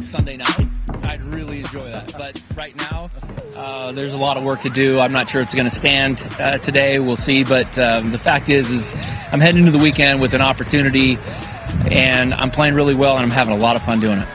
Sunday 0.09 0.37
night, 0.37 0.68
I'd 1.03 1.21
really 1.23 1.59
enjoy 1.59 1.89
that. 1.89 2.13
But 2.17 2.41
right 2.55 2.75
now, 2.77 3.09
uh, 3.55 3.91
there's 3.91 4.13
a 4.13 4.17
lot 4.17 4.37
of 4.37 4.43
work 4.43 4.61
to 4.61 4.69
do. 4.69 4.99
I'm 4.99 5.11
not 5.11 5.29
sure 5.29 5.41
it's 5.41 5.55
going 5.55 5.67
to 5.67 5.75
stand 5.75 6.23
uh, 6.39 6.57
today. 6.57 6.99
We'll 6.99 7.15
see. 7.15 7.43
But 7.43 7.77
um, 7.79 8.11
the 8.11 8.19
fact 8.19 8.49
is, 8.49 8.69
is 8.69 8.93
I'm 9.31 9.39
heading 9.39 9.65
into 9.65 9.71
the 9.77 9.83
weekend 9.83 10.21
with 10.21 10.33
an 10.33 10.41
opportunity, 10.41 11.17
and 11.91 12.33
I'm 12.33 12.51
playing 12.51 12.75
really 12.75 12.95
well, 12.95 13.15
and 13.15 13.23
I'm 13.23 13.31
having 13.31 13.53
a 13.53 13.59
lot 13.59 13.75
of 13.75 13.83
fun 13.83 13.99
doing 13.99 14.19
it. 14.19 14.27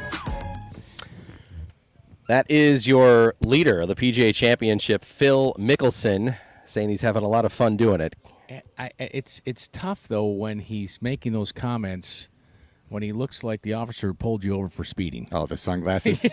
That 2.26 2.50
is 2.50 2.86
your 2.86 3.34
leader 3.40 3.82
of 3.82 3.88
the 3.88 3.94
PGA 3.94 4.34
Championship, 4.34 5.04
Phil 5.04 5.54
Mickelson, 5.58 6.36
saying 6.64 6.88
he's 6.88 7.02
having 7.02 7.22
a 7.22 7.28
lot 7.28 7.44
of 7.44 7.52
fun 7.52 7.76
doing 7.76 8.00
it. 8.00 8.16
I, 8.50 8.62
I, 8.78 8.90
it's 8.98 9.42
it's 9.44 9.68
tough 9.68 10.08
though 10.08 10.26
when 10.26 10.58
he's 10.58 11.00
making 11.00 11.32
those 11.32 11.52
comments 11.52 12.28
when 12.94 13.02
he 13.02 13.10
looks 13.10 13.42
like 13.42 13.60
the 13.62 13.74
officer 13.74 14.06
who 14.06 14.14
pulled 14.14 14.44
you 14.44 14.54
over 14.54 14.68
for 14.68 14.84
speeding. 14.84 15.26
Oh, 15.32 15.46
the 15.46 15.56
sunglasses. 15.56 16.22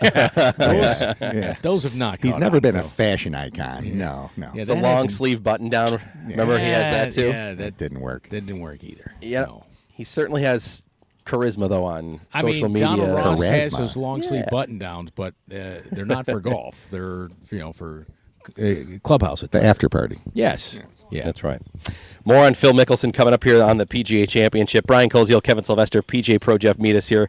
yeah. 1.20 1.56
those 1.60 1.82
have 1.82 1.96
not. 1.96 2.22
He's 2.22 2.36
never 2.36 2.58
on, 2.58 2.62
been 2.62 2.76
a 2.76 2.84
fashion 2.84 3.34
icon. 3.34 3.98
No, 3.98 4.30
no. 4.36 4.52
Yeah, 4.54 4.62
The 4.62 4.76
long 4.76 5.08
sleeve 5.08 5.42
button 5.42 5.68
down. 5.70 6.00
Remember, 6.24 6.56
he 6.60 6.66
has 6.66 7.16
that 7.16 7.20
too. 7.20 7.30
Yeah, 7.30 7.48
that 7.48 7.58
that 7.58 7.76
didn't 7.78 7.98
work. 7.98 8.28
that 8.28 8.46
didn't 8.46 8.60
work 8.60 8.84
either. 8.84 9.12
Yeah, 9.20 9.42
No. 9.42 9.64
he 9.88 10.04
certainly 10.04 10.42
has 10.42 10.84
charisma 11.26 11.68
though 11.68 11.84
on 11.84 12.20
I 12.32 12.42
social 12.42 12.68
mean, 12.68 12.74
media. 12.74 12.88
Donald 12.88 13.10
Ross 13.10 13.42
has 13.42 13.72
those 13.72 13.96
long 13.96 14.22
sleeve 14.22 14.46
button 14.48 14.78
downs, 14.78 15.10
but 15.10 15.34
uh, 15.50 15.80
they're 15.90 16.06
not 16.06 16.26
for 16.26 16.38
golf. 16.38 16.88
They're 16.92 17.28
you 17.50 17.58
know 17.58 17.72
for 17.72 18.06
uh, 18.56 18.98
clubhouse 19.02 19.40
The 19.40 19.64
after 19.64 19.88
party. 19.88 20.20
Yes, 20.32 20.80
yeah, 21.12 21.24
That's 21.24 21.44
right. 21.44 21.60
More 22.24 22.44
on 22.44 22.54
Phil 22.54 22.72
Mickelson 22.72 23.12
coming 23.12 23.34
up 23.34 23.42
here 23.42 23.62
on 23.62 23.78
the 23.78 23.86
PGA 23.86 24.28
Championship. 24.28 24.86
Brian 24.86 25.10
Koziol, 25.10 25.42
Kevin 25.42 25.64
Sylvester, 25.64 26.02
PGA 26.02 26.40
Pro 26.40 26.56
Jeff 26.56 26.78
meet 26.78 26.94
us 26.94 27.08
here 27.08 27.28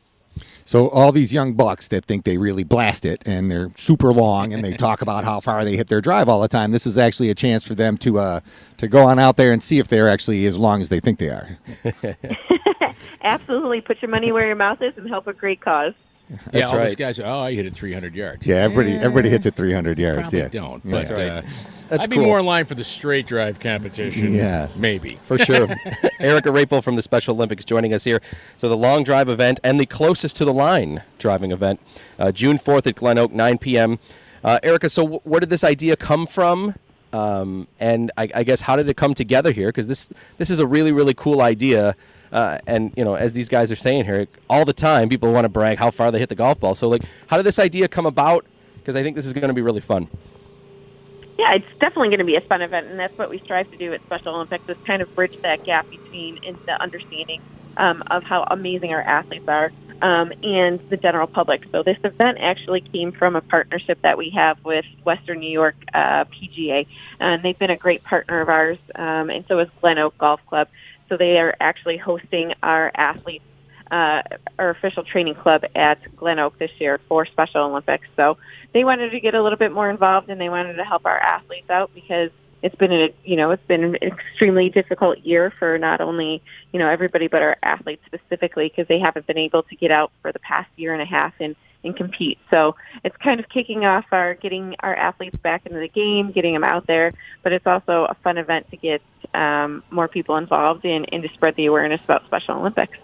So 0.65 0.89
all 0.89 1.13
these 1.13 1.33
young 1.33 1.55
bucks 1.55 1.89
that 1.89 2.05
think 2.05 2.25
they 2.25 2.39
really 2.39 2.65
blast 2.65 3.05
it 3.05 3.23
and 3.27 3.51
they're 3.51 3.71
super 3.77 4.13
long 4.13 4.53
and 4.53 4.65
they 4.65 4.73
talk 4.73 5.03
about 5.03 5.25
how 5.25 5.41
far 5.41 5.65
they 5.65 5.77
hit 5.77 5.89
their 5.89 6.01
drive 6.01 6.29
all 6.29 6.41
the 6.41 6.49
time. 6.49 6.71
This 6.71 6.87
is 6.87 6.97
actually 6.97 7.31
a 7.31 7.35
chance 7.35 7.67
for 7.67 7.75
them 7.75 7.99
to 7.99 8.19
uh, 8.19 8.41
to 8.79 8.89
go 8.89 9.07
on 9.07 9.19
out 9.19 9.37
there 9.37 9.53
and 9.53 9.63
see 9.63 9.79
if 9.79 9.89
they're 9.89 10.09
actually 10.09 10.47
as 10.47 10.57
long 10.57 10.81
as 10.81 10.89
they 10.89 11.01
think 11.01 11.19
they 11.19 11.29
are. 11.29 11.59
Absolutely. 13.23 13.81
Put 13.81 14.03
your 14.03 14.11
money 14.11 14.33
where 14.33 14.47
your 14.47 14.57
mouth 14.57 14.83
is 14.83 14.97
and 14.97 15.09
help 15.09 15.27
a 15.27 15.33
great 15.33 15.61
cause. 15.61 15.95
Yeah, 16.31 16.37
That's 16.53 16.71
all 16.73 16.79
those 16.79 16.89
right. 16.89 16.97
guys. 16.97 17.21
Oh, 17.21 17.41
I 17.41 17.53
hit 17.53 17.67
it 17.67 17.75
300 17.75 18.15
yards. 18.15 18.47
Yeah, 18.47 18.57
everybody 18.57 18.93
everybody 18.97 19.29
hits 19.31 19.47
it 19.47 19.55
300 19.55 19.99
yards. 19.99 20.19
Probably 20.19 20.39
yeah, 20.39 20.49
don't. 20.49 20.85
Yeah. 20.85 20.91
But 20.91 21.09
right. 21.11 21.29
uh, 21.29 21.43
That's 21.89 22.05
I'd 22.05 22.11
be 22.11 22.17
cool. 22.17 22.25
more 22.25 22.39
in 22.39 22.47
line 22.47 22.65
for 22.65 22.75
the 22.75 22.85
straight 22.85 23.27
drive 23.27 23.61
competition. 23.61 24.33
Yes. 24.33 24.79
maybe. 24.79 25.19
For 25.25 25.37
sure. 25.39 25.69
Erica 26.21 26.51
Rapel 26.51 26.81
from 26.81 26.97
the 26.97 27.03
Special 27.03 27.35
Olympics 27.35 27.65
joining 27.65 27.93
us 27.93 28.05
here. 28.05 28.21
So 28.57 28.69
the 28.69 28.77
long 28.77 29.05
drive 29.05 29.29
event 29.29 29.61
and 29.63 29.79
the 29.79 29.87
closest 29.87 30.37
to 30.39 30.45
the 30.45 30.53
line 30.55 31.03
driving 31.19 31.53
event, 31.53 31.81
uh, 32.19 32.33
June 32.33 32.57
4th 32.57 32.87
at 32.87 32.95
Glen 32.95 33.19
Oak, 33.19 33.33
9 33.33 33.59
p.m. 33.59 33.99
Uh, 34.43 34.59
Erica, 34.63 34.89
so 34.89 35.07
wh- 35.07 35.27
where 35.27 35.41
did 35.41 35.51
this 35.51 35.65
idea 35.65 35.97
come 35.97 36.27
from? 36.27 36.75
Um, 37.13 37.69
and 37.79 38.11
I, 38.17 38.29
I 38.35 38.43
guess 38.43 38.63
how 38.63 38.75
did 38.77 38.89
it 38.89 38.97
come 38.97 39.13
together 39.13 39.53
here? 39.53 39.69
Because 39.69 39.87
this 39.87 40.09
this 40.39 40.49
is 40.49 40.59
a 40.61 40.67
really 40.67 40.93
really 40.93 41.13
cool 41.13 41.43
idea. 41.43 41.95
Uh, 42.33 42.59
and 42.67 42.93
you 42.97 43.05
know, 43.05 43.15
as 43.15 43.35
these 43.35 43.49
guys 43.49 43.71
are 43.71 43.77
saying 43.77 44.05
here, 44.05 44.27
all 44.49 44.65
the 44.65 44.73
time 44.73 45.09
people 45.09 45.33
want 45.33 45.45
to 45.45 45.49
brag 45.49 45.79
how 45.79 45.91
far 45.91 46.11
they 46.11 46.19
hit 46.19 46.31
the 46.31 46.35
golf 46.35 46.59
ball. 46.59 46.75
So 46.75 46.89
like, 46.89 47.03
how 47.27 47.37
did 47.37 47.45
this 47.45 47.59
idea 47.59 47.89
come 47.89 48.07
about? 48.07 48.47
Because 48.79 48.97
I 48.97 49.03
think 49.03 49.17
this 49.17 49.27
is 49.27 49.33
going 49.33 49.49
to 49.49 49.55
be 49.55 49.63
really 49.63 49.81
fun. 49.81 50.09
Yeah, 51.39 51.55
it's 51.55 51.67
definitely 51.81 52.09
going 52.09 52.19
to 52.19 52.25
be 52.25 52.37
a 52.37 52.41
fun 52.41 52.63
event, 52.63 52.89
and 52.89 52.99
that's 52.99 53.17
what 53.17 53.31
we 53.31 53.39
strive 53.39 53.71
to 53.71 53.77
do 53.77 53.93
at 53.93 54.03
Special 54.03 54.35
Olympics 54.35 54.69
is 54.69 54.77
kind 54.87 55.03
of 55.03 55.15
bridge 55.15 55.37
that 55.43 55.65
gap 55.65 55.89
between 55.91 56.41
the 56.67 56.81
understanding 56.81 57.41
um, 57.77 58.03
of 58.11 58.23
how 58.23 58.45
amazing 58.51 58.93
our 58.93 59.01
athletes 59.01 59.49
are 59.49 59.73
um, 60.03 60.33
and 60.43 60.81
the 60.91 60.97
general 60.97 61.27
public. 61.27 61.63
So 61.71 61.83
this 61.83 61.97
event 62.05 62.39
actually 62.41 62.81
came 62.81 63.13
from 63.13 63.37
a 63.37 63.41
partnership 63.41 64.03
that 64.03 64.19
we 64.19 64.31
have 64.31 64.63
with 64.65 64.85
Western 65.05 65.39
New 65.39 65.51
York 65.51 65.77
uh, 65.95 66.25
PGA, 66.25 66.87
and 67.21 67.43
they've 67.43 67.59
been 67.59 67.71
a 67.71 67.77
great 67.77 68.03
partner 68.03 68.41
of 68.41 68.49
ours, 68.49 68.79
um, 68.95 69.31
and 69.31 69.45
so 69.47 69.61
is 69.61 69.69
Glen 69.81 69.99
Oak 69.99 70.19
Golf 70.19 70.45
Club. 70.47 70.69
So 71.13 71.19
they 71.19 71.39
are 71.39 71.55
actually 71.61 71.99
hosting 71.99 72.55
our 72.63 72.91
athletes 72.95 73.45
uh, 73.91 74.23
our 74.59 74.71
official 74.71 75.05
training 75.05 75.35
club 75.35 75.63
at 75.75 75.99
Glen 76.17 76.39
Oak 76.39 76.59
this 76.59 76.71
year 76.79 76.99
for 77.07 77.27
Special 77.27 77.65
Olympics. 77.65 78.09
So 78.17 78.39
they 78.73 78.83
wanted 78.83 79.11
to 79.11 79.21
get 79.21 79.35
a 79.35 79.43
little 79.43 79.59
bit 79.59 79.73
more 79.73 79.91
involved 79.91 80.31
and 80.31 80.41
they 80.41 80.49
wanted 80.49 80.73
to 80.77 80.85
help 80.85 81.05
our 81.05 81.19
athletes 81.19 81.69
out 81.69 81.91
because 81.95 82.31
it's 82.63 82.75
been 82.77 82.93
a 82.93 83.13
you 83.25 83.37
know 83.37 83.51
it's 83.51 83.67
been 83.67 83.85
an 83.85 83.97
extremely 83.97 84.71
difficult 84.71 85.19
year 85.19 85.53
for 85.59 85.77
not 85.77 86.01
only 86.01 86.43
you 86.73 86.79
know 86.79 86.89
everybody 86.89 87.27
but 87.27 87.43
our 87.43 87.59
athletes 87.63 88.03
specifically 88.07 88.71
because 88.71 88.89
they 88.89 88.99
haven't 88.99 89.27
been 89.27 89.37
able 89.37 89.63
to 89.65 89.77
get 89.77 89.91
out 89.91 90.13
for 90.23 90.33
the 90.33 90.39
past 90.39 90.71
year 90.77 90.95
and 90.95 91.03
a 91.03 91.05
half 91.05 91.35
and 91.41 91.55
and 91.85 91.95
compete. 91.95 92.39
So 92.51 92.75
it's 93.05 93.17
kind 93.19 93.39
of 93.39 93.51
kicking 93.51 93.85
off 93.85 94.07
our 94.13 94.33
getting 94.33 94.77
our 94.81 94.95
athletes 94.95 95.37
back 95.37 95.67
into 95.67 95.79
the 95.79 95.89
game, 95.89 96.33
getting 96.33 96.55
them 96.55 96.65
out 96.65 96.87
there, 96.87 97.13
but 97.43 97.53
it's 97.53 97.67
also 97.67 98.07
a 98.09 98.15
fun 98.23 98.39
event 98.39 98.71
to 98.71 98.79
get 98.79 99.03
um, 99.35 99.83
more 99.91 100.09
people 100.09 100.37
involved 100.37 100.85
in 100.85 101.05
and 101.07 101.23
to 101.23 101.29
spread 101.31 101.57
the 101.57 101.67
awareness 101.67 102.01
about 102.05 102.25
Special 102.27 102.57
Olympics. 102.57 102.99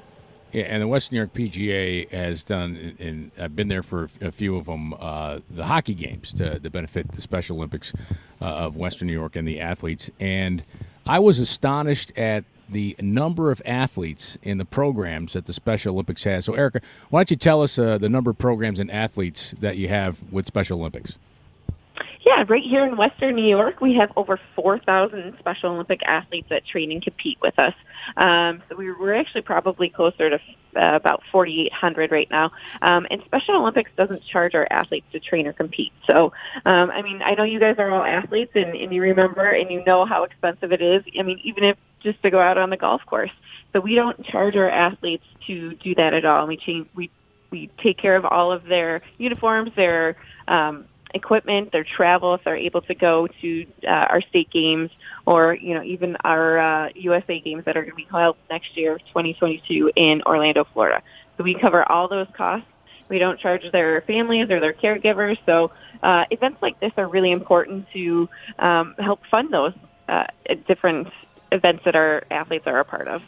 Yeah, 0.52 0.64
and 0.64 0.82
the 0.82 0.88
Western 0.88 1.16
New 1.16 1.20
York 1.20 1.34
PGA 1.34 2.10
has 2.10 2.42
done, 2.42 2.96
and 2.98 3.30
I've 3.38 3.54
been 3.54 3.68
there 3.68 3.82
for 3.82 4.08
a 4.22 4.32
few 4.32 4.56
of 4.56 4.64
them, 4.64 4.94
uh, 4.98 5.40
the 5.50 5.66
hockey 5.66 5.92
games 5.92 6.32
to, 6.32 6.58
to 6.58 6.70
benefit 6.70 7.12
the 7.12 7.20
Special 7.20 7.58
Olympics 7.58 7.92
uh, 8.40 8.46
of 8.46 8.76
Western 8.76 9.08
New 9.08 9.12
York 9.12 9.36
and 9.36 9.46
the 9.46 9.60
athletes. 9.60 10.10
And 10.18 10.62
I 11.06 11.18
was 11.18 11.38
astonished 11.38 12.16
at 12.16 12.44
the 12.70 12.96
number 12.98 13.50
of 13.50 13.60
athletes 13.66 14.38
in 14.42 14.56
the 14.58 14.64
programs 14.64 15.34
that 15.34 15.46
the 15.46 15.52
Special 15.52 15.94
Olympics 15.94 16.24
has. 16.24 16.46
So, 16.46 16.54
Erica, 16.54 16.80
why 17.10 17.20
don't 17.20 17.30
you 17.30 17.36
tell 17.36 17.62
us 17.62 17.78
uh, 17.78 17.98
the 17.98 18.08
number 18.08 18.30
of 18.30 18.38
programs 18.38 18.80
and 18.80 18.90
athletes 18.90 19.54
that 19.60 19.76
you 19.76 19.88
have 19.88 20.18
with 20.30 20.46
Special 20.46 20.80
Olympics? 20.80 21.18
Yeah, 22.28 22.44
right 22.46 22.62
here 22.62 22.84
in 22.84 22.98
Western 22.98 23.36
New 23.36 23.48
York, 23.48 23.80
we 23.80 23.94
have 23.94 24.12
over 24.14 24.38
4,000 24.54 25.38
Special 25.38 25.70
Olympic 25.70 26.02
athletes 26.02 26.50
that 26.50 26.66
train 26.66 26.92
and 26.92 27.00
compete 27.00 27.38
with 27.40 27.58
us. 27.58 27.72
Um, 28.18 28.62
so 28.68 28.76
we, 28.76 28.92
we're 28.92 29.14
actually 29.14 29.40
probably 29.40 29.88
closer 29.88 30.28
to 30.28 30.36
uh, 30.36 30.94
about 30.94 31.22
4,800 31.32 32.10
right 32.10 32.30
now. 32.30 32.52
Um, 32.82 33.06
and 33.10 33.22
Special 33.24 33.56
Olympics 33.56 33.90
doesn't 33.96 34.22
charge 34.26 34.54
our 34.54 34.68
athletes 34.70 35.06
to 35.12 35.20
train 35.20 35.46
or 35.46 35.54
compete. 35.54 35.94
So, 36.06 36.34
um, 36.66 36.90
I 36.90 37.00
mean, 37.00 37.22
I 37.22 37.32
know 37.32 37.44
you 37.44 37.58
guys 37.58 37.76
are 37.78 37.90
all 37.90 38.04
athletes 38.04 38.52
and, 38.54 38.74
and 38.74 38.92
you 38.92 39.00
remember 39.00 39.48
and 39.48 39.70
you 39.70 39.82
know 39.86 40.04
how 40.04 40.24
expensive 40.24 40.70
it 40.70 40.82
is. 40.82 41.02
I 41.18 41.22
mean, 41.22 41.40
even 41.44 41.64
if 41.64 41.78
just 42.00 42.22
to 42.24 42.30
go 42.30 42.40
out 42.40 42.58
on 42.58 42.68
the 42.68 42.76
golf 42.76 43.06
course. 43.06 43.32
So 43.72 43.80
we 43.80 43.94
don't 43.94 44.22
charge 44.26 44.54
our 44.54 44.68
athletes 44.68 45.24
to 45.46 45.76
do 45.76 45.94
that 45.94 46.12
at 46.12 46.26
all. 46.26 46.46
We 46.46 46.58
change, 46.58 46.88
we 46.94 47.10
we 47.50 47.70
take 47.78 47.96
care 47.96 48.16
of 48.16 48.26
all 48.26 48.52
of 48.52 48.64
their 48.64 49.00
uniforms, 49.16 49.70
their 49.74 50.16
um, 50.46 50.84
equipment, 51.14 51.72
their 51.72 51.84
travel 51.84 52.34
if 52.34 52.44
they're 52.44 52.56
able 52.56 52.82
to 52.82 52.94
go 52.94 53.26
to 53.40 53.66
uh, 53.84 54.06
our 54.10 54.20
state 54.20 54.50
games 54.50 54.90
or 55.26 55.54
you 55.54 55.74
know 55.74 55.82
even 55.82 56.16
our 56.24 56.58
uh, 56.58 56.88
USA 56.94 57.40
games 57.40 57.64
that 57.64 57.76
are 57.76 57.82
going 57.82 57.92
to 57.92 57.96
be 57.96 58.08
held 58.10 58.36
next 58.50 58.76
year, 58.76 58.98
2022 58.98 59.92
in 59.96 60.22
Orlando, 60.22 60.66
Florida. 60.72 61.02
So 61.36 61.44
we 61.44 61.54
cover 61.54 61.90
all 61.90 62.08
those 62.08 62.26
costs. 62.36 62.66
We 63.08 63.18
don't 63.18 63.38
charge 63.40 63.62
their 63.72 64.02
families 64.02 64.50
or 64.50 64.60
their 64.60 64.74
caregivers. 64.74 65.38
So 65.46 65.70
uh, 66.02 66.24
events 66.30 66.58
like 66.60 66.78
this 66.80 66.92
are 66.96 67.08
really 67.08 67.30
important 67.30 67.86
to 67.92 68.28
um, 68.58 68.94
help 68.98 69.20
fund 69.30 69.52
those 69.52 69.72
uh, 70.08 70.24
different 70.66 71.08
events 71.52 71.82
that 71.84 71.96
our 71.96 72.24
athletes 72.30 72.66
are 72.66 72.80
a 72.80 72.84
part 72.84 73.08
of. 73.08 73.22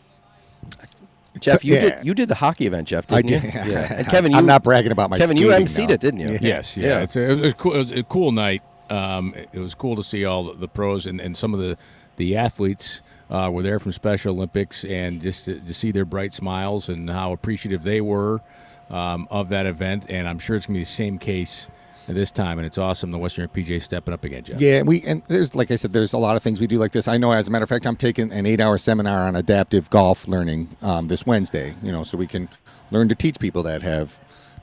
Jeff, 1.40 1.62
So- 1.62 1.68
you 1.68 1.74
yeah. 1.74 1.80
did 1.80 2.06
you 2.06 2.14
did 2.14 2.28
the 2.28 2.34
hockey 2.34 2.66
event, 2.66 2.88
Jeff, 2.88 3.10
I 3.12 3.22
didn't 3.22 3.52
did. 3.52 3.54
you? 3.66 3.72
Yeah. 3.72 3.92
And 3.94 4.06
Kevin, 4.08 4.32
you, 4.32 4.38
I'm 4.38 4.46
not 4.46 4.62
bragging 4.62 4.92
about 4.92 5.10
my 5.10 5.18
Kevin, 5.18 5.36
you 5.36 5.48
skating, 5.50 5.66
emceed 5.66 5.88
though. 5.88 5.94
it, 5.94 6.00
didn't 6.00 6.20
you? 6.20 6.38
Yes, 6.40 6.76
yeah, 6.76 6.86
Yeah. 6.88 7.00
It's 7.00 7.16
a, 7.16 7.22
it, 7.22 7.30
was, 7.30 7.40
it 7.42 7.58
cool. 7.58 7.74
It 7.74 7.78
was 7.78 7.90
a 7.92 8.02
cool 8.04 8.32
night. 8.32 8.62
Um, 8.88 9.34
it, 9.36 9.48
it 9.52 9.58
was 9.60 9.74
cool 9.74 9.94
to 9.96 10.02
see 10.02 10.24
all 10.24 10.44
the, 10.44 10.54
the 10.54 10.68
pros 10.68 11.06
and, 11.06 11.20
and 11.20 11.36
some 11.36 11.54
of 11.54 11.60
the 11.60 11.76
the 12.16 12.36
athletes 12.36 13.02
uh, 13.30 13.48
were 13.52 13.62
there 13.62 13.78
from 13.78 13.92
Special 13.92 14.34
Olympics, 14.34 14.84
and 14.84 15.22
just 15.22 15.44
to, 15.46 15.58
to 15.60 15.72
see 15.72 15.90
their 15.92 16.04
bright 16.04 16.34
smiles 16.34 16.88
and 16.88 17.08
how 17.08 17.32
appreciative 17.32 17.82
they 17.84 18.00
were 18.00 18.40
um, 18.90 19.28
of 19.30 19.48
that 19.50 19.64
event. 19.66 20.04
And 20.08 20.28
I'm 20.28 20.38
sure 20.40 20.56
it's 20.56 20.66
going 20.66 20.74
to 20.74 20.78
be 20.80 20.82
the 20.82 20.86
same 20.86 21.18
case 21.18 21.68
this 22.14 22.30
time, 22.30 22.58
and 22.58 22.66
it's 22.66 22.78
awesome. 22.78 23.10
The 23.10 23.18
Western 23.18 23.48
PGA 23.48 23.80
stepping 23.80 24.14
up 24.14 24.24
again, 24.24 24.44
Jeff. 24.44 24.60
Yeah, 24.60 24.82
we 24.82 25.02
and 25.02 25.22
there's 25.28 25.54
like 25.54 25.70
I 25.70 25.76
said, 25.76 25.92
there's 25.92 26.12
a 26.12 26.18
lot 26.18 26.36
of 26.36 26.42
things 26.42 26.60
we 26.60 26.66
do 26.66 26.78
like 26.78 26.92
this. 26.92 27.08
I 27.08 27.16
know, 27.16 27.32
as 27.32 27.48
a 27.48 27.50
matter 27.50 27.62
of 27.62 27.68
fact, 27.68 27.86
I'm 27.86 27.96
taking 27.96 28.32
an 28.32 28.46
eight-hour 28.46 28.78
seminar 28.78 29.26
on 29.26 29.36
adaptive 29.36 29.90
golf 29.90 30.28
learning 30.28 30.76
um, 30.82 31.08
this 31.08 31.26
Wednesday. 31.26 31.74
You 31.82 31.92
know, 31.92 32.04
so 32.04 32.18
we 32.18 32.26
can 32.26 32.48
learn 32.90 33.08
to 33.08 33.14
teach 33.14 33.38
people 33.38 33.62
that 33.64 33.82
have 33.82 34.18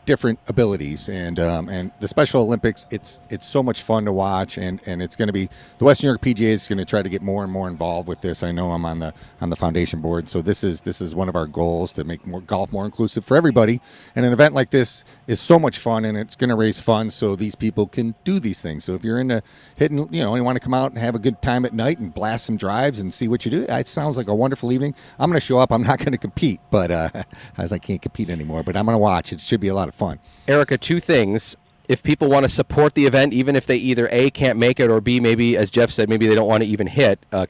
different 0.07 0.39
abilities 0.47 1.09
and 1.09 1.37
um, 1.37 1.69
and 1.69 1.91
the 1.99 2.07
Special 2.07 2.41
Olympics. 2.41 2.87
It's 2.89 3.21
it's 3.29 3.45
so 3.45 3.61
much 3.61 3.83
fun 3.83 4.05
to 4.05 4.11
watch, 4.11 4.57
and 4.57 4.81
and 4.87 5.03
it's 5.03 5.15
going 5.15 5.27
to 5.27 5.33
be 5.33 5.49
the 5.77 5.85
Western 5.85 6.07
New 6.07 6.11
York 6.13 6.21
PGA 6.21 6.47
is 6.47 6.67
going 6.67 6.79
to 6.79 6.85
try 6.85 7.03
to 7.03 7.09
get 7.09 7.21
more 7.21 7.43
and 7.43 7.51
more 7.51 7.67
involved 7.67 8.07
with 8.07 8.21
this. 8.21 8.41
I 8.41 8.51
know 8.51 8.71
I'm 8.71 8.85
on 8.85 8.99
the 8.99 9.13
on 9.41 9.51
the 9.51 9.55
foundation 9.55 10.01
board, 10.01 10.27
so 10.27 10.41
this 10.41 10.63
is 10.63 10.81
this 10.81 11.01
is 11.01 11.13
one 11.13 11.29
of 11.29 11.35
our 11.35 11.45
goals 11.45 11.91
to 11.93 12.03
make 12.03 12.25
more 12.25 12.41
golf 12.41 12.71
more 12.71 12.85
inclusive 12.85 13.23
for 13.23 13.37
everybody. 13.37 13.81
And 14.15 14.25
an 14.25 14.33
event 14.33 14.55
like 14.55 14.71
this 14.71 15.05
is 15.27 15.39
so 15.39 15.59
much 15.59 15.77
fun, 15.77 16.05
and 16.05 16.17
it's 16.17 16.35
going 16.35 16.49
to 16.49 16.55
raise 16.55 16.79
funds 16.79 17.13
so 17.13 17.35
these 17.35 17.55
people 17.55 17.85
can 17.85 18.15
do 18.23 18.39
these 18.39 18.61
things. 18.61 18.85
So 18.85 18.95
if 18.95 19.03
you're 19.03 19.19
into 19.19 19.43
hitting, 19.75 19.97
you 20.11 20.23
know, 20.23 20.33
you 20.35 20.43
want 20.43 20.55
to 20.55 20.61
come 20.61 20.73
out 20.73 20.91
and 20.91 20.99
have 20.99 21.13
a 21.15 21.19
good 21.19 21.41
time 21.41 21.65
at 21.65 21.73
night 21.73 21.99
and 21.99 22.13
blast 22.13 22.45
some 22.45 22.57
drives 22.57 22.99
and 22.99 23.13
see 23.13 23.27
what 23.27 23.43
you 23.45 23.51
do, 23.51 23.65
it 23.67 23.87
sounds 23.87 24.15
like 24.15 24.27
a 24.27 24.35
wonderful 24.35 24.71
evening. 24.71 24.95
I'm 25.19 25.29
going 25.29 25.39
to 25.39 25.45
show 25.45 25.59
up. 25.59 25.71
I'm 25.71 25.83
not 25.83 25.99
going 25.99 26.13
to 26.13 26.17
compete, 26.17 26.61
but 26.71 26.91
uh, 26.91 27.09
as 27.57 27.73
I 27.73 27.77
can't 27.77 28.01
compete 28.01 28.29
anymore, 28.29 28.63
but 28.63 28.77
I'm 28.77 28.85
going 28.85 28.93
to 28.93 28.99
watch. 28.99 29.33
It 29.33 29.41
should 29.41 29.59
be 29.59 29.67
a 29.67 29.75
lot 29.75 29.89
of 29.89 29.96
fun. 29.97 30.19
Erica, 30.47 30.77
two 30.77 30.99
things. 30.99 31.57
If 31.87 32.03
people 32.03 32.29
want 32.29 32.43
to 32.43 32.49
support 32.49 32.95
the 32.95 33.05
event, 33.05 33.33
even 33.33 33.55
if 33.55 33.65
they 33.65 33.77
either 33.77 34.09
A, 34.11 34.29
can't 34.29 34.59
make 34.59 34.79
it, 34.79 34.89
or 34.89 35.01
B, 35.01 35.19
maybe, 35.19 35.55
as 35.55 35.71
Jeff 35.71 35.89
said, 35.89 36.09
maybe 36.09 36.27
they 36.27 36.35
don't 36.35 36.47
want 36.47 36.63
to 36.63 36.69
even 36.69 36.87
hit, 36.87 37.25
uh, 37.31 37.45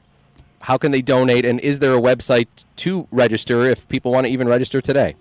how 0.60 0.78
can 0.78 0.92
they 0.92 1.02
donate? 1.02 1.44
And 1.44 1.60
is 1.60 1.80
there 1.80 1.94
a 1.94 2.00
website 2.00 2.46
to 2.76 3.06
register 3.10 3.64
if 3.64 3.88
people 3.88 4.12
want 4.12 4.26
to 4.26 4.32
even 4.32 4.46
register 4.48 4.80
today? 4.80 5.16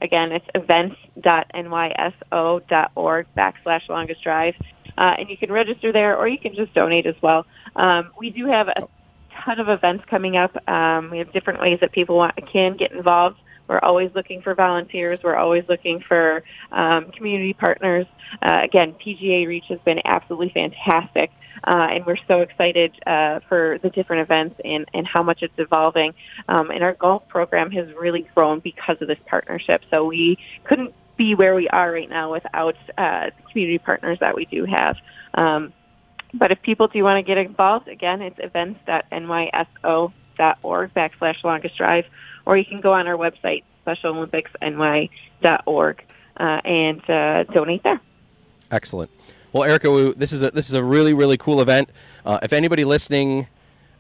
Again, 0.01 0.33
it's 0.33 0.47
events.nyso.org 0.55 3.27
backslash 3.37 3.89
longest 3.89 4.23
drive. 4.23 4.55
Uh, 4.99 5.17
and 5.19 5.31
you 5.31 5.37
can 5.37 5.51
register 5.51 5.93
there 5.93 6.17
or 6.17 6.29
you 6.29 6.39
can 6.39 6.55
just 6.55 6.73
donate 6.75 7.07
as 7.07 7.17
well. 7.23 7.47
Um, 7.77 8.11
we 8.19 8.31
do 8.31 8.47
have 8.47 8.69
a 8.69 8.89
ton 9.45 9.61
of 9.61 9.69
events 9.69 10.05
coming 10.09 10.37
up. 10.37 10.57
Um, 10.69 11.11
we 11.11 11.19
have 11.19 11.33
different 11.33 11.61
ways 11.61 11.81
that 11.81 11.93
people 11.93 12.17
want, 12.17 12.35
can 12.51 12.77
get 12.77 12.93
involved. 12.93 13.39
We're 13.69 13.81
always 13.81 14.11
looking 14.15 14.43
for 14.43 14.55
volunteers. 14.55 15.21
We're 15.23 15.37
always 15.37 15.65
looking 15.69 16.01
for 16.01 16.43
um, 16.73 17.11
community 17.13 17.55
partners. 17.55 18.07
Uh, 18.43 18.61
again, 18.63 18.95
PGA 18.95 19.47
Reach 19.47 19.67
has 19.69 19.79
been 19.81 20.01
absolutely 20.05 20.51
fantastic, 20.51 21.31
uh, 21.65 21.89
and 21.91 22.05
we're 22.05 22.19
so 22.29 22.41
excited 22.41 22.93
uh, 23.07 23.41
for 23.49 23.79
the 23.83 23.91
different 23.91 24.23
events 24.23 24.61
and, 24.65 24.87
and 24.93 25.07
how 25.07 25.23
much 25.23 25.43
it's 25.43 25.59
evolving. 25.59 26.13
Um, 26.49 26.71
and 26.71 26.83
our 26.83 26.95
golf 26.95 27.27
program 27.29 27.71
has 27.71 27.89
really 27.95 28.29
grown 28.35 28.61
because 28.61 28.97
of 29.01 29.09
this 29.09 29.21
partnership. 29.27 29.83
So 29.91 30.05
we 30.05 30.39
couldn't 30.65 30.93
be 31.23 31.35
where 31.37 31.55
we 31.55 31.69
are 31.69 31.93
right 31.93 32.11
now 32.11 32.33
without 32.33 32.75
uh, 32.99 33.27
the 33.27 33.43
community 33.51 33.79
partners 33.79 34.19
that 34.19 34.35
we 34.35 34.45
do 34.47 34.65
have. 34.65 34.97
Um, 35.35 35.73
but 36.35 36.51
if 36.51 36.61
people 36.63 36.89
do 36.89 37.05
want 37.05 37.19
to 37.19 37.23
get 37.23 37.39
involved, 37.39 37.87
again, 37.87 38.21
it's 38.23 38.41
events.nyso.org 38.41 40.95
backslash 40.95 41.45
longest 41.45 41.77
drive, 41.77 42.07
or 42.45 42.57
you 42.57 42.65
can 42.65 42.81
go 42.81 42.93
on 42.93 43.07
our 43.07 43.17
website, 43.17 43.63
specialolympicsny.org, 43.87 46.05
uh, 46.39 46.61
and 46.65 47.11
uh, 47.11 47.45
donate 47.45 47.85
there. 47.85 48.01
Excellent. 48.73 49.13
Well, 49.53 49.63
Erica, 49.65 50.15
this 50.17 50.33
is 50.33 50.43
a 50.43 50.51
this 50.51 50.69
is 50.69 50.75
a 50.75 50.83
really 50.83 51.13
really 51.13 51.37
cool 51.37 51.61
event. 51.61 51.91
Uh, 52.25 52.39
if 52.43 52.55
anybody 52.55 52.87
listening 52.87 53.47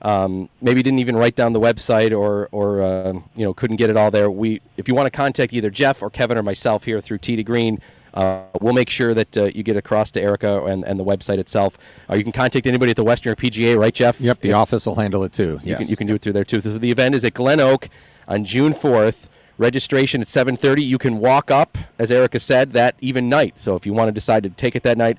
um, 0.02 0.48
maybe 0.60 0.82
didn't 0.82 0.98
even 0.98 1.16
write 1.16 1.36
down 1.36 1.52
the 1.52 1.60
website 1.60 2.16
or 2.16 2.48
or 2.52 2.82
uh, 2.82 3.12
you 3.36 3.44
know 3.44 3.54
couldn't 3.54 3.76
get 3.76 3.88
it 3.90 3.96
all 3.96 4.10
there, 4.10 4.30
we 4.30 4.60
if 4.76 4.88
you 4.88 4.94
want 4.94 5.06
to 5.06 5.10
contact 5.10 5.52
either 5.52 5.70
Jeff 5.70 6.02
or 6.02 6.10
Kevin 6.10 6.36
or 6.36 6.42
myself 6.42 6.84
here 6.84 7.00
through 7.00 7.18
Tee 7.18 7.36
to 7.36 7.44
Green, 7.44 7.80
uh, 8.14 8.42
we'll 8.60 8.72
make 8.74 8.90
sure 8.90 9.14
that 9.14 9.36
uh, 9.36 9.44
you 9.44 9.62
get 9.62 9.76
across 9.76 10.10
to 10.12 10.20
Erica 10.20 10.64
and, 10.64 10.84
and 10.84 10.98
the 10.98 11.04
website 11.04 11.38
itself. 11.38 11.78
Uh, 12.10 12.14
you 12.14 12.24
can 12.24 12.32
contact 12.32 12.66
anybody 12.66 12.90
at 12.90 12.96
the 12.96 13.04
Western 13.04 13.34
PGA, 13.36 13.78
right, 13.78 13.94
Jeff? 13.94 14.20
Yep, 14.20 14.40
the 14.40 14.50
If- 14.50 14.56
office 14.56 14.86
will 14.86 14.96
handle 14.96 15.22
it 15.24 15.32
too. 15.32 15.60
you, 15.62 15.70
Yes. 15.70 15.78
can, 15.78 15.88
you 15.88 15.96
can 15.96 16.06
do 16.08 16.14
it 16.14 16.22
through 16.22 16.32
there 16.34 16.44
too. 16.44 16.60
So 16.60 16.76
the 16.78 16.90
event 16.90 17.14
is 17.14 17.24
at 17.24 17.34
Glen 17.34 17.60
Oak 17.60 17.88
on 18.28 18.44
June 18.44 18.72
4th. 18.74 19.28
Registration 19.58 20.20
at 20.22 20.28
7:30. 20.28 20.82
You 20.82 20.96
can 20.98 21.18
walk 21.18 21.50
up, 21.50 21.76
as 21.98 22.10
Erica 22.10 22.40
said, 22.40 22.72
that 22.72 22.96
even 23.00 23.28
night. 23.28 23.60
So 23.60 23.76
if 23.76 23.84
you 23.86 23.92
want 23.92 24.08
to 24.08 24.12
decide 24.12 24.42
to 24.44 24.48
take 24.50 24.74
it 24.74 24.82
that 24.82 24.96
night, 24.98 25.18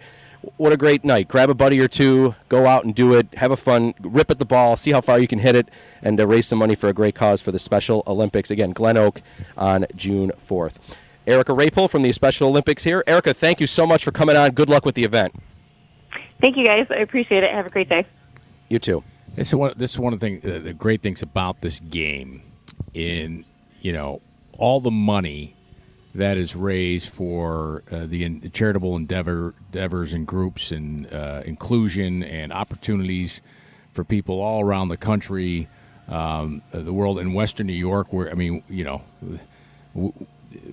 what 0.57 0.71
a 0.71 0.77
great 0.77 1.03
night! 1.03 1.27
Grab 1.27 1.49
a 1.49 1.53
buddy 1.53 1.79
or 1.79 1.87
two, 1.87 2.35
go 2.49 2.67
out 2.67 2.85
and 2.85 2.93
do 2.93 3.13
it. 3.13 3.27
Have 3.35 3.51
a 3.51 3.57
fun, 3.57 3.93
rip 4.01 4.29
at 4.31 4.39
the 4.39 4.45
ball, 4.45 4.75
see 4.75 4.91
how 4.91 5.01
far 5.01 5.19
you 5.19 5.27
can 5.27 5.39
hit 5.39 5.55
it, 5.55 5.69
and 6.01 6.19
uh, 6.19 6.27
raise 6.27 6.47
some 6.47 6.59
money 6.59 6.75
for 6.75 6.89
a 6.89 6.93
great 6.93 7.15
cause 7.15 7.41
for 7.41 7.51
the 7.51 7.59
Special 7.59 8.03
Olympics. 8.07 8.51
Again, 8.51 8.71
Glen 8.71 8.97
Oak 8.97 9.21
on 9.57 9.85
June 9.95 10.31
4th. 10.47 10.95
Erica 11.25 11.53
Rapel 11.53 11.87
from 11.87 12.01
the 12.01 12.11
Special 12.11 12.49
Olympics 12.49 12.83
here. 12.83 13.03
Erica, 13.07 13.33
thank 13.33 13.61
you 13.61 13.67
so 13.67 13.87
much 13.87 14.03
for 14.03 14.11
coming 14.11 14.35
on. 14.35 14.51
Good 14.51 14.69
luck 14.69 14.85
with 14.85 14.95
the 14.95 15.03
event. 15.03 15.33
Thank 16.41 16.57
you, 16.57 16.65
guys. 16.65 16.87
I 16.89 16.95
appreciate 16.95 17.43
it. 17.43 17.51
Have 17.51 17.65
a 17.65 17.69
great 17.69 17.87
day. 17.87 18.05
You 18.69 18.79
too. 18.79 19.03
This 19.35 19.47
is 19.47 19.55
one. 19.55 19.73
This 19.77 19.91
is 19.91 19.99
one 19.99 20.13
of 20.13 20.19
the, 20.19 20.39
thing, 20.39 20.51
uh, 20.55 20.59
the 20.59 20.73
great 20.73 21.01
things 21.01 21.21
about 21.21 21.61
this 21.61 21.79
game. 21.79 22.43
In 22.93 23.45
you 23.81 23.91
know 23.91 24.21
all 24.57 24.79
the 24.79 24.91
money 24.91 25.55
that 26.15 26.37
is 26.37 26.55
raised 26.55 27.09
for 27.09 27.83
uh, 27.91 28.05
the 28.05 28.23
in, 28.23 28.51
charitable 28.51 28.95
endeavor 28.95 29.55
endeavors 29.67 30.13
and 30.13 30.27
groups 30.27 30.71
and 30.71 31.11
uh, 31.11 31.41
inclusion 31.45 32.23
and 32.23 32.53
opportunities 32.53 33.41
for 33.91 34.03
people 34.03 34.39
all 34.41 34.61
around 34.61 34.89
the 34.89 34.97
country, 34.97 35.67
um, 36.07 36.61
uh, 36.73 36.79
the 36.79 36.93
world, 36.93 37.19
in 37.19 37.33
Western 37.33 37.67
New 37.67 37.73
York. 37.73 38.11
Where 38.11 38.29
I 38.29 38.33
mean, 38.33 38.63
you 38.69 38.83
know. 38.83 39.01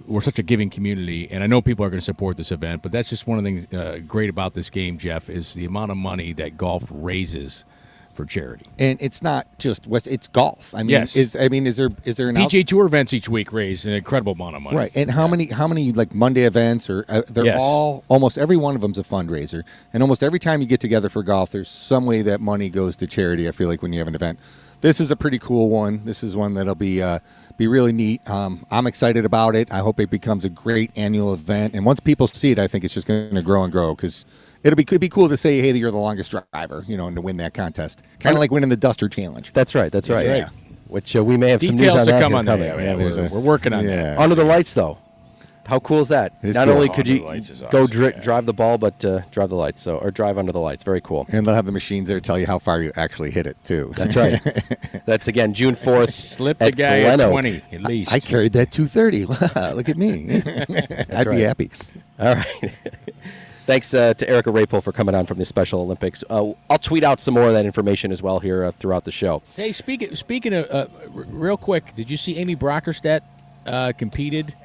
We're 0.07 0.21
such 0.21 0.39
a 0.39 0.43
giving 0.43 0.69
community, 0.69 1.27
and 1.31 1.43
I 1.43 1.47
know 1.47 1.63
people 1.63 1.87
are 1.87 1.89
going 1.89 2.01
to 2.01 2.05
support 2.05 2.37
this 2.37 2.53
event. 2.53 2.83
But 2.83 2.93
that's 2.93 3.09
just 3.09 3.27
one 3.27 3.39
of 3.39 3.45
the 3.45 3.51
things 3.51 3.75
uh, 3.75 4.01
great 4.07 4.29
about 4.29 4.53
this 4.53 4.69
game, 4.69 4.99
Jeff, 4.99 5.31
is 5.31 5.55
the 5.55 5.65
amount 5.65 5.91
of 5.91 5.97
money 5.97 6.35
that 6.35 6.59
golf 6.59 6.85
raises 6.91 7.65
for 8.13 8.25
charity. 8.27 8.65
and 8.79 8.99
it's 9.01 9.23
not 9.23 9.47
just 9.59 9.87
West. 9.87 10.07
It's 10.07 10.29
golf. 10.29 10.75
I 10.75 10.79
mean, 10.79 10.91
Yes. 10.91 11.17
is 11.17 11.37
I 11.37 11.49
mean, 11.49 11.67
is 11.67 11.77
there 11.77 11.91
is 12.05 12.17
there 12.17 12.29
an 12.29 12.37
out- 12.37 12.51
Tour 12.51 12.85
events 12.87 13.13
each 13.13 13.29
week 13.29 13.53
raise 13.53 13.87
an 13.87 13.93
incredible 13.95 14.33
amount 14.33 14.57
of 14.57 14.63
money. 14.63 14.77
Right, 14.77 14.93
and 14.95 15.11
how 15.11 15.27
many 15.27 15.47
how 15.47 15.67
many 15.69 15.93
like 15.93 16.15
Monday 16.15 16.43
events 16.45 16.91
or 16.91 17.05
uh, 17.09 17.23
they're 17.29 17.45
Yes. 17.47 17.61
all 17.63 18.05
almost 18.09 18.37
every 18.37 18.57
one 18.57 18.75
of 18.75 18.81
them's 18.83 18.99
a 18.99 19.03
fundraiser, 19.05 19.63
and 19.93 20.03
almost 20.03 20.23
every 20.23 20.39
time 20.39 20.61
you 20.61 20.67
get 20.67 20.81
together 20.81 21.09
for 21.09 21.23
golf, 21.23 21.51
there's 21.53 21.69
some 21.71 22.05
way 22.05 22.21
that 22.23 22.41
money 22.41 22.69
goes 22.69 22.97
to 22.99 23.07
charity. 23.07 23.49
I 23.49 23.53
feel 23.53 23.69
like 23.69 23.81
when 23.83 23.93
you 23.93 24.01
have 24.01 24.09
an 24.09 24.15
event, 24.15 24.39
this 24.83 25.01
is 25.01 25.11
a 25.11 25.17
pretty 25.17 25.39
cool 25.39 25.69
one. 25.71 26.03
This 26.05 26.23
is 26.23 26.37
one 26.37 26.55
that'll 26.55 26.75
be 26.75 27.03
uh, 27.03 27.21
be 27.57 27.67
really 27.69 27.93
neat. 27.93 28.29
Um, 28.29 28.67
I'm 28.71 28.87
excited 28.87 29.25
about 29.25 29.55
it. 29.57 29.71
I 29.71 29.79
hope 29.79 30.01
it 30.01 30.11
becomes 30.11 30.45
a 30.45 30.51
great 30.51 30.91
annual 30.97 31.33
event, 31.33 31.75
and 31.75 31.87
once 31.87 32.01
people 32.01 32.27
see 32.27 32.51
it, 32.51 32.59
I 32.59 32.67
think 32.67 32.85
it's 32.85 32.95
just 32.95 33.07
going 33.07 33.35
to 33.35 33.43
grow 33.43 33.63
and 33.63 33.73
grow 33.73 33.95
because. 33.95 34.27
It'll 34.63 34.77
be 34.77 34.85
could 34.85 35.01
be 35.01 35.09
cool 35.09 35.29
to 35.29 35.37
say, 35.37 35.61
"Hey, 35.61 35.73
that 35.73 35.79
you're 35.79 35.91
the 35.91 35.97
longest 35.99 36.31
driver," 36.53 36.85
you 36.87 36.97
know, 36.97 37.07
and 37.07 37.17
to 37.17 37.23
win 37.23 37.39
that 37.39 37.55
contest, 37.55 38.03
kind 38.19 38.37
of 38.37 38.41
like 38.41 38.51
winning 38.51 38.69
the 38.69 38.77
Duster 38.77 39.09
Challenge. 39.09 39.53
That's 39.53 39.75
right. 39.75 39.91
That's 39.91 40.09
right. 40.09 40.27
right. 40.27 40.45
Which 40.89 41.15
uh, 41.17 41.25
we 41.25 41.37
may 41.37 41.51
have 41.51 41.61
some 41.63 41.71
news 41.77 41.81
Details 41.81 41.97
on 42.01 42.07
to 42.07 42.13
that 42.13 42.21
come 42.23 42.33
here 42.33 42.39
on 42.41 42.45
that. 42.47 42.53
coming. 42.53 42.85
Yeah, 42.85 42.97
Yeah, 42.97 43.23
we're, 43.23 43.29
we're 43.29 43.41
working 43.41 43.73
on 43.73 43.85
Yeah. 43.85 44.03
that. 44.15 44.19
Under 44.19 44.35
the 44.35 44.45
lights, 44.45 44.75
though. 44.75 44.99
How 45.67 45.79
cool 45.79 46.01
is 46.01 46.09
that? 46.09 46.37
It 46.43 46.49
is 46.49 46.57
Not 46.57 46.65
cool. 46.67 46.75
only 46.75 46.89
could 46.89 47.01
Under 47.01 47.13
you 47.13 47.19
the 47.21 47.25
lights 47.27 47.51
is 47.51 47.61
go 47.71 47.83
awesome, 47.83 47.87
dri- 47.87 48.07
yeah. 48.07 48.21
drive 48.21 48.45
the 48.47 48.53
ball, 48.53 48.77
but 48.77 49.05
uh, 49.05 49.21
drive 49.31 49.51
the 49.51 49.55
lights, 49.55 49.81
so 49.81 49.99
or 49.99 50.11
drive 50.11 50.37
under 50.37 50.51
the 50.51 50.59
lights. 50.59 50.83
Very 50.83 51.01
cool. 51.01 51.27
And 51.29 51.47
they'll 51.47 51.55
have 51.55 51.65
the 51.67 51.71
machines 51.71 52.09
there 52.09 52.17
to 52.19 52.21
tell 52.21 52.37
you 52.37 52.47
how 52.47 52.59
far 52.59 52.83
you 52.83 52.91
actually 52.97 53.31
hit 53.31 53.47
it 53.47 53.57
too. 53.65 53.93
That's 53.95 54.17
right. 54.17 54.41
That's 55.07 55.29
again 55.29 55.55
June 55.55 55.77
fourth. 55.77 56.11
Slip 56.15 56.59
the 56.59 56.65
at 56.65 56.77
guy 56.77 57.03
at 57.03 57.21
Oak. 57.21 57.31
20 57.31 57.63
at 57.71 57.83
least. 57.83 58.13
I 58.13 58.19
carried 58.19 58.53
that 58.55 58.73
230. 58.73 59.27
Look 59.77 59.89
at 59.89 59.97
me. 59.97 60.43
I'd 61.13 61.27
right. 61.27 61.37
be 61.37 61.43
happy. 61.43 61.71
All 62.19 62.35
right. 62.35 62.75
Thanks 63.71 63.95
uh, 63.95 64.15
to 64.15 64.29
Erica 64.29 64.51
Rapel 64.51 64.81
for 64.81 64.91
coming 64.91 65.15
on 65.15 65.27
from 65.27 65.39
the 65.39 65.45
Special 65.45 65.81
Olympics. 65.81 66.25
Uh, 66.29 66.55
I'll 66.69 66.79
tweet 66.79 67.05
out 67.05 67.21
some 67.21 67.35
more 67.35 67.47
of 67.47 67.53
that 67.53 67.65
information 67.65 68.11
as 68.11 68.21
well 68.21 68.41
here 68.41 68.65
uh, 68.65 68.73
throughout 68.73 69.05
the 69.05 69.13
show. 69.13 69.45
Hey, 69.55 69.71
speaking 69.71 70.13
speaking 70.17 70.53
of 70.55 70.67
uh, 70.69 70.87
r- 71.15 71.23
real 71.29 71.57
quick, 71.57 71.95
did 71.95 72.11
you 72.11 72.17
see 72.17 72.37
Amy 72.39 72.57
Bockerstette 72.57 73.21
uh, 73.67 73.93
competed? 73.97 74.57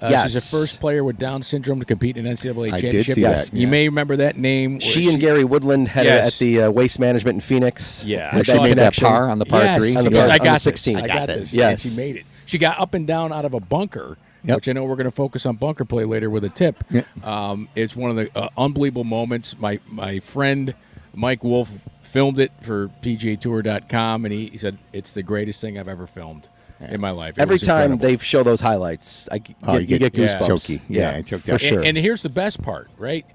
Uh, 0.00 0.22
She's 0.22 0.32
the 0.32 0.56
first 0.56 0.80
player 0.80 1.04
with 1.04 1.18
Down 1.18 1.42
syndrome 1.42 1.80
to 1.80 1.84
compete 1.84 2.16
in 2.16 2.24
an 2.24 2.32
NCAA 2.32 2.72
I 2.72 2.80
did 2.80 3.04
championship. 3.04 3.14
see 3.16 3.22
that, 3.24 3.52
You 3.52 3.66
yeah. 3.66 3.70
may 3.70 3.86
remember 3.90 4.16
that 4.16 4.38
name. 4.38 4.72
where 4.76 4.80
She 4.80 5.10
and 5.10 5.20
Gary 5.20 5.44
Woodland 5.44 5.88
had 5.88 6.06
Yes. 6.06 6.24
a, 6.24 6.26
at 6.28 6.38
the 6.38 6.62
uh, 6.62 6.70
Waste 6.70 6.98
Management 6.98 7.34
in 7.34 7.40
Phoenix. 7.42 8.06
Yeah. 8.06 8.30
Had 8.30 8.36
Where 8.36 8.44
she 8.44 8.58
made 8.58 8.78
that 8.78 8.96
par 8.96 9.28
on 9.28 9.38
the 9.38 9.44
par 9.44 9.64
yes, 9.64 9.78
three. 9.82 9.96
On 9.96 10.04
the 10.04 10.10
par- 10.10 10.20
I 10.20 10.32
on 10.32 10.38
the 10.38 10.44
got 10.44 10.60
16. 10.62 10.94
This. 10.94 11.02
I 11.02 11.04
I 11.04 11.06
got 11.06 11.14
got 11.14 11.26
this. 11.26 11.36
this. 11.50 11.54
Yes. 11.54 11.84
And 11.84 11.92
she 11.92 12.00
made 12.00 12.16
it. 12.16 12.24
She 12.46 12.56
got 12.56 12.80
up 12.80 12.94
and 12.94 13.06
down 13.06 13.34
out 13.34 13.44
of 13.44 13.52
a 13.52 13.60
bunker 13.60 14.16
Yep. 14.44 14.56
which 14.56 14.68
I 14.68 14.72
know 14.72 14.84
we're 14.84 14.96
going 14.96 15.04
to 15.04 15.10
focus 15.10 15.44
on 15.46 15.56
bunker 15.56 15.84
play 15.84 16.04
later 16.04 16.30
with 16.30 16.44
a 16.44 16.48
tip. 16.48 16.82
Yeah. 16.90 17.02
Um, 17.22 17.68
it's 17.74 17.94
one 17.94 18.10
of 18.10 18.16
the 18.16 18.30
uh, 18.38 18.48
unbelievable 18.56 19.04
moments. 19.04 19.58
My 19.58 19.80
my 19.86 20.18
friend 20.20 20.74
Mike 21.14 21.44
Wolf 21.44 21.86
filmed 22.00 22.38
it 22.40 22.50
for 22.60 22.88
PGAtour.com, 23.02 24.24
and 24.24 24.32
he, 24.32 24.46
he 24.48 24.56
said 24.56 24.78
it's 24.92 25.14
the 25.14 25.22
greatest 25.22 25.60
thing 25.60 25.78
I've 25.78 25.88
ever 25.88 26.06
filmed 26.06 26.48
in 26.80 27.00
my 27.00 27.10
life. 27.10 27.36
It 27.38 27.42
Every 27.42 27.58
time 27.58 27.92
incredible. 27.92 28.18
they 28.18 28.24
show 28.24 28.42
those 28.42 28.60
highlights, 28.60 29.28
I 29.30 29.42
Oh, 29.62 29.78
get, 29.78 29.88
you 29.88 29.98
get, 29.98 30.14
yeah. 30.16 30.26
goosebumps. 30.38 30.80
Yeah, 30.88 31.10
I 31.16 31.22
choked 31.22 31.44
for 31.44 31.58
sure. 31.58 31.78
And, 31.80 31.88
and 31.88 31.98
here's 31.98 32.22
the 32.22 32.28
best 32.30 32.62
part, 32.62 32.88
right? 32.96 33.26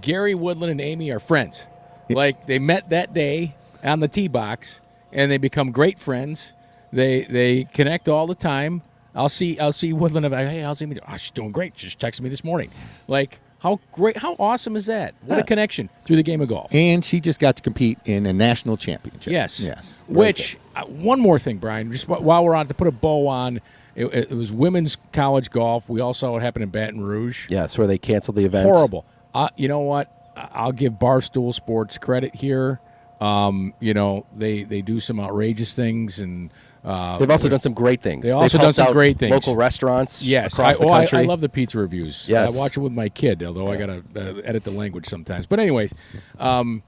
Gary 0.00 0.34
Woodland 0.34 0.70
and 0.72 0.80
Amy 0.80 1.10
are 1.10 1.20
friends. 1.20 1.66
Like 2.08 2.46
they 2.46 2.58
met 2.58 2.90
that 2.90 3.14
day 3.14 3.54
on 3.84 4.00
the 4.00 4.08
tee 4.08 4.28
box, 4.28 4.80
and 5.12 5.30
they 5.30 5.38
become 5.38 5.70
great 5.72 5.98
friends. 5.98 6.52
They 6.92 7.22
they 7.24 7.64
connect 7.64 8.08
all 8.08 8.26
the 8.26 8.34
time. 8.34 8.82
I'll 9.16 9.28
see 9.28 9.58
I'll 9.58 9.72
see 9.72 9.92
Woodland. 9.92 10.26
I'm 10.26 10.32
hey, 10.32 10.60
how's 10.60 10.82
Amy? 10.82 10.94
doing? 10.94 11.06
Oh, 11.08 11.16
she's 11.16 11.30
doing 11.30 11.50
great. 11.52 11.72
She 11.76 11.86
just 11.86 11.98
texted 11.98 12.20
me 12.20 12.28
this 12.28 12.44
morning. 12.44 12.70
Like 13.08 13.40
how 13.58 13.80
great, 13.90 14.16
how 14.16 14.36
awesome 14.38 14.76
is 14.76 14.86
that? 14.86 15.14
What 15.22 15.38
a 15.38 15.42
connection 15.42 15.88
through 16.04 16.16
the 16.16 16.22
game 16.22 16.40
of 16.40 16.48
golf. 16.48 16.72
And 16.72 17.04
she 17.04 17.20
just 17.20 17.40
got 17.40 17.56
to 17.56 17.62
compete 17.62 17.98
in 18.04 18.26
a 18.26 18.32
national 18.32 18.76
championship. 18.76 19.32
Yes. 19.32 19.58
Yes. 19.60 19.98
Which 20.08 20.58
uh, 20.76 20.84
one 20.84 21.20
more 21.20 21.38
thing, 21.38 21.56
Brian? 21.58 21.90
Just 21.90 22.06
while 22.06 22.44
we're 22.44 22.54
on 22.54 22.68
to 22.68 22.74
put 22.74 22.86
a 22.86 22.92
bow 22.92 23.26
on, 23.26 23.60
it, 23.94 24.06
it 24.06 24.30
was 24.30 24.52
women's 24.52 24.98
college 25.12 25.50
golf. 25.50 25.88
We 25.88 26.00
all 26.00 26.14
saw 26.14 26.32
what 26.32 26.42
happened 26.42 26.64
in 26.64 26.70
Baton 26.70 27.00
Rouge. 27.00 27.48
Yes, 27.50 27.78
where 27.78 27.86
they 27.86 27.98
canceled 27.98 28.36
the 28.36 28.44
event. 28.44 28.68
Horrible. 28.68 29.04
Uh, 29.34 29.48
you 29.56 29.68
know 29.68 29.80
what? 29.80 30.12
I'll 30.36 30.72
give 30.72 30.94
Barstool 30.94 31.52
Sports 31.52 31.98
credit 31.98 32.34
here. 32.34 32.78
Um, 33.20 33.72
you 33.80 33.94
know 33.94 34.26
they 34.36 34.62
they 34.64 34.82
do 34.82 35.00
some 35.00 35.18
outrageous 35.20 35.74
things, 35.74 36.18
and 36.18 36.50
uh, 36.84 37.16
They've 37.18 37.30
also 37.30 37.48
done 37.48 37.58
some 37.60 37.72
great 37.74 38.02
things. 38.02 38.24
They 38.24 38.28
They've 38.30 38.36
also 38.36 38.58
done 38.58 38.72
some 38.72 38.92
great 38.92 39.18
things. 39.18 39.32
Local 39.32 39.56
restaurants 39.56 40.22
Yes, 40.22 40.52
across 40.52 40.76
I, 40.76 40.84
the 40.84 40.84
oh, 40.88 40.92
I- 40.92 40.98
country. 41.00 41.18
I, 41.20 41.22
love 41.22 41.40
the 41.40 41.48
pizza 41.48 41.78
reviews. 41.78 42.28
Yes. 42.28 42.54
I 42.54 42.58
watch 42.58 42.76
it 42.76 42.80
with 42.80 42.92
my 42.92 43.08
kid, 43.08 43.42
although 43.42 43.68
I 43.72 43.76
gotta 43.76 44.02
uh, 44.14 44.20
edit 44.44 44.64
the 44.64 44.70
language 44.70 45.06
sometimes. 45.06 45.46
But 45.46 45.58
anyways, 45.60 45.94
um, 46.38 46.82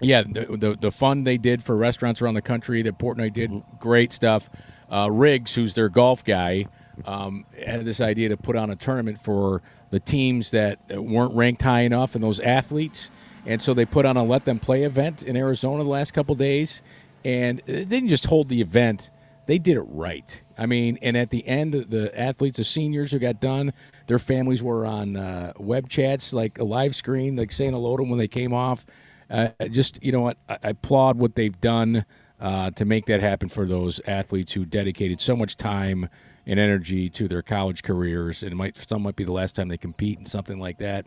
yeah, 0.00 0.22
the, 0.22 0.56
the 0.56 0.78
the 0.80 0.90
fun 0.90 1.24
they 1.24 1.36
did 1.36 1.62
for 1.62 1.76
restaurants 1.76 2.22
around 2.22 2.34
the 2.34 2.42
country 2.42 2.80
that 2.82 2.98
Portnoy 2.98 3.32
did, 3.32 3.50
Mm-hmm. 3.50 3.76
great 3.78 4.12
stuff. 4.12 4.48
Uh, 4.90 5.08
Riggs, 5.10 5.54
who's 5.56 5.74
their 5.74 5.88
golf 5.88 6.24
guy, 6.24 6.66
um, 7.04 7.44
had 7.62 7.84
this 7.84 8.00
idea 8.00 8.28
to 8.30 8.36
put 8.36 8.54
on 8.54 8.70
a 8.70 8.76
tournament 8.76 9.20
for 9.20 9.62
the 9.90 9.98
teams 9.98 10.52
that 10.52 10.78
weren't 10.90 11.34
ranked 11.34 11.60
high 11.62 11.80
enough 11.82 12.14
and 12.14 12.22
those 12.22 12.38
athletes, 12.40 13.10
and 13.46 13.62
so 13.62 13.72
they 13.74 13.84
put 13.84 14.04
on 14.04 14.16
a 14.16 14.24
let 14.24 14.44
them 14.44 14.58
play 14.58 14.82
event 14.82 15.22
in 15.22 15.36
Arizona 15.36 15.82
the 15.82 15.88
last 15.88 16.12
couple 16.12 16.34
days, 16.34 16.82
and 17.24 17.62
they 17.66 17.84
didn't 17.84 18.08
just 18.08 18.26
hold 18.26 18.48
the 18.48 18.60
event 18.60 19.10
they 19.46 19.58
did 19.58 19.76
it 19.76 19.82
right. 19.82 20.42
I 20.58 20.66
mean, 20.66 20.98
and 21.02 21.16
at 21.16 21.30
the 21.30 21.46
end, 21.46 21.72
the 21.74 22.18
athletes, 22.18 22.56
the 22.56 22.64
seniors 22.64 23.12
who 23.12 23.18
got 23.18 23.40
done, 23.40 23.72
their 24.06 24.18
families 24.18 24.62
were 24.62 24.84
on 24.84 25.16
uh, 25.16 25.52
web 25.56 25.88
chats, 25.88 26.32
like 26.32 26.58
a 26.58 26.64
live 26.64 26.94
screen, 26.94 27.36
like 27.36 27.52
saying 27.52 27.72
hello 27.72 27.96
to 27.96 28.02
them 28.02 28.10
when 28.10 28.18
they 28.18 28.28
came 28.28 28.52
off. 28.52 28.84
Uh, 29.30 29.48
just 29.70 30.02
you 30.02 30.12
know 30.12 30.20
what, 30.20 30.36
I, 30.48 30.58
applaud 30.62 31.18
what 31.18 31.34
they've 31.36 31.58
done 31.60 32.04
uh, 32.40 32.70
to 32.72 32.84
make 32.84 33.06
that 33.06 33.20
happen 33.20 33.48
for 33.48 33.66
those 33.66 34.00
athletes 34.06 34.52
who 34.52 34.64
dedicated 34.64 35.20
so 35.20 35.36
much 35.36 35.56
time 35.56 36.08
and 36.44 36.60
energy 36.60 37.08
to 37.10 37.26
their 37.26 37.42
college 37.42 37.82
careers, 37.82 38.42
and 38.42 38.54
might 38.56 38.76
some 38.76 39.02
might 39.02 39.16
be 39.16 39.24
the 39.24 39.32
last 39.32 39.54
time 39.54 39.68
they 39.68 39.78
compete 39.78 40.18
in 40.18 40.26
something 40.26 40.58
like 40.58 40.78
that. 40.78 41.06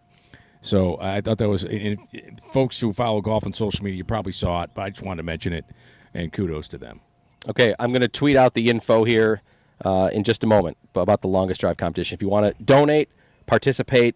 So 0.61 0.97
I 0.99 1.21
thought 1.21 1.37
that 1.37 1.49
was, 1.49 1.63
and 1.63 1.97
folks 2.51 2.79
who 2.79 2.91
follow 2.91 3.21
golf 3.21 3.45
on 3.45 3.53
social 3.53 3.83
media, 3.83 3.97
you 3.97 4.03
probably 4.03 4.33
saw 4.33 4.63
it, 4.63 4.71
but 4.73 4.81
I 4.81 4.89
just 4.89 5.03
wanted 5.03 5.17
to 5.17 5.23
mention 5.23 5.53
it, 5.53 5.65
and 6.13 6.33
kudos 6.33 6.67
to 6.69 6.77
them. 6.77 6.99
Okay, 7.47 7.73
I'm 7.79 7.91
going 7.91 8.01
to 8.01 8.09
tweet 8.09 8.35
out 8.35 8.53
the 8.53 8.69
info 8.69 9.05
here 9.05 9.41
uh, 9.85 10.09
in 10.11 10.23
just 10.23 10.43
a 10.43 10.47
moment 10.47 10.77
about 10.93 11.21
the 11.21 11.29
longest 11.29 11.61
drive 11.61 11.77
competition. 11.77 12.15
If 12.15 12.21
you 12.21 12.27
want 12.27 12.45
to 12.45 12.63
donate, 12.63 13.09
participate, 13.45 14.15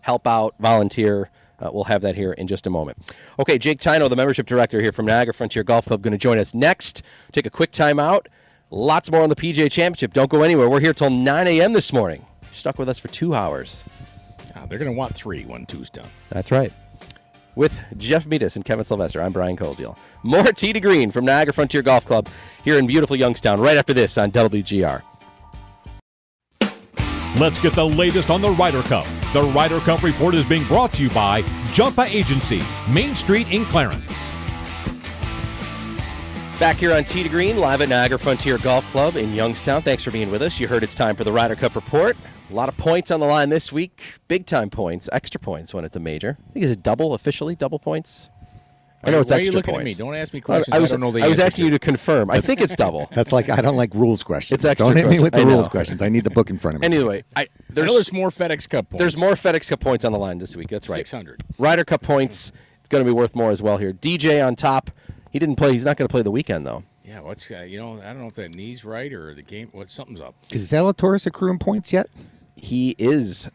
help 0.00 0.26
out, 0.26 0.56
volunteer, 0.58 1.30
uh, 1.60 1.70
we'll 1.72 1.84
have 1.84 2.02
that 2.02 2.16
here 2.16 2.32
in 2.32 2.48
just 2.48 2.66
a 2.66 2.70
moment. 2.70 2.98
Okay, 3.38 3.56
Jake 3.56 3.80
Tino, 3.80 4.08
the 4.08 4.16
membership 4.16 4.46
director 4.46 4.80
here 4.80 4.92
from 4.92 5.06
Niagara 5.06 5.32
Frontier 5.32 5.62
Golf 5.62 5.86
Club, 5.86 6.02
going 6.02 6.12
to 6.12 6.18
join 6.18 6.38
us 6.38 6.54
next. 6.54 7.02
Take 7.32 7.46
a 7.46 7.50
quick 7.50 7.70
time 7.70 7.98
out. 7.98 8.28
Lots 8.70 9.10
more 9.10 9.22
on 9.22 9.28
the 9.28 9.36
PGA 9.36 9.70
Championship. 9.70 10.12
Don't 10.12 10.28
go 10.28 10.42
anywhere. 10.42 10.68
We're 10.68 10.80
here 10.80 10.92
till 10.92 11.10
9 11.10 11.46
a.m. 11.46 11.72
this 11.72 11.92
morning. 11.92 12.26
Stuck 12.50 12.78
with 12.78 12.88
us 12.88 12.98
for 12.98 13.08
two 13.08 13.34
hours. 13.34 13.84
They're 14.64 14.78
going 14.78 14.90
to 14.90 14.96
want 14.96 15.14
three 15.14 15.44
when 15.44 15.66
two's 15.66 15.90
done. 15.90 16.08
That's 16.30 16.50
right. 16.50 16.72
With 17.54 17.80
Jeff 17.96 18.26
Metis 18.26 18.56
and 18.56 18.64
Kevin 18.64 18.84
Sylvester, 18.84 19.22
I'm 19.22 19.32
Brian 19.32 19.56
Koziol. 19.56 19.96
More 20.22 20.52
Tee 20.52 20.72
to 20.72 20.80
Green 20.80 21.10
from 21.10 21.24
Niagara 21.24 21.54
Frontier 21.54 21.82
Golf 21.82 22.04
Club 22.04 22.28
here 22.64 22.78
in 22.78 22.86
beautiful 22.86 23.16
Youngstown 23.16 23.60
right 23.60 23.76
after 23.76 23.94
this 23.94 24.18
on 24.18 24.30
WGR. 24.30 25.02
Let's 27.38 27.58
get 27.58 27.74
the 27.74 27.86
latest 27.86 28.30
on 28.30 28.40
the 28.40 28.50
Ryder 28.50 28.82
Cup. 28.82 29.06
The 29.32 29.42
Ryder 29.42 29.80
Cup 29.80 30.02
report 30.02 30.34
is 30.34 30.46
being 30.46 30.64
brought 30.64 30.92
to 30.94 31.02
you 31.02 31.10
by 31.10 31.42
Jumpa 31.72 32.08
Agency, 32.08 32.62
Main 32.90 33.14
Street 33.14 33.50
in 33.52 33.64
Clarence. 33.66 34.32
Back 36.58 36.76
here 36.76 36.94
on 36.94 37.04
Tee 37.04 37.22
to 37.22 37.28
Green, 37.28 37.58
live 37.58 37.82
at 37.82 37.90
Niagara 37.90 38.18
Frontier 38.18 38.56
Golf 38.56 38.90
Club 38.90 39.16
in 39.16 39.34
Youngstown. 39.34 39.82
Thanks 39.82 40.02
for 40.02 40.10
being 40.10 40.30
with 40.30 40.40
us. 40.40 40.58
You 40.58 40.68
heard 40.68 40.82
it's 40.82 40.94
time 40.94 41.14
for 41.14 41.24
the 41.24 41.32
Ryder 41.32 41.56
Cup 41.56 41.74
report. 41.74 42.16
A 42.50 42.54
lot 42.54 42.68
of 42.68 42.76
points 42.76 43.10
on 43.10 43.18
the 43.20 43.26
line 43.26 43.48
this 43.48 43.72
week. 43.72 44.02
Big 44.28 44.46
time 44.46 44.70
points, 44.70 45.08
extra 45.12 45.40
points 45.40 45.74
when 45.74 45.84
it's 45.84 45.96
a 45.96 46.00
major. 46.00 46.38
I 46.48 46.52
think 46.52 46.64
is 46.64 46.70
it 46.70 46.82
double 46.82 47.14
officially, 47.14 47.56
double 47.56 47.78
points? 47.78 48.30
I 49.02 49.10
know 49.10 49.20
it's 49.20 49.30
Why 49.30 49.38
are 49.38 49.40
you 49.40 49.46
extra 49.46 49.58
looking 49.58 49.74
at 49.76 49.84
me? 49.84 49.94
Don't 49.94 50.14
ask 50.14 50.32
me 50.32 50.40
questions 50.40 50.74
I 50.74 50.80
was, 50.80 50.92
I 50.92 50.94
don't 50.94 51.00
know 51.00 51.12
the 51.12 51.22
I 51.22 51.28
was 51.28 51.38
asking 51.38 51.62
to. 51.62 51.66
you 51.66 51.70
to 51.72 51.78
confirm. 51.78 52.30
I 52.30 52.40
think 52.40 52.60
it's 52.60 52.74
double. 52.76 53.08
That's 53.12 53.32
like 53.32 53.48
I 53.48 53.60
don't 53.60 53.76
like 53.76 53.94
rules 53.94 54.22
questions. 54.22 54.58
It's 54.58 54.64
extra 54.64 54.86
Don't 54.86 54.96
hit 54.96 55.08
me 55.08 55.20
with 55.20 55.32
the 55.32 55.44
rules 55.44 55.68
questions. 55.68 56.02
I 56.02 56.08
need 56.08 56.24
the 56.24 56.30
book 56.30 56.50
in 56.50 56.58
front 56.58 56.76
of 56.76 56.80
me. 56.80 56.86
Anyway, 56.86 57.24
I, 57.34 57.42
I 57.42 57.44
know 57.44 57.48
there's 57.70 57.92
there's 57.92 58.12
more 58.12 58.30
FedEx 58.30 58.68
Cup 58.68 58.90
points. 58.90 59.00
There's 59.00 59.16
more 59.16 59.32
FedEx 59.32 59.68
Cup 59.68 59.80
points 59.80 60.04
on 60.04 60.12
the 60.12 60.18
line 60.18 60.38
this 60.38 60.56
week. 60.56 60.68
That's 60.68 60.88
right. 60.88 60.96
600. 60.96 61.42
Ryder 61.58 61.84
Cup 61.84 62.02
points. 62.02 62.52
It's 62.80 62.88
going 62.88 63.04
to 63.04 63.10
be 63.10 63.14
worth 63.14 63.34
more 63.34 63.50
as 63.50 63.60
well 63.60 63.78
here. 63.78 63.92
DJ 63.92 64.44
on 64.44 64.54
top. 64.54 64.90
He 65.30 65.38
didn't 65.38 65.56
play. 65.56 65.72
He's 65.72 65.84
not 65.84 65.96
going 65.96 66.08
to 66.08 66.12
play 66.12 66.22
the 66.22 66.30
weekend 66.30 66.66
though. 66.66 66.84
Yeah, 67.04 67.20
what's 67.20 67.48
uh, 67.50 67.60
you 67.60 67.78
know 67.78 67.94
I 67.94 68.06
don't 68.06 68.20
know 68.20 68.26
if 68.26 68.34
that 68.34 68.54
knee's 68.54 68.84
right 68.84 69.12
or 69.12 69.34
the 69.34 69.42
game. 69.42 69.68
What 69.72 69.90
something's 69.90 70.20
up. 70.20 70.34
Is 70.50 70.72
Zalatoris 70.72 71.26
accruing 71.26 71.58
points 71.58 71.92
yet? 71.92 72.08
He 72.58 72.94
is. 72.98 73.50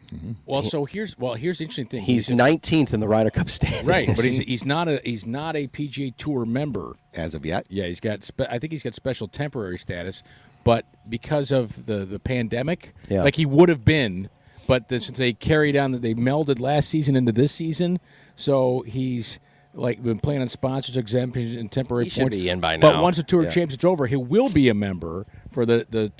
Well, 0.46 0.62
so 0.62 0.84
here's 0.84 1.18
well 1.18 1.34
here's 1.34 1.58
the 1.58 1.64
interesting 1.64 1.86
thing. 1.86 2.02
He's 2.02 2.28
19th 2.28 2.94
in 2.94 3.00
the 3.00 3.08
Ryder 3.08 3.30
Cup 3.30 3.50
standings. 3.50 3.84
right, 3.84 4.06
but 4.06 4.24
he's 4.24 4.38
he's 4.46 4.64
not 4.64 4.86
a 4.88 5.00
he's 5.04 5.26
not 5.26 5.56
a 5.56 5.66
PGA 5.66 6.16
Tour 6.16 6.44
member. 6.46 6.94
As 7.12 7.34
of 7.34 7.44
yet, 7.44 7.66
Yeah, 7.68 7.86
he's 7.86 7.98
got. 8.00 8.22
Spe- 8.22 8.42
I 8.48 8.58
think 8.60 8.72
he's 8.72 8.82
got 8.84 8.94
special 8.94 9.26
temporary 9.26 9.76
status, 9.78 10.22
but 10.62 10.86
because 11.08 11.50
of 11.50 11.86
the 11.86 12.04
the 12.04 12.20
pandemic, 12.20 12.94
Yeah. 13.08 13.24
like 13.24 13.34
he 13.34 13.44
would 13.44 13.68
have 13.70 13.84
been, 13.84 14.30
but 14.68 14.88
the, 14.88 15.00
since 15.00 15.18
they 15.18 15.32
carried 15.32 15.76
on 15.76 15.90
that 15.92 16.02
they 16.02 16.14
melded 16.14 16.60
last 16.60 16.88
season 16.88 17.16
into 17.16 17.32
this 17.32 17.50
season, 17.50 17.98
so 18.36 18.82
he's 18.86 19.40
like 19.74 20.00
been 20.00 20.20
playing 20.20 20.42
on 20.42 20.48
sponsors 20.48 20.96
exemptions 20.96 21.56
and 21.56 21.72
temporary 21.72 22.04
He 22.04 22.10
should 22.10 22.20
points. 22.22 22.36
be 22.36 22.48
in 22.48 22.60
by 22.60 22.76
now. 22.76 22.92
But 22.92 23.02
once 23.02 23.16
the 23.16 23.24
tour 23.24 23.42
Yeah. 23.42 23.48
championship's 23.50 23.84
over, 23.84 24.06
he 24.06 24.14
will 24.16 24.48
be 24.48 24.68
a 24.68 24.74
member 24.74 25.26
for 25.50 25.66
the 25.66 25.86
the 25.90 26.12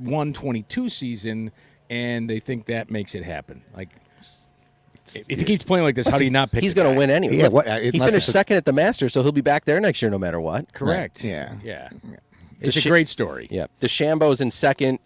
21-22 0.00 0.90
season, 0.90 1.52
and 1.94 2.28
they 2.28 2.40
think 2.40 2.66
that 2.66 2.90
makes 2.90 3.14
it 3.14 3.24
happen. 3.24 3.62
Like. 3.76 3.88
If 5.14 5.26
if 5.28 5.38
he 5.38 5.44
keeps 5.44 5.66
playing 5.66 5.84
like 5.84 5.94
this, 5.94 6.06
how 6.08 6.16
do 6.16 6.24
you 6.24 6.30
not 6.30 6.50
pick? 6.50 6.62
He's 6.62 6.72
going 6.72 6.90
to 6.90 6.98
win 6.98 7.10
anyway. 7.10 7.36
Yeah, 7.36 7.48
what- 7.48 7.68
uh, 7.68 7.78
he 7.78 7.98
finished 7.98 8.26
second 8.32 8.56
at 8.56 8.64
the 8.64 8.72
Masters, 8.72 9.12
so 9.12 9.22
he'll 9.22 9.32
be 9.32 9.42
back 9.42 9.66
there 9.66 9.78
next 9.78 10.00
year 10.00 10.10
no 10.10 10.16
matter 10.18 10.40
what. 10.40 10.72
Correct. 10.72 11.22
Yeah. 11.22 11.56
Yeah. 11.62 11.90
It's 12.58 12.74
Desha- 12.74 12.86
a 12.86 12.88
great 12.88 13.08
story. 13.08 13.46
Yeah. 13.50 13.66
DeChambeau's 13.82 14.40
in 14.40 14.50
second. 14.50 15.00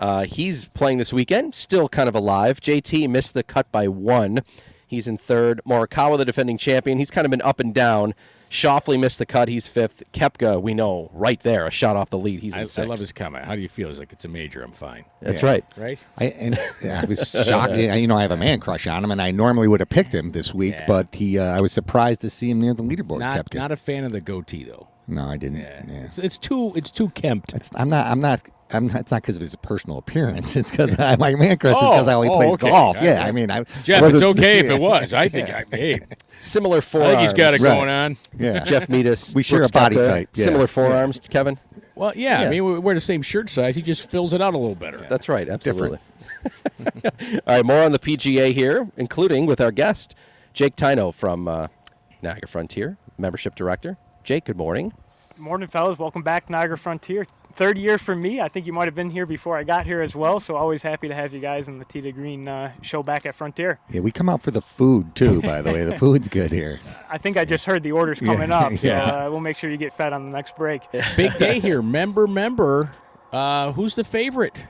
Uh, 0.00 0.24
he's 0.24 0.64
playing 0.70 0.98
this 0.98 1.12
weekend, 1.12 1.54
still 1.54 1.88
kind 1.88 2.08
of 2.08 2.16
alive. 2.16 2.60
JT 2.60 3.08
missed 3.08 3.34
the 3.34 3.44
cut 3.44 3.70
by 3.70 3.86
one. 3.86 4.42
He's 4.86 5.08
in 5.08 5.18
third. 5.18 5.60
Morikawa, 5.66 6.16
the 6.16 6.24
defending 6.24 6.58
champion, 6.58 6.98
he's 6.98 7.10
kind 7.10 7.24
of 7.24 7.30
been 7.30 7.42
up 7.42 7.58
and 7.58 7.74
down. 7.74 8.14
Schauffele 8.48 8.98
missed 9.00 9.18
the 9.18 9.26
cut. 9.26 9.48
He's 9.48 9.66
fifth. 9.66 10.04
Koepka, 10.12 10.62
we 10.62 10.72
know, 10.74 11.10
right 11.12 11.40
there, 11.40 11.66
a 11.66 11.70
shot 11.72 11.96
off 11.96 12.10
the 12.10 12.18
lead. 12.18 12.38
He's 12.40 12.54
in 12.54 12.60
I, 12.60 12.82
I 12.82 12.86
love 12.86 13.00
his 13.00 13.10
comment. 13.10 13.44
How 13.44 13.56
do 13.56 13.60
you 13.60 13.68
feel? 13.68 13.88
He's 13.88 13.98
like, 13.98 14.12
it's 14.12 14.24
a 14.24 14.28
major. 14.28 14.62
I'm 14.62 14.70
fine. 14.70 15.04
That's 15.20 15.42
Yeah. 15.42 15.50
right. 15.50 15.64
Right? 15.76 16.04
I 16.18 16.24
and 16.26 16.56
I 16.84 17.04
was 17.04 17.28
shocked. 17.46 17.74
You 17.74 18.06
know, 18.06 18.16
I 18.16 18.22
have 18.22 18.30
a 18.30 18.36
man 18.36 18.60
crush 18.60 18.86
on 18.86 19.02
him, 19.02 19.10
and 19.10 19.20
I 19.20 19.32
normally 19.32 19.66
would 19.66 19.80
have 19.80 19.88
picked 19.88 20.14
him 20.14 20.30
this 20.30 20.54
week, 20.54 20.74
Yeah. 20.74 20.84
but 20.86 21.08
he. 21.12 21.38
Uh, 21.38 21.56
I 21.56 21.60
was 21.60 21.72
surprised 21.72 22.20
to 22.20 22.30
see 22.30 22.48
him 22.50 22.60
near 22.60 22.72
the 22.74 22.84
leaderboard. 22.84 23.18
Not 23.18 23.44
Koepka. 23.50 23.56
not 23.56 23.72
a 23.72 23.76
fan 23.76 24.04
of 24.04 24.12
the 24.12 24.20
goatee 24.20 24.62
though. 24.64 24.86
No, 25.08 25.24
I 25.26 25.36
didn't. 25.36 25.58
Yeah. 25.60 25.82
Yeah. 25.86 25.94
It's, 26.04 26.18
it's 26.18 26.38
too 26.38 26.72
it's 26.74 26.90
too 26.90 27.08
kempt. 27.10 27.54
It's, 27.54 27.70
I'm 27.74 27.88
not. 27.88 28.06
I'm 28.06 28.20
not. 28.20 28.42
I'm 28.72 28.88
not. 28.88 28.96
It's 28.96 29.12
not 29.12 29.22
because 29.22 29.36
of 29.36 29.42
his 29.42 29.54
personal 29.56 29.98
appearance. 29.98 30.56
It's 30.60 30.70
because 30.72 30.98
my 30.98 31.34
man 31.34 31.56
crush 31.58 31.76
is 31.76 31.82
Oh, 31.82 31.90
because 31.90 32.06
how 32.08 32.22
he 32.22 32.28
oh, 32.28 32.34
plays 32.36 32.52
okay. 32.54 32.68
golf. 32.70 32.96
I- 32.96 33.04
Yeah, 33.04 33.24
I 33.24 33.30
mean, 33.30 33.50
I, 33.50 33.62
Jeff, 33.84 34.02
it's 34.02 34.22
okay 34.22 34.58
if 34.58 34.66
it 34.70 34.80
was. 34.80 35.14
I 35.14 35.28
think 35.28 35.48
I 35.50 35.64
hey, 35.70 36.00
Similar 36.40 36.78
I 36.78 36.80
forearms. 36.80 37.10
think 37.12 37.20
he's 37.22 37.32
got 37.34 37.54
it 37.54 37.60
Right. 37.60 37.68
going 37.74 37.88
on. 37.88 38.16
Yeah. 38.38 38.64
Jeff 38.64 38.88
Metis. 38.88 39.34
We 39.34 39.42
share 39.44 39.62
a 39.62 39.68
body 39.68 39.96
type, 39.96 40.30
yeah. 40.34 40.44
Similar 40.44 40.62
Yeah. 40.64 40.66
forearms, 40.66 41.20
Kevin. 41.20 41.58
Well, 41.94 42.12
yeah, 42.16 42.40
Yeah. 42.42 42.46
I 42.48 42.50
mean 42.50 42.64
we 42.64 42.78
wear 42.78 42.94
the 42.96 43.00
same 43.00 43.22
shirt 43.22 43.48
size. 43.48 43.76
He 43.76 43.82
just 43.82 44.10
fills 44.10 44.34
it 44.34 44.42
out 44.42 44.54
a 44.54 44.58
little 44.58 44.74
better. 44.74 44.98
That's 45.08 45.28
right, 45.28 45.48
absolutely. 45.48 45.98
All 46.44 47.40
right, 47.46 47.64
more 47.64 47.82
on 47.82 47.92
the 47.92 47.98
PGA 47.98 48.52
here, 48.52 48.88
including 48.96 49.46
with 49.46 49.60
our 49.60 49.70
guest, 49.72 50.14
Jake 50.52 50.76
Tino 50.76 51.10
from 51.12 51.48
uh, 51.48 51.68
Niagara 52.22 52.48
Frontier, 52.48 52.96
membership 53.18 53.54
director. 53.54 53.96
Jake, 54.26 54.44
good 54.46 54.56
morning. 54.56 54.92
Good 55.36 55.38
Morning, 55.42 55.68
fellas. 55.68 56.00
Welcome 56.00 56.22
back, 56.22 56.50
Niagara 56.50 56.76
Frontier. 56.76 57.24
third 57.54 57.78
year 57.78 57.96
for 57.96 58.16
me. 58.16 58.40
I 58.40 58.48
think 58.48 58.66
you 58.66 58.72
might 58.72 58.86
have 58.86 58.94
been 58.96 59.08
here 59.08 59.24
before 59.24 59.56
I 59.56 59.62
got 59.62 59.86
here 59.86 60.00
as 60.02 60.16
well. 60.16 60.40
So 60.40 60.56
always 60.56 60.82
happy 60.82 61.06
to 61.06 61.14
have 61.14 61.32
you 61.32 61.38
guys 61.38 61.68
in 61.68 61.78
the 61.78 61.84
Tee 61.84 62.00
to 62.00 62.10
Green 62.10 62.48
uh, 62.48 62.72
show 62.82 63.04
back 63.04 63.24
at 63.24 63.36
Frontier. 63.36 63.78
Yeah, 63.88 64.00
we 64.00 64.10
come 64.10 64.28
out 64.28 64.42
for 64.42 64.50
the 64.50 64.60
food 64.60 65.14
too. 65.14 65.40
By 65.42 65.62
the 65.62 65.70
way, 65.70 65.84
the 65.84 65.96
food's 65.98 66.28
good 66.28 66.50
here. 66.50 66.80
I 67.08 67.18
think 67.18 67.36
I 67.36 67.44
just 67.44 67.66
heard 67.66 67.84
the 67.84 67.92
orders 67.92 68.18
coming 68.20 68.48
Yeah, 68.48 68.58
up. 68.58 68.72
So 68.76 68.88
yeah. 68.88 69.26
uh, 69.26 69.30
we'll 69.30 69.38
make 69.40 69.56
sure 69.56 69.70
you 69.70 69.76
get 69.76 69.92
fed 69.94 70.12
on 70.12 70.28
the 70.28 70.36
next 70.36 70.56
break. 70.56 70.82
Big 71.16 71.36
day 71.38 71.60
here. 71.60 71.80
Member, 71.82 72.26
member. 72.26 72.90
Uh, 73.32 73.70
who's 73.72 73.94
the 73.94 74.04
favorite? 74.04 74.66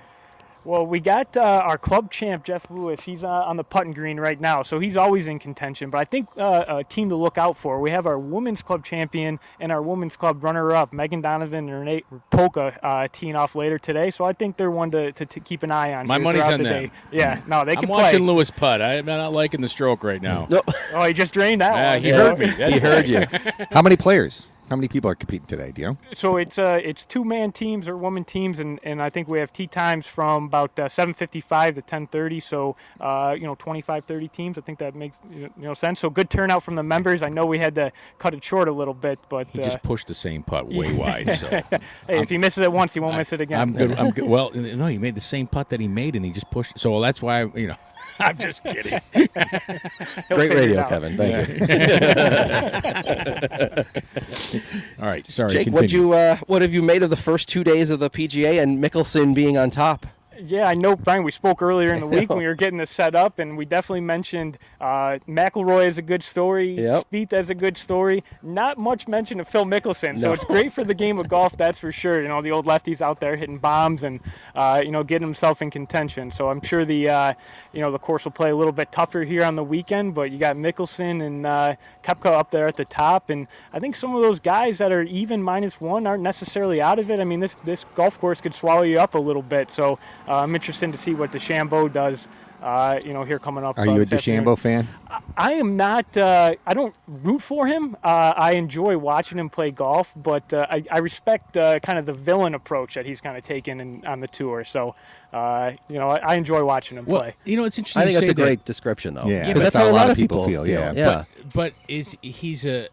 Well, 0.66 0.84
we 0.84 0.98
got 0.98 1.36
uh, 1.36 1.40
our 1.42 1.78
club 1.78 2.10
champ 2.10 2.42
Jeff 2.44 2.68
Lewis. 2.70 3.04
He's 3.04 3.22
uh, 3.22 3.28
on 3.28 3.56
the 3.56 3.62
putting 3.62 3.92
green 3.92 4.18
right 4.18 4.40
now, 4.40 4.62
so 4.62 4.80
he's 4.80 4.96
always 4.96 5.28
in 5.28 5.38
contention. 5.38 5.90
But 5.90 5.98
I 5.98 6.04
think 6.04 6.28
uh, 6.36 6.64
a 6.66 6.82
team 6.82 7.08
to 7.10 7.14
look 7.14 7.38
out 7.38 7.56
for. 7.56 7.80
We 7.80 7.92
have 7.92 8.04
our 8.04 8.18
women's 8.18 8.62
club 8.62 8.84
champion 8.84 9.38
and 9.60 9.70
our 9.70 9.80
women's 9.80 10.16
club 10.16 10.42
runner-up, 10.42 10.92
Megan 10.92 11.20
Donovan 11.20 11.68
and 11.68 11.78
Renee 11.78 12.02
Polka, 12.32 12.76
uh, 12.82 13.06
teeing 13.12 13.36
off 13.36 13.54
later 13.54 13.78
today. 13.78 14.10
So 14.10 14.24
I 14.24 14.32
think 14.32 14.56
they're 14.56 14.72
one 14.72 14.90
to, 14.90 15.12
to, 15.12 15.24
to 15.24 15.38
keep 15.38 15.62
an 15.62 15.70
eye 15.70 15.94
on. 15.94 16.08
My 16.08 16.16
here 16.16 16.24
money's 16.24 16.46
on 16.46 16.58
the 16.58 16.64
them. 16.64 16.82
Day. 16.86 16.90
Yeah, 17.12 17.40
no, 17.46 17.64
they 17.64 17.76
Can 17.76 17.78
I'm 17.78 17.82
can 17.82 17.88
watching. 17.88 18.26
Lewis 18.26 18.50
putt. 18.50 18.82
I'm 18.82 19.06
not 19.06 19.32
liking 19.32 19.60
the 19.60 19.68
stroke 19.68 20.02
right 20.02 20.20
now. 20.20 20.48
No, 20.50 20.62
Oh, 20.94 21.04
he 21.04 21.12
just 21.12 21.32
drained 21.32 21.60
that 21.60 21.92
one. 21.92 22.02
he 22.02 22.08
you 22.08 22.14
heard 22.14 22.38
me. 22.40 22.46
That's 22.46 22.74
he 22.74 22.80
heard 22.80 23.08
you. 23.08 23.24
How 23.70 23.82
many 23.82 23.96
players? 23.96 24.48
How 24.68 24.74
many 24.74 24.88
people 24.88 25.08
are 25.08 25.14
competing 25.14 25.46
today? 25.46 25.70
Do 25.70 25.80
you 25.80 25.86
know? 25.88 25.98
So 26.12 26.38
it's 26.38 26.58
uh, 26.58 26.80
it's 26.82 27.06
two 27.06 27.24
man 27.24 27.52
teams 27.52 27.88
or 27.88 27.96
woman 27.96 28.24
teams, 28.24 28.58
and, 28.58 28.80
and 28.82 29.00
I 29.00 29.10
think 29.10 29.28
we 29.28 29.38
have 29.38 29.52
tee 29.52 29.68
times 29.68 30.06
from 30.06 30.46
about 30.46 30.76
uh, 30.78 30.86
7:55 30.86 31.76
to 31.76 31.82
10:30. 31.82 32.42
So 32.42 32.76
uh, 33.00 33.36
you 33.38 33.46
know 33.46 33.54
25, 33.54 34.04
30 34.04 34.28
teams. 34.28 34.58
I 34.58 34.62
think 34.62 34.80
that 34.80 34.96
makes 34.96 35.18
you 35.30 35.50
know 35.56 35.74
sense. 35.74 36.00
So 36.00 36.10
good 36.10 36.30
turnout 36.30 36.64
from 36.64 36.74
the 36.74 36.82
members. 36.82 37.22
I 37.22 37.28
know 37.28 37.46
we 37.46 37.58
had 37.58 37.76
to 37.76 37.92
cut 38.18 38.34
it 38.34 38.42
short 38.42 38.66
a 38.66 38.72
little 38.72 38.94
bit, 38.94 39.20
but 39.28 39.46
He 39.52 39.60
uh, 39.60 39.64
just 39.64 39.82
pushed 39.84 40.08
the 40.08 40.14
same 40.14 40.42
putt 40.42 40.66
way 40.72 40.92
wide. 40.92 41.38
So 41.38 41.48
hey, 41.70 41.80
if 42.08 42.28
he 42.28 42.36
misses 42.36 42.62
it 42.62 42.72
once, 42.72 42.92
he 42.92 42.98
won't 42.98 43.16
miss 43.16 43.32
it 43.32 43.40
again. 43.40 43.60
I'm 43.60 43.72
good. 43.72 43.92
I'm 43.92 44.10
good. 44.10 44.26
Well, 44.36 44.50
no, 44.52 44.86
he 44.86 44.98
made 44.98 45.14
the 45.14 45.20
same 45.20 45.46
putt 45.46 45.68
that 45.68 45.78
he 45.78 45.86
made, 45.86 46.16
and 46.16 46.24
he 46.24 46.32
just 46.32 46.50
pushed. 46.50 46.78
So 46.78 47.00
that's 47.00 47.22
why 47.22 47.44
you 47.54 47.68
know. 47.68 47.76
I'm 48.20 48.38
just 48.38 48.62
kidding. 48.64 49.00
Great 50.30 50.54
radio. 50.54 50.88
Kevin. 50.88 51.16
Thank 51.16 51.48
you. 51.48 51.66
All 55.02 55.06
right, 55.08 55.26
sorry. 55.26 55.50
Jake, 55.50 55.64
continue. 55.66 55.72
what 55.82 55.92
you 55.92 56.12
uh, 56.12 56.36
what 56.46 56.62
have 56.62 56.72
you 56.72 56.82
made 56.82 57.02
of 57.02 57.10
the 57.10 57.16
first 57.16 57.48
two 57.48 57.62
days 57.62 57.90
of 57.90 58.00
the 58.00 58.08
PGA 58.08 58.62
and 58.62 58.82
Mickelson 58.82 59.34
being 59.34 59.58
on 59.58 59.70
top? 59.70 60.06
Yeah, 60.39 60.68
I 60.68 60.74
know, 60.74 60.97
Brian. 60.97 61.22
We 61.22 61.32
spoke 61.32 61.62
earlier 61.62 61.93
in 61.93 62.01
the 62.01 62.07
week 62.07 62.28
when 62.28 62.39
we 62.39 62.47
were 62.47 62.55
getting 62.55 62.78
this 62.78 62.91
set 62.91 63.14
up, 63.14 63.39
and 63.39 63.57
we 63.57 63.64
definitely 63.64 64.01
mentioned 64.03 64.59
uh, 64.80 65.18
McIlroy 65.28 65.87
is 65.87 65.99
a 65.99 66.03
good 66.03 66.22
story. 66.22 66.74
Yep. 66.74 67.05
Spieth 67.11 67.32
as 67.32 67.51
a 67.51 67.55
good 67.55 67.76
story. 67.76 68.22
Not 68.43 68.78
much 68.78 69.09
mention 69.09 69.41
of 69.41 69.49
Phil 69.49 69.64
Mickelson, 69.64 70.20
so 70.20 70.32
it's 70.32 70.45
great 70.45 70.72
for 70.72 70.84
the 70.84 70.95
game 70.95 71.18
of 71.18 71.28
golf, 71.28 71.57
that's 71.57 71.78
for 71.78 71.93
sure. 71.93 72.20
You 72.22 72.28
know, 72.28 72.43
the 72.43 72.51
old 72.51 72.66
lefties 72.66 73.01
out 73.01 73.20
there 73.20 73.37
hitting 73.37 73.59
bombs 73.59 74.03
and 74.03 74.20
uh, 74.55 74.82
you 74.84 74.91
know 74.91 75.03
getting 75.03 75.26
himself 75.26 75.62
in 75.62 75.70
contention. 75.70 76.30
So 76.30 76.49
I'm 76.49 76.62
sure 76.62 76.84
the 76.84 77.09
uh, 77.09 77.34
you 77.72 77.80
know 77.80 77.91
the 77.91 77.99
course 77.99 78.24
will 78.24 78.32
play 78.32 78.51
a 78.51 78.57
little 78.57 78.72
bit 78.72 78.93
tougher 78.93 79.22
here 79.22 79.45
on 79.45 79.55
the 79.55 79.64
weekend, 79.64 80.14
but 80.14 80.30
you 80.30 80.39
got 80.39 80.57
Mickelson 80.57 81.24
and 81.24 81.47
uh, 81.47 81.76
Koepka 82.03 82.26
up 82.26 82.51
there 82.51 82.66
at 82.66 82.76
the 82.76 82.84
top, 82.84 83.30
and 83.30 83.49
I 83.72 83.78
think 83.78 83.97
some 83.97 84.14
of 84.14 84.22
those 84.22 84.41
guys 84.41 84.78
that 84.78 84.93
are 84.93 85.03
even 85.03 85.43
minus 85.43 85.80
one 85.80 86.07
aren't 86.07 86.22
necessarily 86.22 86.80
out 86.80 86.99
of 86.99 87.11
it. 87.11 87.20
I 87.20 87.24
mean, 87.24 87.41
this 87.41 87.57
this 87.64 87.84
golf 87.95 88.18
course 88.18 88.41
could 88.41 88.55
swallow 88.55 88.82
you 88.82 88.99
up 88.99 89.14
a 89.14 89.18
little 89.18 89.43
bit. 89.43 89.70
So 89.70 89.99
I'm 90.35 90.55
interested 90.55 90.93
to 90.93 90.99
see 90.99 91.14
what 91.14 91.33
DeChambeau 91.33 91.93
does. 91.93 92.29
Uh, 92.62 92.99
you 93.05 93.12
know, 93.12 93.22
here 93.22 93.39
coming 93.39 93.64
up. 93.64 93.79
Are 93.79 93.83
uh, 93.83 93.85
you 93.85 94.01
a 94.01 94.05
this 94.05 94.14
afternoon. 94.14 94.45
DeChambeau 94.45 94.59
fan? 94.59 94.89
I 95.37 95.53
am 95.53 95.77
not. 95.77 96.16
Uh, 96.16 96.55
I 96.66 96.72
don't 96.72 96.95
root 97.07 97.43
for 97.43 97.66
him. 97.66 97.97
Uh, 98.03 98.33
I 98.35 98.53
enjoy 98.53 98.97
watching 98.97 99.39
him 99.39 99.51
play 99.51 99.70
golf, 99.70 100.14
but 100.16 100.53
uh, 100.55 100.66
I, 100.70 100.83
I 100.91 100.99
respect 100.99 101.57
uh, 101.59 101.79
kind 101.81 101.99
of 101.99 102.07
the 102.07 102.14
villain 102.14 102.55
approach 102.55 102.95
that 102.95 103.05
he's 103.05 103.20
kind 103.20 103.37
of 103.37 103.45
taken 103.45 103.81
in, 103.81 104.07
on 104.07 104.20
the 104.20 104.27
tour. 104.27 104.64
So, 104.64 104.95
uh, 105.35 105.72
you 105.89 105.99
know, 105.99 106.09
I, 106.09 106.16
I 106.16 106.35
enjoy 106.37 106.64
watching 106.64 106.97
him 106.97 107.05
Well, 107.05 107.20
play. 107.20 107.35
you 107.45 107.57
know, 107.57 107.64
it's 107.64 107.77
interesting. 107.77 108.01
I 108.01 108.05
think 108.07 108.14
you 108.14 108.20
that's 108.20 108.29
say 108.29 108.43
a 108.43 108.45
great 108.47 108.61
that, 108.61 108.64
description, 108.64 109.12
though. 109.12 109.27
Yeah, 109.27 109.47
because 109.47 109.62
that's 109.62 109.74
that's 109.74 109.77
how 109.77 109.85
how 109.85 109.91
a 109.91 109.95
lot 109.95 110.11
of 110.11 110.16
people 110.16 110.45
feel, 110.47 110.66
yeah. 110.66 110.93
Yeah. 110.93 111.24
But, 111.45 111.53
but 111.53 111.72
is 111.89 112.16
he's 112.22 112.64
a? 112.64 112.89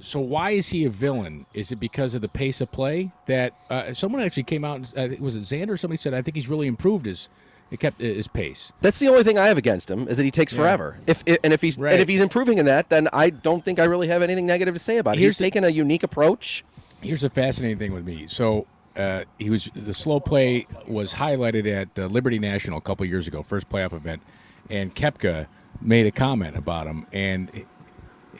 So 0.00 0.20
why 0.20 0.50
is 0.50 0.68
he 0.68 0.84
a 0.84 0.90
villain? 0.90 1.46
Is 1.54 1.72
it 1.72 1.76
because 1.80 2.14
of 2.14 2.20
the 2.20 2.28
pace 2.28 2.60
of 2.60 2.70
play 2.70 3.10
that 3.26 3.54
uh, 3.70 3.92
someone 3.92 4.22
actually 4.22 4.42
came 4.44 4.64
out? 4.64 4.92
And, 4.94 5.12
uh, 5.14 5.16
was 5.18 5.34
it 5.34 5.42
Xander? 5.42 5.78
Somebody 5.78 5.96
said 5.96 6.14
I 6.14 6.22
think 6.22 6.36
he's 6.36 6.48
really 6.48 6.66
improved 6.66 7.06
his. 7.06 7.28
It 7.70 7.80
kept 7.80 8.00
uh, 8.00 8.04
his 8.04 8.28
pace. 8.28 8.70
That's 8.82 8.98
the 8.98 9.08
only 9.08 9.22
thing 9.24 9.38
I 9.38 9.46
have 9.46 9.56
against 9.56 9.90
him 9.90 10.06
is 10.06 10.18
that 10.18 10.24
he 10.24 10.30
takes 10.30 10.52
forever. 10.52 10.98
If 11.06 11.24
and 11.26 11.52
if 11.54 11.62
he's 11.62 11.78
Right. 11.78 11.92
and 11.94 12.02
if 12.02 12.08
he's 12.08 12.20
improving 12.20 12.58
in 12.58 12.66
that, 12.66 12.90
then 12.90 13.08
I 13.14 13.30
don't 13.30 13.64
think 13.64 13.78
I 13.78 13.84
really 13.84 14.08
have 14.08 14.20
anything 14.22 14.46
negative 14.46 14.74
to 14.74 14.78
say 14.80 14.98
about 14.98 15.16
it. 15.16 15.20
Here's 15.20 15.34
He's 15.34 15.38
the- 15.38 15.44
taken 15.44 15.64
a 15.64 15.68
unique 15.70 16.02
approach. 16.02 16.64
Here's 17.00 17.22
the 17.22 17.30
fascinating 17.30 17.78
thing 17.78 17.92
with 17.92 18.04
me. 18.04 18.26
So 18.28 18.66
uh, 18.94 19.22
he 19.38 19.48
was 19.48 19.70
the 19.74 19.94
slow 19.94 20.20
play 20.20 20.66
was 20.86 21.14
highlighted 21.14 21.66
at 21.66 21.98
uh, 21.98 22.06
Liberty 22.08 22.38
National 22.38 22.76
a 22.76 22.82
couple 22.82 23.06
years 23.06 23.26
ago, 23.26 23.42
first 23.42 23.70
playoff 23.70 23.94
event, 23.94 24.20
and 24.68 24.94
Koepka 24.94 25.46
made 25.80 26.06
a 26.06 26.10
comment 26.12 26.56
about 26.56 26.86
him, 26.86 27.06
and 27.12 27.50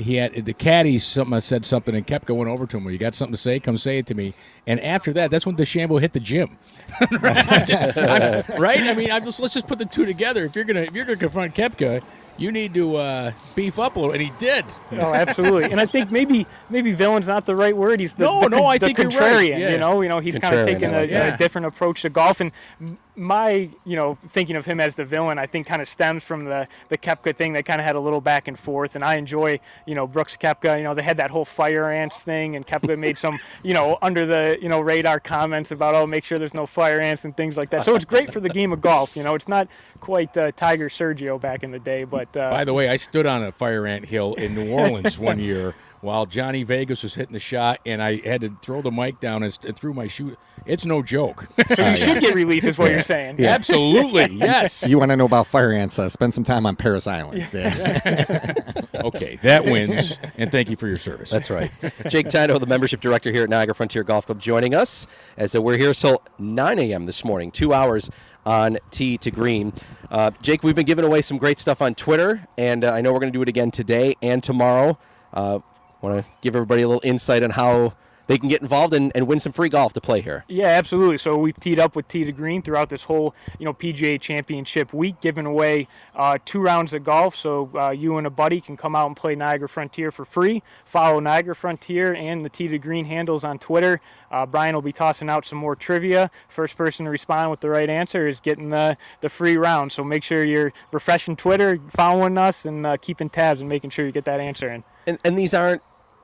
he 0.03 0.17
had 0.17 0.45
the 0.45 0.53
caddies 0.53 1.05
something 1.05 1.41
said 1.41 1.65
something, 1.67 1.95
and 1.95 2.07
kept 2.07 2.27
going 2.27 2.49
over 2.49 2.67
to 2.67 2.77
him. 2.77 2.85
Well, 2.85 2.93
you 2.93 2.99
got 2.99 3.15
something 3.15 3.33
to 3.35 3.41
say? 3.41 3.59
Come 3.61 3.77
say 3.77 3.99
it 3.99 4.07
to 4.07 4.15
me. 4.15 4.35
And 4.67 4.79
after 4.81 5.13
that, 5.15 5.31
that's 5.31 5.47
when 5.47 5.57
DeChambeau 5.57 6.01
hit 6.01 6.13
the 6.13 6.21
gym. 6.21 6.59
right? 7.21 7.53
I'm 7.53 7.67
just- 7.67 7.97
I'm- 7.99 8.45
right? 8.61 8.81
I 8.81 8.95
mean, 8.95 9.11
I'm 9.11 9.25
just, 9.25 9.41
let's 9.41 9.55
just 9.55 9.67
put 9.67 9.79
the 9.79 9.87
two 9.87 10.05
together. 10.07 10.45
If 10.45 10.57
you're 10.57 10.65
gonna 10.65 10.81
if 10.83 10.95
you're 10.95 11.05
gonna 11.05 11.17
confront 11.19 11.55
Koepka, 11.55 12.03
you 12.39 12.51
need 12.51 12.73
to 12.75 12.97
uh, 12.97 13.33
beef 13.55 13.79
up 13.79 13.97
a 13.97 14.01
little, 14.01 14.13
and 14.15 14.23
he 14.23 14.33
did. 14.39 14.65
No, 14.91 15.13
absolutely. 15.15 15.71
and 15.71 15.79
I 15.81 15.87
think 15.87 16.11
maybe 16.11 16.47
maybe 16.71 16.93
villain's 16.93 17.29
not 17.29 17.45
the 17.47 17.55
right 17.55 17.77
word. 17.77 18.01
He's 18.01 18.15
the, 18.15 18.25
No, 18.25 18.41
the, 18.41 18.49
no, 18.49 18.65
I 18.67 18.79
the 18.79 18.87
think 18.87 18.99
you're 18.99 19.09
right. 19.09 19.51
contrarian. 19.51 19.59
Yeah. 19.59 19.71
You 19.73 19.79
know, 19.79 20.01
you 20.01 20.09
know, 20.09 20.19
he's 20.19 20.39
kind 20.39 20.55
of 20.55 20.67
Contrarian, 20.67 20.73
taking 20.73 20.89
I 20.91 20.97
a, 20.97 21.01
like 21.03 21.11
that. 21.11 21.35
a 21.35 21.37
different 21.37 21.67
approach 21.67 22.03
to 22.03 22.11
golf. 22.11 22.41
And 22.41 22.51
m- 22.81 22.99
my, 23.15 23.69
you 23.85 23.97
know, 23.97 24.15
thinking 24.29 24.57
of 24.57 24.65
him 24.65 24.81
as 24.81 24.95
the 24.95 25.05
villain, 25.05 25.39
I 25.39 25.47
think 25.47 25.67
kind 25.67 25.83
of 25.83 25.89
stems 25.89 26.25
from 26.25 26.45
the 26.45 26.67
the 26.89 26.97
Koepka 26.97 27.37
thing. 27.37 27.53
They 27.53 27.63
kind 27.63 27.81
of 27.81 27.87
had 27.87 27.97
a 27.97 28.01
little 28.01 28.21
back 28.21 28.49
and 28.49 28.59
forth, 28.59 28.95
and 28.95 29.05
I 29.05 29.17
enjoy, 29.17 29.61
you 29.87 29.95
know, 29.95 30.07
Brooks 30.07 30.37
Koepka. 30.37 30.79
You 30.79 30.85
know, 30.85 30.95
they 30.95 31.03
had 31.03 31.19
that 31.19 31.31
whole 31.31 31.45
fire 31.45 31.91
ants 31.91 32.19
thing, 32.19 32.57
and 32.57 32.67
Koepka 32.67 32.99
made 32.99 33.19
some, 33.19 33.39
you 33.63 33.75
know, 33.75 33.99
under 34.01 34.25
the 34.25 34.59
you 34.61 34.69
know 34.69 34.81
radar 34.81 35.21
comments 35.21 35.71
about 35.71 35.95
oh, 35.95 36.07
make 36.07 36.25
sure 36.25 36.39
there's 36.39 36.55
no 36.55 36.67
fire 36.67 37.01
ants 37.01 37.25
and 37.25 37.37
things 37.37 37.57
like 37.57 37.71
that. 37.71 37.85
So 37.85 37.95
it's 37.95 38.05
great 38.05 38.33
for 38.33 38.41
the 38.41 38.49
game 38.61 38.73
of 38.73 38.81
golf. 38.81 39.17
You 39.17 39.23
know, 39.23 39.35
it's 39.35 39.49
not 39.49 39.69
quite 40.01 40.37
uh, 40.37 40.53
Tiger 40.53 40.89
Sergio 40.89 41.41
back 41.41 41.63
in 41.63 41.71
the 41.71 41.79
day, 41.79 42.05
but 42.05 42.35
uh, 42.37 42.51
By 42.51 42.65
the 42.65 42.73
way, 42.73 42.89
I 42.89 42.97
stood 42.97 43.27
on 43.27 43.43
a 43.43 43.53
fire 43.53 43.87
ant 43.87 44.07
hill 44.07 44.35
in 44.35 44.55
New 44.55 44.73
Orleans 44.73 45.19
one 45.19 45.39
year 45.39 45.75
while 46.03 46.27
Johnny 46.27 46.65
Vegas 46.65 47.05
was 47.05 47.15
hitting 47.15 47.33
the 47.33 47.39
shot, 47.39 47.81
and 47.87 48.03
I 48.03 48.17
had 48.17 48.41
to 48.41 48.57
throw 48.61 48.83
the 48.83 48.91
mic 48.91 49.21
down 49.21 49.45
and, 49.45 49.57
and 49.65 49.77
threw 49.77 49.95
my 49.95 50.09
shoe. 50.09 50.37
It's 50.67 50.85
no 50.85 51.01
joke. 51.01 51.47
so 51.69 51.89
you 51.89 51.97
should 51.97 52.21
get 52.21 52.35
relief, 52.35 52.65
is 52.65 52.77
what 52.77 52.91
you're 52.91 53.03
saying. 53.03 53.43
Absolutely, 53.43 54.35
yes. 54.37 54.87
You 54.87 54.99
want 54.99 55.13
to 55.13 55.17
know 55.17 55.27
about 55.27 55.47
fire 55.47 55.73
ants? 55.73 55.99
Uh, 55.99 56.09
spend 56.09 56.35
some 56.35 56.43
time 56.45 56.67
on 56.67 56.77
Parris 56.77 57.07
Island. 57.07 57.49
Yeah. 57.55 58.55
Okay, 59.03 59.37
that 59.43 59.65
wins, 59.65 60.17
and 60.37 60.53
thank 60.53 60.71
you 60.71 60.77
for 60.77 60.87
your 60.87 60.97
service. 60.97 61.29
That's 61.31 61.51
right. 61.51 61.73
Jake 62.09 62.29
Tando, 62.29 62.57
the 62.61 62.67
membership 62.67 63.01
director 63.01 63.33
here 63.33 63.43
at 63.43 63.51
Niagara 63.51 63.75
Frontier 63.75 64.05
Golf 64.05 64.27
Club, 64.27 64.39
joining 64.39 64.77
us 64.77 65.09
as 65.37 65.57
uh, 65.57 65.63
we're 65.63 65.77
here 65.77 65.93
till 65.93 66.23
9 66.39 66.79
a.m. 66.79 67.07
this 67.07 67.25
morning, 67.25 67.51
two 67.51 67.73
hours 67.73 68.11
on 68.47 68.79
Tee 68.93 69.19
to 69.19 69.33
Green. 69.33 69.73
Uh, 70.09 70.31
Jake, 70.41 70.63
we've 70.63 70.77
been 70.77 70.87
giving 70.87 71.05
away 71.05 71.21
some 71.21 71.37
great 71.37 71.59
stuff 71.59 71.83
on 71.83 71.97
Twitter, 71.97 72.47
and 72.57 72.85
uh, 72.85 72.93
I 72.93 73.01
know 73.01 73.13
we're 73.13 73.19
going 73.19 73.33
to 73.33 73.37
do 73.37 73.43
it 73.43 73.49
again 73.49 73.73
today 73.73 74.15
and 74.23 74.41
tomorrow. 74.41 74.97
Uh, 75.33 75.59
Want 76.03 76.23
to 76.23 76.31
give 76.41 76.55
everybody 76.55 76.83
a 76.83 76.89
little 76.89 77.03
insight 77.05 77.43
on 77.43 77.51
how 77.51 77.95
they 78.27 78.39
can 78.39 78.49
get 78.49 78.63
involved 78.63 78.95
and, 78.95 79.13
and 79.15 79.27
win 79.27 79.39
some 79.39 79.53
free 79.53 79.69
golf 79.69 79.93
to 79.95 80.01
play 80.01 80.21
here. 80.21 80.45
Yeah, 80.49 80.67
absolutely. 80.67 81.19
So 81.19 81.37
we've 81.37 81.59
teed 81.59 81.79
up 81.79 81.97
with 81.97 82.09
Tee 82.09 82.25
to 82.25 82.33
Green 82.33 82.63
throughout 82.63 82.89
this 82.89 83.05
whole, 83.05 83.35
you 83.59 83.65
know, 83.65 83.73
PGA 83.73 84.21
Championship 84.21 84.93
week, 84.93 85.21
giving 85.21 85.47
away 85.47 85.89
uh, 86.15 86.39
two 86.45 86.61
rounds 86.61 86.95
of 86.95 87.05
golf. 87.05 87.35
So 87.35 87.71
uh, 87.75 87.91
you 87.91 88.17
and 88.17 88.27
a 88.27 88.31
buddy 88.31 88.61
can 88.61 88.77
come 88.77 88.95
out 88.95 89.07
and 89.07 89.17
play 89.17 89.35
Niagara 89.35 89.69
Frontier 89.69 90.11
for 90.11 90.25
free. 90.25 90.63
Follow 90.85 91.21
Niagara 91.21 91.55
Frontier 91.55 92.15
and 92.15 92.45
the 92.45 92.49
Tee 92.49 92.69
to 92.69 92.79
Green 92.79 93.05
handles 93.05 93.45
on 93.45 93.59
Twitter. 93.59 94.01
Uh, 94.31 94.47
Brian 94.47 94.75
will 94.75 94.83
be 94.83 94.93
tossing 94.93 95.29
out 95.29 95.45
some 95.45 95.59
more 95.59 95.77
trivia. 95.77 96.31
First 96.49 96.77
person 96.77 97.05
to 97.05 97.11
respond 97.11 97.51
with 97.51 97.61
the 97.61 97.71
right 97.71 97.91
answer 97.91 98.27
is 98.27 98.41
getting 98.41 98.71
the 98.71 98.97
the 99.21 99.29
free 99.29 99.57
round. 99.57 99.93
So 99.93 100.05
make 100.05 100.23
sure 100.23 100.45
you're 100.45 100.73
refreshing 100.91 101.37
Twitter, 101.37 101.79
following 101.91 102.39
us, 102.39 102.65
and 102.65 102.87
uh, 102.87 102.97
keeping 102.97 103.29
tabs 103.29 103.61
and 103.61 103.69
making 103.69 103.91
sure 103.91 104.07
you 104.07 104.13
get 104.13 104.25
that 104.25 104.41
answer 104.41 104.71
in. 104.71 104.85
And, 105.07 105.19
and 105.25 105.37
these 105.37 105.53
aren't 105.53 105.83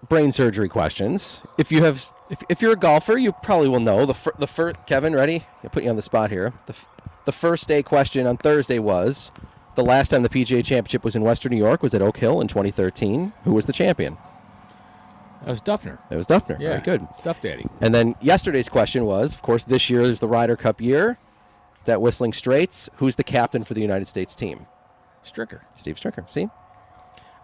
brain 0.08 0.32
surgery 0.32 0.68
questions. 0.68 1.42
If 1.56 1.72
you 1.72 1.82
have, 1.84 2.10
if, 2.30 2.42
if 2.48 2.60
you're 2.62 2.72
a 2.72 2.76
golfer, 2.76 3.16
you 3.16 3.32
probably 3.42 3.68
will 3.68 3.80
know 3.80 4.06
the 4.06 4.14
fir- 4.14 4.34
the 4.38 4.46
first. 4.46 4.76
Kevin, 4.86 5.14
ready? 5.14 5.44
I'll 5.64 5.70
put 5.70 5.82
you 5.84 5.90
on 5.90 5.96
the 5.96 6.02
spot 6.02 6.30
here. 6.30 6.52
The 6.66 6.72
f- 6.72 6.88
the 7.24 7.32
first 7.32 7.68
day 7.68 7.82
question 7.82 8.26
on 8.26 8.36
Thursday 8.36 8.78
was 8.78 9.32
the 9.74 9.84
last 9.84 10.08
time 10.08 10.22
the 10.22 10.28
PGA 10.28 10.64
Championship 10.64 11.04
was 11.04 11.14
in 11.14 11.22
Western 11.22 11.50
New 11.52 11.58
York 11.58 11.82
was 11.82 11.94
at 11.94 12.02
Oak 12.02 12.16
Hill 12.18 12.40
in 12.40 12.48
2013. 12.48 13.32
Who 13.44 13.52
was 13.52 13.66
the 13.66 13.72
champion? 13.72 14.16
That 15.42 15.50
was 15.50 15.60
Dufner. 15.60 15.98
It 16.10 16.16
was 16.16 16.26
Dufner. 16.26 16.58
Yeah, 16.58 16.70
Very 16.70 16.80
good. 16.80 17.08
Duff 17.22 17.40
Daddy. 17.40 17.64
And 17.80 17.94
then 17.94 18.16
yesterday's 18.20 18.68
question 18.68 19.04
was, 19.04 19.34
of 19.34 19.42
course, 19.42 19.64
this 19.64 19.88
year 19.88 20.00
is 20.00 20.18
the 20.20 20.26
Ryder 20.28 20.56
Cup 20.56 20.80
year. 20.80 21.16
It's 21.80 21.88
at 21.88 22.00
Whistling 22.02 22.32
Straits. 22.32 22.90
Who's 22.96 23.16
the 23.16 23.24
captain 23.24 23.62
for 23.62 23.74
the 23.74 23.80
United 23.80 24.08
States 24.08 24.34
team? 24.34 24.66
Stricker. 25.24 25.60
Steve 25.76 25.94
Stricker. 25.96 26.28
See, 26.28 26.48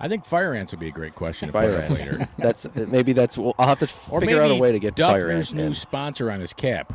I 0.05 0.09
think 0.09 0.27
fire 0.27 0.53
ants 0.53 0.71
would 0.75 0.81
be 0.81 0.89
a 0.89 0.93
great 0.93 1.15
question. 1.15 1.49
to 1.49 1.53
fire 1.53 1.71
put 1.75 1.81
ants. 1.85 2.01
later. 2.01 2.29
that's 2.39 2.67
maybe 2.75 3.15
that's. 3.15 3.39
Well, 3.39 3.55
I'll 3.59 3.69
have 3.69 3.79
to 3.79 3.87
Or 4.13 4.21
figure 4.21 4.43
out 4.43 4.51
a 4.51 4.55
way 4.57 4.71
to 4.71 4.79
get 4.79 4.99
fire 4.99 5.31
ants 5.31 5.49
Dufner's 5.51 5.55
new 5.55 5.63
in. 5.69 5.75
sponsor 5.75 6.31
on 6.31 6.41
his 6.41 6.53
cap. 6.53 6.93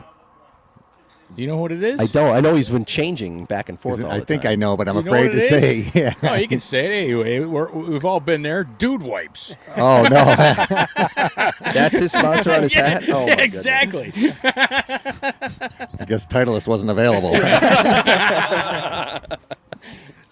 Do 1.35 1.41
you 1.43 1.47
know 1.47 1.57
what 1.57 1.71
it 1.71 1.83
is? 1.83 1.99
I 1.99 2.05
don't. 2.05 2.35
I 2.35 2.39
know 2.39 2.53
he's 2.55 2.69
been 2.69 2.85
changing 2.85 3.45
back 3.45 3.69
and 3.69 3.79
forth. 3.79 3.99
It- 3.99 4.05
all 4.05 4.11
I 4.11 4.19
think 4.21 4.43
time. 4.43 4.51
I 4.51 4.55
know, 4.55 4.75
but 4.77 4.87
I'm 4.89 4.95
you 4.95 5.01
afraid 5.01 5.31
to 5.31 5.37
it 5.37 5.61
say. 5.61 5.91
Yeah. 5.99 6.13
Oh, 6.23 6.35
you 6.35 6.47
can 6.47 6.59
say 6.59 6.85
it 6.85 7.03
anyway. 7.03 7.39
We're, 7.39 7.71
we've 7.71 8.05
all 8.05 8.19
been 8.19 8.41
there. 8.43 8.63
Dude 8.63 9.01
wipes. 9.01 9.55
Oh 9.75 10.03
no. 10.03 10.25
That's 11.73 11.97
his 11.99 12.11
sponsor 12.11 12.51
on 12.51 12.61
his 12.63 12.73
hat. 12.73 13.03
Oh, 13.09 13.25
my 13.27 13.35
goodness. 13.35 13.45
exactly. 13.45 14.11
I 14.43 16.05
guess 16.07 16.25
Titleist 16.27 16.67
wasn't 16.67 16.91
available. 16.91 17.33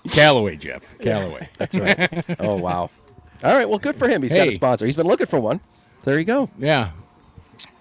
Callaway, 0.10 0.56
Jeff. 0.58 0.98
Callaway. 1.00 1.50
That's 1.58 1.76
right. 1.76 2.26
oh 2.40 2.56
wow. 2.56 2.90
All 3.44 3.56
right. 3.56 3.70
Well, 3.70 3.80
good 3.80 3.96
for 3.96 4.08
him. 4.08 4.22
He's 4.24 4.34
got 4.34 4.42
Hey. 4.44 4.48
a 4.50 4.52
sponsor. 4.52 4.86
He's 4.86 4.96
been 4.96 5.08
looking 5.08 5.28
for 5.28 5.40
one. 5.40 5.60
There 6.04 6.18
you 6.18 6.26
go. 6.26 6.50
Yeah. 6.58 6.92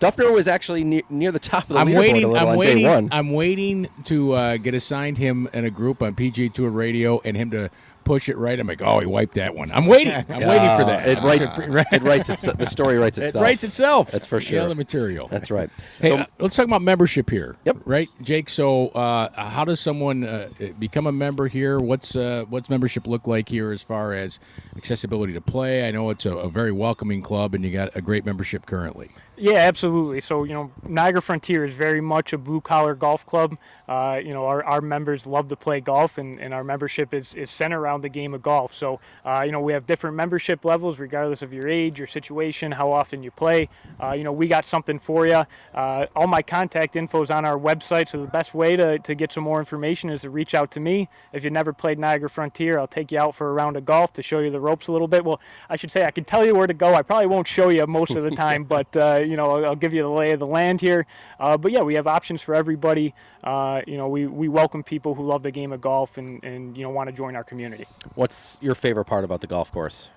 Dufner 0.00 0.30
was 0.32 0.46
actually 0.48 0.84
near, 0.84 1.02
near 1.08 1.32
the 1.32 1.38
top 1.38 1.64
of 1.64 1.68
the 1.70 1.76
I'm 1.78 1.88
leaderboard 1.88 1.94
a 1.96 1.98
waiting. 2.00 2.14
little 2.16 2.36
I'm 2.36 2.48
on 2.48 2.56
waiting. 2.58 2.76
day 2.82 2.90
one. 2.94 3.08
I'm 3.12 3.32
waiting 3.32 3.88
to 4.04 4.32
uh, 4.32 4.56
get 4.58 4.74
assigned 4.74 5.16
him 5.16 5.48
in 5.54 5.64
a 5.64 5.70
group 5.70 6.02
on 6.02 6.14
PGA 6.14 6.52
Tour 6.52 6.68
Radio 6.70 7.20
and 7.24 7.34
him 7.36 7.50
to 7.52 7.70
push 8.06 8.28
it 8.30 8.38
right. 8.38 8.58
I'm 8.58 8.66
like, 8.66 8.80
oh, 8.80 9.00
he 9.00 9.06
wiped 9.06 9.34
that 9.34 9.54
one. 9.54 9.70
I'm 9.72 9.84
waiting. 9.86 10.14
I'm 10.28 10.46
waiting 10.46 10.78
for 10.78 10.84
that. 10.86 11.06
It, 11.08 11.20
write, 11.22 11.38
sure- 11.40 11.84
it 11.92 12.02
writes 12.02 12.30
its, 12.30 12.42
the 12.42 12.64
story 12.64 12.96
writes 12.96 13.18
It 13.18 13.24
itself. 13.24 13.42
writes 13.42 13.64
itself. 13.64 14.10
That's 14.12 14.26
for 14.26 14.40
sure. 14.40 14.66
the 14.68 14.74
material. 14.74 15.28
That's 15.28 15.50
right. 15.50 15.68
Hey, 16.00 16.10
So- 16.10 16.16
uh, 16.18 16.24
let's 16.38 16.54
talk 16.56 16.64
about 16.66 16.82
membership 16.82 17.28
here. 17.28 17.56
Yep. 17.64 17.78
Right, 17.84 18.08
Jake. 18.22 18.48
So, 18.48 18.88
uh, 18.88 19.30
how 19.50 19.64
does 19.64 19.80
someone 19.80 20.24
uh, 20.24 20.48
become 20.78 21.06
a 21.06 21.12
member 21.12 21.48
here? 21.48 21.78
What's 21.78 22.14
uh, 22.16 22.44
what's 22.48 22.70
membership 22.70 23.06
look 23.06 23.26
like 23.26 23.48
here 23.48 23.72
as 23.72 23.82
far 23.82 24.14
as 24.14 24.38
accessibility 24.76 25.32
to 25.32 25.40
play? 25.40 25.86
I 25.88 25.90
know 25.90 26.08
it's 26.10 26.26
a, 26.26 26.36
a 26.36 26.48
very 26.48 26.72
welcoming 26.72 27.22
club, 27.22 27.54
and 27.54 27.64
you 27.64 27.72
got 27.72 27.94
a 27.96 28.00
great 28.00 28.24
membership 28.24 28.66
currently. 28.66 29.10
Yeah, 29.38 29.56
absolutely. 29.58 30.22
So, 30.22 30.44
you 30.44 30.54
know, 30.54 30.70
Niagara 30.88 31.20
Frontier 31.20 31.64
is 31.64 31.74
very 31.74 32.00
much 32.00 32.32
a 32.32 32.38
blue 32.38 32.62
collar 32.62 32.94
golf 32.94 33.26
club. 33.26 33.58
Uh, 33.86 34.18
you 34.24 34.32
know, 34.32 34.46
our, 34.46 34.64
our 34.64 34.80
members 34.80 35.26
love 35.26 35.48
to 35.48 35.56
play 35.56 35.80
golf, 35.80 36.16
and, 36.16 36.40
and 36.40 36.54
our 36.54 36.64
membership 36.64 37.12
is, 37.12 37.34
is 37.34 37.50
centered 37.50 37.78
around 37.78 38.00
the 38.00 38.08
game 38.08 38.32
of 38.32 38.42
golf. 38.42 38.72
So, 38.72 38.98
uh, 39.26 39.42
you 39.44 39.52
know, 39.52 39.60
we 39.60 39.74
have 39.74 39.84
different 39.84 40.16
membership 40.16 40.64
levels 40.64 40.98
regardless 40.98 41.42
of 41.42 41.52
your 41.52 41.68
age, 41.68 41.98
your 41.98 42.06
situation, 42.06 42.72
how 42.72 42.90
often 42.90 43.22
you 43.22 43.30
play. 43.30 43.68
Uh, 44.02 44.12
you 44.12 44.24
know, 44.24 44.32
we 44.32 44.48
got 44.48 44.64
something 44.64 44.98
for 44.98 45.26
you. 45.26 45.44
Uh, 45.74 46.06
all 46.16 46.26
my 46.26 46.40
contact 46.40 46.96
info 46.96 47.20
is 47.20 47.30
on 47.30 47.44
our 47.44 47.58
website. 47.58 48.08
So, 48.08 48.20
the 48.22 48.30
best 48.30 48.54
way 48.54 48.74
to, 48.76 48.98
to 49.00 49.14
get 49.14 49.32
some 49.32 49.44
more 49.44 49.58
information 49.58 50.08
is 50.08 50.22
to 50.22 50.30
reach 50.30 50.54
out 50.54 50.70
to 50.72 50.80
me. 50.80 51.10
If 51.34 51.44
you've 51.44 51.52
never 51.52 51.74
played 51.74 51.98
Niagara 51.98 52.30
Frontier, 52.30 52.78
I'll 52.78 52.86
take 52.86 53.12
you 53.12 53.18
out 53.18 53.34
for 53.34 53.50
a 53.50 53.52
round 53.52 53.76
of 53.76 53.84
golf 53.84 54.14
to 54.14 54.22
show 54.22 54.38
you 54.38 54.50
the 54.50 54.60
ropes 54.60 54.88
a 54.88 54.92
little 54.92 55.08
bit. 55.08 55.26
Well, 55.26 55.40
I 55.68 55.76
should 55.76 55.92
say 55.92 56.04
I 56.04 56.10
can 56.10 56.24
tell 56.24 56.44
you 56.44 56.54
where 56.54 56.66
to 56.66 56.74
go. 56.74 56.94
I 56.94 57.02
probably 57.02 57.26
won't 57.26 57.46
show 57.46 57.68
you 57.68 57.86
most 57.86 58.16
of 58.16 58.24
the 58.24 58.30
time, 58.30 58.64
but 58.76 58.96
uh, 58.96 59.24
you 59.26 59.36
know, 59.36 59.64
I'll, 59.64 59.76
give 59.76 59.92
you 59.92 60.02
the 60.02 60.08
lay 60.08 60.32
of 60.32 60.40
the 60.40 60.46
land 60.46 60.80
here. 60.80 61.06
Uh, 61.38 61.56
but 61.56 61.72
yeah, 61.72 61.82
we 61.82 61.94
have 61.94 62.06
options 62.06 62.42
for 62.42 62.54
everybody. 62.54 63.14
Uh, 63.44 63.82
you 63.86 63.96
know, 63.96 64.08
we, 64.08 64.26
we 64.26 64.48
welcome 64.48 64.82
people 64.82 65.14
who 65.14 65.24
love 65.24 65.42
the 65.42 65.50
game 65.50 65.72
of 65.72 65.80
golf 65.80 66.18
and, 66.18 66.42
and 66.44 66.76
you 66.76 66.82
know 66.82 66.90
want 66.90 67.08
to 67.08 67.12
join 67.12 67.36
our 67.36 67.44
community. 67.44 67.86
What's 68.14 68.58
your 68.62 68.74
favorite 68.74 69.04
part 69.04 69.24
about 69.24 69.40
the 69.40 69.46
golf 69.46 69.70
course? 69.72 70.10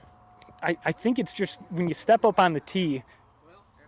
I, 0.62 0.78
I 0.84 0.92
think 0.92 1.20
it's 1.20 1.34
just 1.34 1.60
when 1.70 1.88
you 1.88 1.94
step 1.94 2.26
up 2.26 2.40
on 2.40 2.54
the 2.54 2.60
tee, 2.60 3.04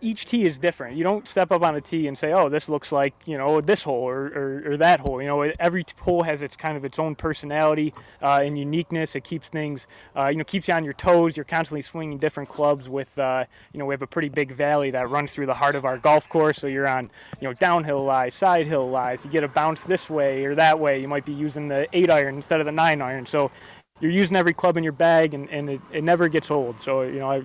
each 0.02 0.24
tee 0.24 0.44
is 0.44 0.58
different. 0.58 0.96
You 0.96 1.04
don't 1.04 1.26
step 1.26 1.52
up 1.52 1.62
on 1.62 1.76
a 1.76 1.80
tee 1.80 2.08
and 2.08 2.18
say, 2.18 2.32
"Oh, 2.32 2.48
this 2.48 2.68
looks 2.68 2.92
like 2.92 3.14
you 3.24 3.38
know 3.38 3.60
this 3.60 3.82
hole 3.82 4.02
or, 4.02 4.26
or, 4.26 4.72
or 4.72 4.76
that 4.76 5.00
hole." 5.00 5.22
You 5.22 5.28
know, 5.28 5.42
every 5.58 5.84
hole 6.00 6.22
has 6.24 6.42
its 6.42 6.56
kind 6.56 6.76
of 6.76 6.84
its 6.84 6.98
own 6.98 7.14
personality 7.14 7.94
uh, 8.20 8.40
and 8.42 8.58
uniqueness. 8.58 9.14
It 9.14 9.22
keeps 9.24 9.48
things, 9.48 9.86
uh, 10.16 10.28
you 10.30 10.36
know, 10.36 10.44
keeps 10.44 10.68
you 10.68 10.74
on 10.74 10.84
your 10.84 10.92
toes. 10.94 11.36
You're 11.36 11.44
constantly 11.44 11.82
swinging 11.82 12.18
different 12.18 12.48
clubs. 12.50 12.90
With 12.90 13.16
uh, 13.18 13.44
you 13.72 13.78
know, 13.78 13.86
we 13.86 13.94
have 13.94 14.02
a 14.02 14.06
pretty 14.06 14.28
big 14.28 14.52
valley 14.52 14.90
that 14.90 15.08
runs 15.08 15.32
through 15.32 15.46
the 15.46 15.54
heart 15.54 15.76
of 15.76 15.84
our 15.84 15.96
golf 15.96 16.28
course. 16.28 16.58
So 16.58 16.66
you're 16.66 16.88
on, 16.88 17.10
you 17.40 17.48
know, 17.48 17.54
downhill 17.54 18.04
lies, 18.04 18.34
side 18.34 18.66
hill 18.66 18.90
lies. 18.90 19.24
You 19.24 19.30
get 19.30 19.44
a 19.44 19.48
bounce 19.48 19.82
this 19.82 20.10
way 20.10 20.44
or 20.44 20.56
that 20.56 20.78
way. 20.78 21.00
You 21.00 21.08
might 21.08 21.24
be 21.24 21.32
using 21.32 21.68
the 21.68 21.86
eight 21.92 22.10
iron 22.10 22.34
instead 22.34 22.60
of 22.60 22.66
the 22.66 22.72
nine 22.72 23.00
iron. 23.00 23.24
So 23.24 23.52
you're 24.00 24.10
using 24.10 24.36
every 24.36 24.52
club 24.52 24.76
in 24.76 24.82
your 24.82 24.92
bag, 24.92 25.32
and, 25.32 25.48
and 25.50 25.70
it, 25.70 25.80
it 25.92 26.02
never 26.02 26.28
gets 26.28 26.50
old. 26.50 26.80
So 26.80 27.02
you 27.02 27.20
know, 27.20 27.30
I 27.30 27.42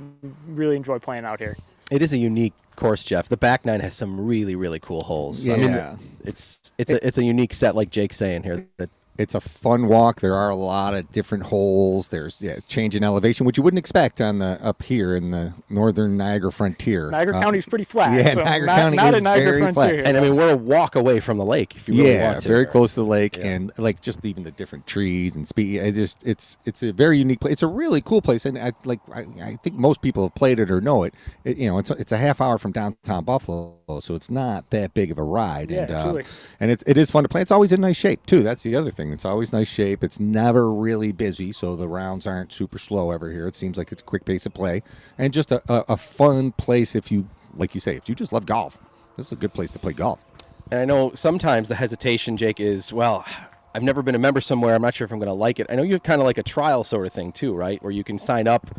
really 0.47 0.75
enjoy 0.75 0.97
playing 0.97 1.23
out 1.23 1.39
here. 1.39 1.55
It 1.91 2.01
is 2.01 2.13
a 2.13 2.17
unique 2.17 2.53
course, 2.75 3.03
Jeff. 3.03 3.29
The 3.29 3.37
back 3.37 3.65
nine 3.65 3.79
has 3.79 3.95
some 3.95 4.19
really, 4.19 4.55
really 4.55 4.79
cool 4.79 5.03
holes. 5.03 5.47
I 5.47 5.55
mean, 5.57 5.71
Yeah. 5.71 5.95
it's 6.23 6.73
it's 6.77 6.91
a 6.91 7.05
it's 7.07 7.17
a 7.17 7.23
unique 7.23 7.53
set, 7.53 7.75
like 7.75 7.89
Jake's 7.89 8.17
saying 8.17 8.43
here. 8.43 8.67
That 8.77 8.89
it's 9.17 9.35
a 9.35 9.41
fun 9.41 9.87
walk. 9.87 10.21
There 10.21 10.35
are 10.35 10.49
a 10.49 10.55
lot 10.55 10.93
of 10.93 11.11
different 11.11 11.45
holes. 11.45 12.09
There's 12.09 12.41
yeah, 12.41 12.59
change 12.67 12.95
in 12.95 13.03
elevation, 13.03 13.45
which 13.45 13.57
you 13.57 13.63
wouldn't 13.63 13.79
expect 13.79 14.21
on 14.21 14.39
the 14.39 14.59
up 14.63 14.83
here 14.83 15.15
in 15.15 15.31
the 15.31 15.53
northern 15.69 16.17
Niagara 16.17 16.51
frontier. 16.51 17.09
Niagara 17.09 17.37
Uh, 17.39 17.51
is 17.51 17.65
pretty 17.65 17.83
flat. 17.85 18.13
yeah, 18.13 18.33
so 18.33 18.43
Niagara 18.43 18.67
not, 18.67 18.77
County 18.77 18.97
not 18.97 19.13
is 19.13 19.19
a 19.19 19.21
Niagara 19.23 19.45
very 19.45 19.59
Frontier. 19.61 19.73
flat. 19.73 19.93
here, 19.93 20.03
and 20.05 20.17
I 20.17 20.21
mean, 20.21 20.35
we're 20.35 20.51
a 20.51 20.57
walk 20.57 20.95
away 20.95 21.19
from 21.19 21.37
the 21.37 21.45
lake 21.45 21.75
if 21.75 21.87
you 21.87 21.95
really 21.95 22.13
yeah, 22.13 22.31
want 22.31 22.41
to. 22.41 22.47
very 22.47 22.65
close 22.65 22.93
to 22.93 23.01
the 23.01 23.05
lake, 23.05 23.37
and 23.39 23.71
like 23.77 24.01
just 24.01 24.23
even 24.25 24.43
the 24.43 24.51
different 24.51 24.85
trees 24.87 25.35
and 25.35 25.47
speed. 25.47 25.81
It 25.81 25.95
just 25.95 26.21
it's 26.25 26.57
it's 26.65 26.83
a 26.83 26.91
very 26.93 27.17
unique 27.17 27.39
place. 27.39 27.53
It's 27.53 27.63
a 27.63 27.67
really 27.67 28.01
cool 28.01 28.21
place, 28.21 28.45
and 28.45 28.57
I 28.57 28.73
like 28.85 28.99
I, 29.13 29.25
I 29.41 29.55
think 29.63 29.75
most 29.75 30.01
people 30.01 30.23
have 30.23 30.35
played 30.35 30.59
it 30.59 30.69
or 30.69 30.79
know 30.81 31.03
it. 31.03 31.13
it 31.43 31.57
you 31.57 31.69
know, 31.69 31.77
it's 31.79 31.89
a, 31.89 31.93
it's 31.95 32.11
a 32.11 32.17
half 32.17 32.39
hour 32.41 32.57
from 32.57 32.71
downtown 32.71 33.23
Buffalo, 33.23 33.76
so 33.87 34.15
it's 34.15 34.29
not 34.29 34.69
that 34.71 34.93
big 34.93 35.11
of 35.11 35.17
a 35.17 35.23
ride. 35.23 35.71
Yeah, 35.71 35.83
and, 35.83 35.91
uh, 35.91 36.21
and 36.59 36.71
it, 36.71 36.83
it 36.85 36.97
is 36.97 37.09
fun 37.09 37.23
to 37.23 37.29
play. 37.29 37.41
It's 37.41 37.51
always 37.51 37.71
in 37.71 37.79
nice 37.79 37.95
shape 37.95 38.25
too. 38.25 38.43
That's 38.43 38.63
the 38.63 38.75
other 38.75 38.91
thing. 38.91 39.13
It's 39.13 39.23
always 39.23 39.53
nice 39.53 39.69
shape. 39.69 40.03
It's 40.03 40.19
never 40.19 40.69
really 40.69 41.13
busy, 41.13 41.53
so 41.53 41.77
the 41.77 41.87
rounds 41.87 42.27
aren't 42.27 42.51
super 42.51 42.77
slow 42.79 43.11
ever 43.11 43.31
here. 43.31 43.47
It 43.47 43.55
seems 43.55 43.77
like 43.77 43.93
it's 43.93 44.01
a 44.01 44.05
quick 44.05 44.25
pace 44.25 44.45
of 44.45 44.53
play, 44.53 44.83
and 45.17 45.31
just 45.31 45.53
a, 45.53 45.61
a, 45.71 45.85
a 45.89 45.97
fun 45.97 46.51
place 46.51 46.95
if 46.95 47.13
you 47.13 47.29
like 47.55 47.73
you 47.73 47.79
say 47.79 47.95
if 47.95 48.09
you 48.09 48.15
just 48.15 48.33
love 48.33 48.45
golf. 48.45 48.77
This 49.15 49.27
is 49.27 49.31
a 49.31 49.37
good 49.37 49.53
place 49.53 49.71
to 49.71 49.79
play 49.79 49.93
golf. 49.93 50.23
And 50.69 50.81
I 50.81 50.85
know 50.85 51.13
sometimes 51.13 51.69
the 51.69 51.75
hesitation, 51.75 52.35
Jake, 52.35 52.59
is 52.59 52.91
well, 52.91 53.25
I've 53.73 53.83
never 53.83 54.01
been 54.01 54.15
a 54.15 54.19
member 54.19 54.41
somewhere. 54.41 54.75
I'm 54.75 54.81
not 54.81 54.95
sure 54.95 55.05
if 55.05 55.13
I'm 55.13 55.19
going 55.19 55.31
to 55.31 55.37
like 55.37 55.61
it. 55.61 55.67
I 55.69 55.75
know 55.75 55.83
you 55.83 55.93
have 55.93 56.03
kind 56.03 56.19
of 56.19 56.25
like 56.25 56.37
a 56.37 56.43
trial 56.43 56.83
sort 56.83 57.07
of 57.07 57.13
thing 57.13 57.31
too, 57.31 57.53
right? 57.55 57.81
Where 57.81 57.91
you 57.91 58.03
can 58.03 58.19
sign 58.19 58.49
up, 58.49 58.77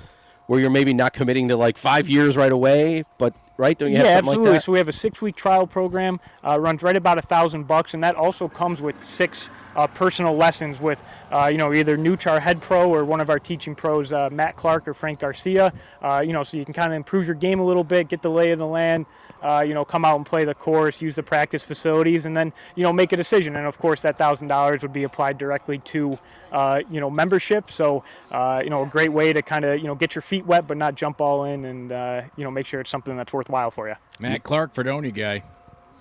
where 0.49 0.61
you're 0.61 0.69
maybe 0.69 0.93
not 0.93 1.15
committing 1.15 1.49
to 1.49 1.57
like 1.57 1.79
five 1.79 2.11
years 2.11 2.37
right 2.37 2.53
away, 2.53 3.05
but 3.17 3.35
right? 3.59 3.77
Don't 3.77 3.91
you 3.91 3.99
have 3.99 4.07
yeah, 4.07 4.15
something 4.15 4.29
absolutely. 4.31 4.53
like? 4.53 4.61
So 4.63 4.73
we 4.73 4.79
have 4.79 4.89
a 4.89 4.93
six-week 4.93 5.37
trial 5.37 5.67
program. 5.67 6.21
Uh, 6.43 6.59
runs 6.59 6.83
right 6.83 6.97
about 6.97 7.19
a 7.19 7.23
thousand 7.23 7.67
bucks, 7.67 7.93
and 7.93 8.03
that 8.03 8.15
also 8.15 8.49
comes 8.49 8.81
with 8.81 9.03
six 9.03 9.51
uh, 9.77 9.87
personal 9.87 10.35
lessons 10.35 10.81
with, 10.81 11.03
uh, 11.31 11.49
you 11.53 11.59
know, 11.59 11.75
either 11.75 11.99
Nooch, 11.99 12.31
our 12.31 12.41
head 12.41 12.63
pro, 12.63 12.89
or 12.89 13.05
one 13.05 13.21
of 13.21 13.29
our 13.29 13.39
teaching 13.39 13.75
pros, 13.75 14.13
uh, 14.13 14.31
Matt 14.31 14.57
Clark 14.57 14.89
or 14.89 14.95
Frank 14.95 15.19
Garcia. 15.19 15.73
Uh, 16.01 16.23
you 16.25 16.33
know, 16.33 16.43
so 16.43 16.57
you 16.57 16.65
can 16.65 16.73
kind 16.73 16.91
of 16.91 16.97
improve 16.97 17.27
your 17.27 17.35
game 17.35 17.61
a 17.61 17.65
little 17.65 17.85
bit, 17.85 18.09
get 18.09 18.23
the 18.23 18.31
lay 18.31 18.53
of 18.53 18.59
the 18.59 18.67
land. 18.67 19.05
Uh, 19.43 19.65
you 19.67 19.73
know, 19.75 19.85
come 19.85 20.05
out 20.05 20.17
and 20.17 20.27
play 20.27 20.45
the 20.45 20.55
course, 20.55 21.01
use 21.01 21.15
the 21.17 21.23
practice 21.23 21.63
facilities, 21.63 22.27
and 22.27 22.37
then 22.37 22.53
you 22.75 22.83
know 22.83 22.93
make 22.93 23.13
a 23.13 23.17
decision. 23.17 23.55
And 23.57 23.67
of 23.67 23.79
course, 23.79 24.03
that 24.03 24.19
thousand 24.19 24.49
dollars 24.49 24.83
would 24.83 24.93
be 24.93 25.05
applied 25.05 25.39
directly 25.39 25.79
to, 25.79 26.19
uh, 26.53 26.81
you 26.91 27.01
know, 27.01 27.09
membership. 27.09 27.71
So 27.71 28.03
uh, 28.33 28.61
you 28.65 28.71
know, 28.71 28.83
a 28.83 28.87
great 28.87 29.13
way 29.13 29.33
to 29.33 29.41
kind 29.43 29.65
of 29.65 29.79
you 29.79 29.87
know 29.87 29.95
get 29.95 30.15
your 30.15 30.23
feet 30.23 30.45
wet, 30.47 30.67
but 30.67 30.77
not 30.77 30.95
jump 30.97 31.21
all 31.21 31.45
in, 31.45 31.65
and 31.65 31.93
uh, 31.93 32.23
you 32.37 32.45
know 32.45 32.51
make 32.51 32.67
sure 32.67 32.81
it's 32.81 32.91
something 32.91 33.17
that's 33.17 33.33
worthwhile 33.33 33.71
for 33.71 33.89
you. 33.89 33.95
Matt 34.19 34.43
Clark, 34.43 34.75
Fredonia 34.75 35.13
guy. 35.13 35.45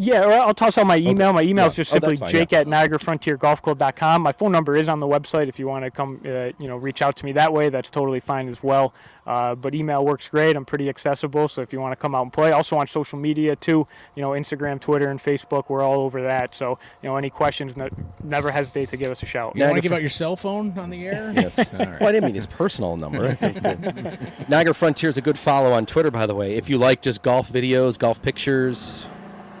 Yeah, 0.00 0.24
or 0.24 0.32
I'll 0.32 0.54
toss 0.54 0.78
out 0.78 0.86
my 0.86 0.96
email. 0.96 1.32
My 1.32 1.42
email 1.42 1.66
is 1.66 1.74
Yeah. 1.74 1.82
just 1.82 1.90
Oh, 1.92 1.94
simply 1.96 2.14
that's 2.14 2.20
fine, 2.20 2.28
jake 2.30 2.52
at 2.52 2.66
NiagaraFrontierGolfClub.com. 2.66 4.22
My 4.22 4.32
phone 4.32 4.52
number 4.52 4.76
is 4.76 4.88
on 4.88 5.00
the 5.00 5.06
website 5.06 5.48
if 5.48 5.58
you 5.58 5.66
want 5.66 5.84
to 5.84 5.90
come, 5.90 6.20
uh, 6.24 6.28
you 6.60 6.68
know, 6.68 6.76
reach 6.76 7.02
out 7.02 7.16
to 7.16 7.24
me 7.24 7.32
that 7.32 7.52
way. 7.52 7.68
That's 7.68 7.90
totally 7.90 8.20
fine 8.20 8.48
as 8.48 8.62
well. 8.62 8.94
Uh, 9.26 9.54
but 9.54 9.74
email 9.74 10.04
works 10.04 10.28
great. 10.28 10.56
I'm 10.56 10.64
pretty 10.64 10.88
accessible, 10.88 11.48
so 11.48 11.62
if 11.62 11.72
you 11.72 11.80
want 11.80 11.92
to 11.92 11.96
come 11.96 12.14
out 12.14 12.22
and 12.22 12.32
play, 12.32 12.52
also 12.52 12.78
on 12.78 12.86
social 12.86 13.18
media 13.18 13.56
too. 13.56 13.86
You 14.14 14.22
know, 14.22 14.30
Instagram, 14.30 14.80
Twitter, 14.80 15.10
and 15.10 15.20
Facebook. 15.20 15.64
We're 15.68 15.82
all 15.82 16.00
over 16.00 16.22
that. 16.22 16.54
So 16.54 16.78
you 17.02 17.08
know, 17.08 17.16
any 17.16 17.28
questions, 17.30 17.76
no, 17.76 17.88
never 18.22 18.50
hesitate 18.50 18.88
to 18.90 18.96
give 18.96 19.10
us 19.10 19.22
a 19.22 19.26
shout. 19.26 19.54
You 19.56 19.64
want 19.64 19.76
to 19.76 19.80
give 19.82 19.92
out 19.92 20.00
your 20.00 20.10
cell 20.10 20.36
phone 20.36 20.72
on 20.78 20.90
the 20.90 21.04
air? 21.06 21.32
Yes. 21.34 21.58
All 21.72 21.78
right. 21.78 22.00
Well, 22.00 22.08
I 22.08 22.12
didn't 22.12 22.24
mean 22.26 22.34
his 22.34 22.46
personal 22.46 22.96
number. 22.96 23.24
I 23.26 23.34
think 23.34 23.62
that- 23.62 24.48
Niagara 24.48 24.74
Frontier 24.74 25.10
is 25.10 25.16
a 25.16 25.20
good 25.20 25.38
follow 25.38 25.72
on 25.72 25.84
Twitter, 25.86 26.10
by 26.10 26.26
the 26.26 26.34
way. 26.34 26.54
If 26.56 26.70
you 26.70 26.78
like 26.78 27.02
just 27.02 27.22
golf 27.22 27.50
videos, 27.52 27.98
golf 27.98 28.22
pictures, 28.22 29.08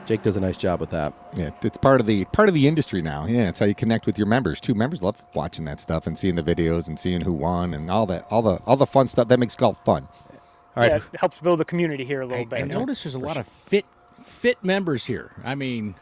Jake 0.08 0.22
does 0.22 0.36
a 0.36 0.40
nice 0.40 0.56
job 0.56 0.80
with 0.80 0.88
that. 0.88 1.12
Yeah, 1.34 1.50
it's 1.62 1.76
part 1.76 2.00
of 2.00 2.06
the 2.06 2.24
part 2.26 2.48
of 2.48 2.54
the 2.54 2.66
industry 2.66 3.02
now. 3.02 3.26
Yeah, 3.26 3.50
it's 3.50 3.58
how 3.58 3.66
you 3.66 3.74
connect 3.74 4.06
with 4.06 4.16
your 4.16 4.26
members 4.26 4.58
too. 4.58 4.74
Members 4.74 5.02
love 5.02 5.22
watching 5.34 5.66
that 5.66 5.80
stuff 5.80 6.06
and 6.06 6.18
seeing 6.18 6.34
the 6.34 6.42
videos 6.42 6.88
and 6.88 6.98
seeing 6.98 7.20
who 7.20 7.32
won 7.34 7.74
and 7.74 7.90
all 7.90 8.06
that, 8.06 8.26
all 8.30 8.40
the 8.40 8.56
all 8.64 8.76
the 8.76 8.86
fun 8.86 9.08
stuff 9.08 9.28
that 9.28 9.38
makes 9.38 9.54
golf 9.54 9.84
fun. 9.84 10.08
All 10.74 10.82
right. 10.82 10.92
Yeah, 10.92 10.96
it 11.12 11.20
helps 11.20 11.42
build 11.42 11.60
the 11.60 11.66
community 11.66 12.04
here 12.06 12.22
a 12.22 12.26
little 12.26 12.40
I, 12.40 12.46
bit. 12.46 12.62
I 12.62 12.78
notice 12.78 13.02
there's 13.02 13.16
a 13.16 13.18
lot 13.18 13.36
of 13.36 13.46
fit 13.46 13.84
fit 14.18 14.56
members 14.64 15.04
here. 15.04 15.32
I 15.44 15.54
mean, 15.54 15.94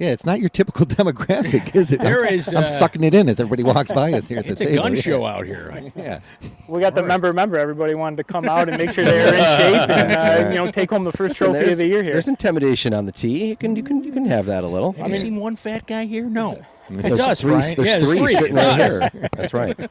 Yeah, 0.00 0.12
it's 0.12 0.24
not 0.24 0.40
your 0.40 0.48
typical 0.48 0.86
demographic, 0.86 1.76
is 1.76 1.92
it? 1.92 2.00
There 2.00 2.24
I'm, 2.24 2.32
is, 2.32 2.48
I'm 2.48 2.62
uh, 2.62 2.66
sucking 2.66 3.04
it 3.04 3.12
in 3.12 3.28
as 3.28 3.38
everybody 3.38 3.62
walks 3.62 3.92
by 3.92 4.14
us 4.14 4.28
here 4.28 4.38
at 4.38 4.44
the 4.46 4.52
It's 4.52 4.62
a 4.62 4.74
gun 4.74 4.94
yeah. 4.94 5.00
show 5.02 5.26
out 5.26 5.44
here. 5.44 5.68
right? 5.68 5.92
Yeah. 6.00 6.20
We 6.68 6.80
got 6.80 6.94
the 6.94 7.02
member 7.02 7.30
member. 7.34 7.58
Everybody 7.58 7.94
wanted 7.94 8.16
to 8.16 8.24
come 8.24 8.46
out 8.48 8.70
and 8.70 8.78
make 8.78 8.92
sure 8.92 9.04
they 9.04 9.18
were 9.22 9.34
in 9.34 9.34
shape 9.34 9.90
and 9.90 10.12
uh, 10.12 10.48
you 10.48 10.54
know 10.54 10.70
take 10.70 10.88
home 10.88 11.04
the 11.04 11.12
first 11.12 11.38
Listen, 11.40 11.52
trophy 11.52 11.72
of 11.72 11.78
the 11.78 11.86
year 11.86 12.02
here. 12.02 12.12
There's 12.12 12.28
intimidation 12.28 12.94
on 12.94 13.04
the 13.04 13.12
tee. 13.12 13.48
You 13.48 13.56
can 13.56 13.76
you 13.76 13.82
can 13.82 14.02
you 14.02 14.10
can 14.12 14.24
have 14.24 14.46
that 14.46 14.64
a 14.64 14.68
little. 14.68 14.92
Have 14.92 15.10
you 15.10 15.16
seen 15.16 15.36
one 15.36 15.54
fat 15.56 15.86
guy 15.86 16.06
here? 16.06 16.24
No. 16.24 16.62
There's 16.88 17.18
It's 17.18 17.28
us, 17.28 17.40
three, 17.42 17.50
Brian. 17.52 17.74
There's 17.76 17.88
Yeah, 17.88 17.98
there's 17.98 18.10
three, 18.10 18.18
three. 18.18 18.34
sitting 18.34 18.54
right 18.56 18.80
here. 19.12 19.28
That's 19.36 19.52
right. 19.54 19.90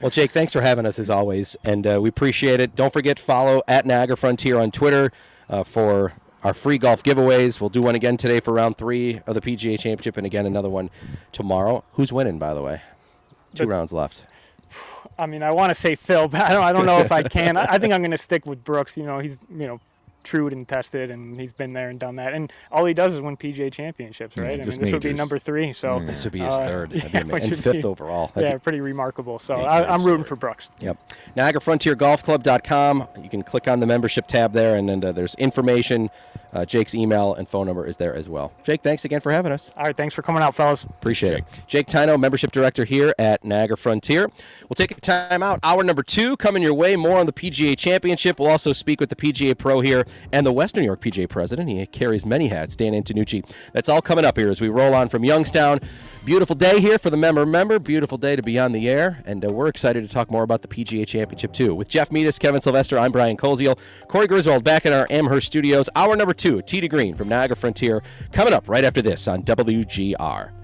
Well, 0.00 0.10
Jake, 0.10 0.30
thanks 0.30 0.52
for 0.52 0.60
having 0.62 0.86
us 0.86 0.98
as 1.00 1.10
always, 1.10 1.56
and 1.64 1.84
uh, 1.86 1.98
we 2.00 2.08
appreciate 2.08 2.60
it. 2.60 2.76
Don't 2.76 2.92
forget 2.92 3.18
follow 3.18 3.62
at 3.66 3.84
Niagara 3.84 4.16
Frontier 4.16 4.58
on 4.58 4.70
Twitter 4.70 5.10
uh, 5.50 5.64
for 5.64 6.12
our 6.44 6.54
free 6.54 6.78
golf 6.78 7.02
giveaways. 7.02 7.60
We'll 7.60 7.70
do 7.70 7.82
one 7.82 7.94
again 7.94 8.16
today 8.16 8.40
for 8.40 8.52
round 8.52 8.76
three 8.78 9.20
of 9.26 9.34
the 9.34 9.40
PGA 9.40 9.78
Championship, 9.78 10.16
and 10.16 10.26
again 10.26 10.46
another 10.46 10.70
one 10.70 10.90
tomorrow. 11.32 11.84
Who's 11.94 12.12
winning, 12.12 12.38
by 12.38 12.54
the 12.54 12.62
way? 12.62 12.80
Two 13.54 13.64
The- 13.64 13.68
rounds 13.70 13.92
left. 13.92 14.26
I 15.18 15.26
mean, 15.26 15.42
I 15.42 15.50
want 15.50 15.70
to 15.70 15.74
say 15.74 15.94
Phil, 15.96 16.28
but 16.28 16.40
I 16.42 16.52
don't. 16.52 16.62
I 16.62 16.72
don't 16.72 16.86
know 16.86 17.00
if 17.00 17.10
I 17.10 17.22
can. 17.24 17.56
I, 17.56 17.64
I 17.74 17.78
think 17.78 17.92
I'm 17.92 18.02
going 18.02 18.12
to 18.12 18.18
stick 18.18 18.46
with 18.46 18.62
Brooks. 18.62 18.96
You 18.96 19.04
know, 19.04 19.18
he's 19.18 19.36
you 19.50 19.66
know 19.66 19.80
true 20.28 20.46
and 20.48 20.68
tested, 20.68 21.10
and 21.10 21.40
he's 21.40 21.52
been 21.52 21.72
there 21.72 21.88
and 21.88 21.98
done 21.98 22.16
that. 22.16 22.34
And 22.34 22.52
all 22.70 22.84
he 22.84 22.94
does 22.94 23.14
is 23.14 23.20
win 23.20 23.36
PGA 23.36 23.72
championships, 23.72 24.36
Yeah, 24.36 24.42
right? 24.42 24.60
I 24.60 24.64
mean, 24.64 24.78
this 24.78 24.92
would 24.92 25.02
be 25.02 25.12
number 25.12 25.38
three. 25.38 25.72
So 25.72 25.98
This 26.00 26.24
would 26.24 26.32
be 26.32 26.40
his 26.40 26.54
uh, 26.54 26.64
third, 26.64 26.92
yeah, 27.12 27.20
and 27.20 27.30
fifth 27.42 27.72
be- 27.72 27.84
overall. 27.84 28.30
That'd 28.34 28.50
Yeah, 28.50 28.56
be- 28.56 28.60
pretty 28.60 28.80
remarkable. 28.80 29.38
So 29.38 29.54
I, 29.56 29.88
I'm 29.92 30.04
rooting 30.04 30.24
for 30.24 30.36
Brooks. 30.36 30.70
Yep. 30.80 30.98
Niagara 31.34 31.60
Frontier 31.60 31.94
Golf 31.94 32.22
Club.com. 32.22 33.08
You 33.22 33.28
can 33.30 33.42
click 33.42 33.66
on 33.68 33.80
the 33.80 33.86
membership 33.86 34.26
tab 34.26 34.52
there, 34.52 34.76
and 34.76 34.88
then 34.88 35.02
uh, 35.04 35.12
there's 35.12 35.34
information. 35.36 36.10
Uh, 36.50 36.64
Jake's 36.64 36.94
email 36.94 37.34
and 37.34 37.46
phone 37.46 37.66
number 37.66 37.84
is 37.86 37.98
there 37.98 38.14
as 38.14 38.26
well. 38.26 38.52
Jake, 38.64 38.80
thanks 38.82 39.04
again 39.04 39.20
for 39.20 39.30
having 39.30 39.52
us. 39.52 39.70
All 39.76 39.84
right, 39.84 39.94
thanks 39.96 40.14
for 40.14 40.22
coming 40.22 40.42
out, 40.42 40.54
fellas. 40.54 40.84
Appreciate 40.84 41.34
it. 41.34 41.44
Jake 41.66 41.86
Tino, 41.86 42.16
membership 42.16 42.52
director 42.52 42.84
here 42.86 43.14
at 43.18 43.44
Niagara 43.44 43.76
Frontier. 43.76 44.30
We'll 44.62 44.74
take 44.74 44.90
a 44.90 44.94
time 44.94 45.42
out. 45.42 45.60
Hour 45.62 45.84
number 45.84 46.02
two 46.02 46.38
coming 46.38 46.62
your 46.62 46.72
way. 46.72 46.96
More 46.96 47.18
on 47.18 47.26
the 47.26 47.34
PGA 47.34 47.76
Championship. 47.76 48.40
We'll 48.40 48.48
also 48.48 48.72
speak 48.72 48.98
with 48.98 49.10
the 49.10 49.16
PGA 49.16 49.58
Pro 49.58 49.80
here 49.82 50.06
and 50.32 50.46
the 50.46 50.52
Western 50.52 50.82
New 50.82 50.86
York 50.86 51.00
PGA 51.00 51.28
President. 51.28 51.68
He 51.68 51.84
carries 51.86 52.24
many 52.24 52.48
hats, 52.48 52.76
Dan 52.76 52.92
Antonucci. 52.92 53.44
That's 53.72 53.88
all 53.88 54.02
coming 54.02 54.24
up 54.24 54.36
here 54.36 54.50
as 54.50 54.60
we 54.60 54.68
roll 54.68 54.94
on 54.94 55.08
from 55.08 55.24
Youngstown. 55.24 55.80
Beautiful 56.24 56.56
day 56.56 56.80
here 56.80 56.98
for 56.98 57.10
the 57.10 57.16
member 57.16 57.46
member. 57.46 57.78
Beautiful 57.78 58.18
day 58.18 58.36
to 58.36 58.42
be 58.42 58.58
on 58.58 58.72
the 58.72 58.88
air, 58.88 59.22
and 59.24 59.44
uh, 59.44 59.50
we're 59.50 59.68
excited 59.68 60.02
to 60.02 60.08
talk 60.08 60.30
more 60.30 60.42
about 60.42 60.62
the 60.62 60.68
PGA 60.68 61.06
Championship 61.06 61.52
too. 61.52 61.74
With 61.74 61.88
Jeff 61.88 62.10
Meadis, 62.10 62.38
Kevin 62.38 62.60
Sylvester, 62.60 62.98
I'm 62.98 63.12
Brian 63.12 63.36
Koziol, 63.36 63.78
Corey 64.08 64.26
Griswold 64.26 64.64
back 64.64 64.84
in 64.86 64.92
our 64.92 65.06
Amherst 65.10 65.46
studios. 65.46 65.88
Hour 65.96 66.16
number 66.16 66.34
two, 66.34 66.60
Tee 66.62 66.80
to 66.80 66.88
Green 66.88 67.14
from 67.14 67.28
Niagara 67.28 67.56
Frontier, 67.56 68.02
coming 68.32 68.52
up 68.52 68.68
right 68.68 68.84
after 68.84 69.00
this 69.00 69.28
on 69.28 69.42
WGR. 69.42 70.57